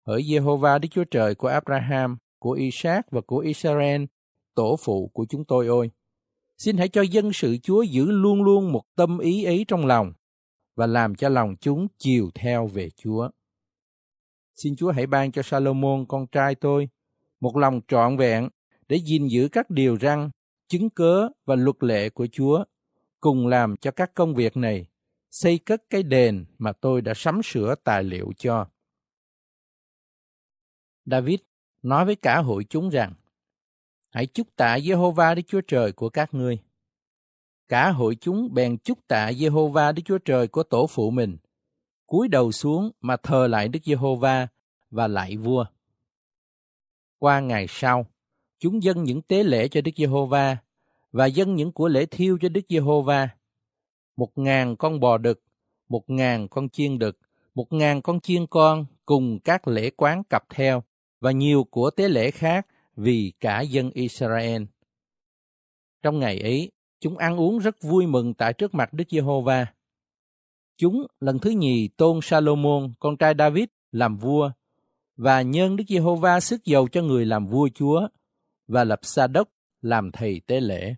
[0.08, 4.04] Hỡi Jehovah Đức Chúa Trời của Abraham, của Isaac và của Israel,
[4.56, 5.90] tổ phụ của chúng tôi ơi!
[6.64, 10.14] Xin hãy cho dân sự Chúa giữ luôn luôn một tâm ý ấy trong lòng
[10.76, 13.30] và làm cho lòng chúng chiều theo về Chúa.
[14.54, 16.90] Xin Chúa hãy ban cho Salomon con trai tôi
[17.40, 18.50] một lòng trọn vẹn
[18.88, 20.30] để gìn giữ các điều răn,
[20.68, 22.64] chứng cớ và luật lệ của Chúa,
[23.20, 24.88] cùng làm cho các công việc này
[25.32, 28.68] xây cất cái đền mà tôi đã sắm sửa tài liệu cho.
[31.06, 31.40] David
[31.82, 33.14] nói với cả hội chúng rằng,
[34.12, 36.60] Hãy chúc tạ Jehovah Đức Chúa Trời của các ngươi.
[37.68, 41.38] Cả hội chúng bèn chúc tạ Jehovah Đức Chúa Trời của tổ phụ mình,
[42.08, 44.48] cúi đầu xuống mà thờ lại Đức Giê-hô-va
[44.90, 45.66] và lại vua.
[47.20, 48.06] Qua ngày sau,
[48.60, 50.58] chúng dâng những tế lễ cho Đức Giê-hô-va
[51.12, 53.30] và dâng những của lễ thiêu cho Đức Giê-hô-va.
[54.18, 55.44] Một ngàn con bò đực,
[55.90, 57.18] một ngàn con chiên đực,
[57.56, 60.84] một ngàn con chiên con cùng các lễ quán cặp theo
[61.20, 62.68] và nhiều của tế lễ khác
[63.02, 64.64] vì cả dân Israel.
[66.02, 69.66] Trong ngày ấy, chúng ăn uống rất vui mừng tại trước mặt Đức Giê-hô-va.
[70.78, 74.52] Chúng lần thứ nhì tôn Salomon, con trai David, làm vua,
[75.16, 78.08] và nhân Đức Giê-hô-va sức dầu cho người làm vua Chúa,
[78.68, 79.50] và lập Sa-đốc
[79.82, 80.96] làm thầy tế lễ.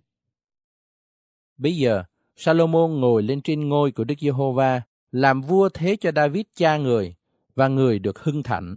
[1.57, 2.03] Bây giờ,
[2.35, 7.15] Salomon ngồi lên trên ngôi của Đức Giê-hô-va, làm vua thế cho David cha người,
[7.55, 8.75] và người được hưng thạnh.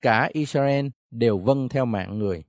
[0.00, 2.44] Cả Israel đều vâng theo mạng người.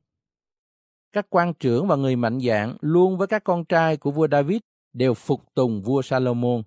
[1.11, 4.59] Các quan trưởng và người mạnh dạn luôn với các con trai của vua David
[4.93, 6.63] đều phục tùng vua Salomon.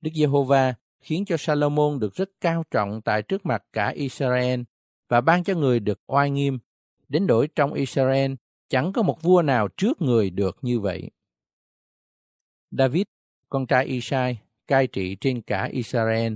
[0.00, 4.60] Đức Giê-hô-va khiến cho Salomon được rất cao trọng tại trước mặt cả Israel
[5.08, 6.58] và ban cho người được oai nghiêm,
[7.08, 8.32] đến đổi trong Israel
[8.68, 11.10] chẳng có một vua nào trước người được như vậy.
[12.70, 13.02] David,
[13.48, 16.34] con trai Isai, cai trị trên cả Israel.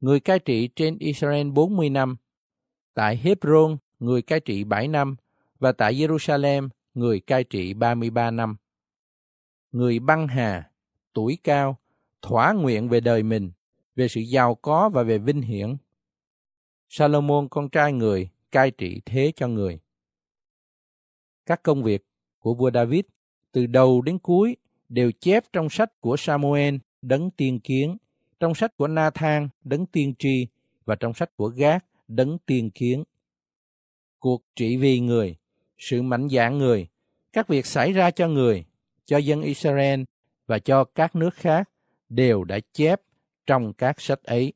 [0.00, 2.16] Người cai trị trên Israel 40 năm.
[2.98, 5.16] Tại Hebron, người cai trị 7 năm
[5.58, 8.56] và tại Jerusalem, người cai trị 33 năm.
[9.72, 10.70] Người băng hà,
[11.12, 11.76] tuổi cao,
[12.22, 13.50] thỏa nguyện về đời mình,
[13.96, 15.76] về sự giàu có và về vinh hiển.
[16.88, 19.78] Salomon con trai người cai trị thế cho người.
[21.46, 22.06] Các công việc
[22.38, 23.04] của vua David
[23.52, 24.56] từ đầu đến cuối
[24.88, 27.96] đều chép trong sách của Samuel đấng tiên kiến,
[28.40, 30.46] trong sách của Nathan đấng tiên tri
[30.84, 33.04] và trong sách của Gác đấng tiên kiến.
[34.18, 35.36] Cuộc trị vì người,
[35.78, 36.88] sự mạnh dạn người,
[37.32, 38.64] các việc xảy ra cho người,
[39.04, 40.02] cho dân Israel
[40.46, 41.70] và cho các nước khác
[42.08, 43.00] đều đã chép
[43.46, 44.52] trong các sách ấy.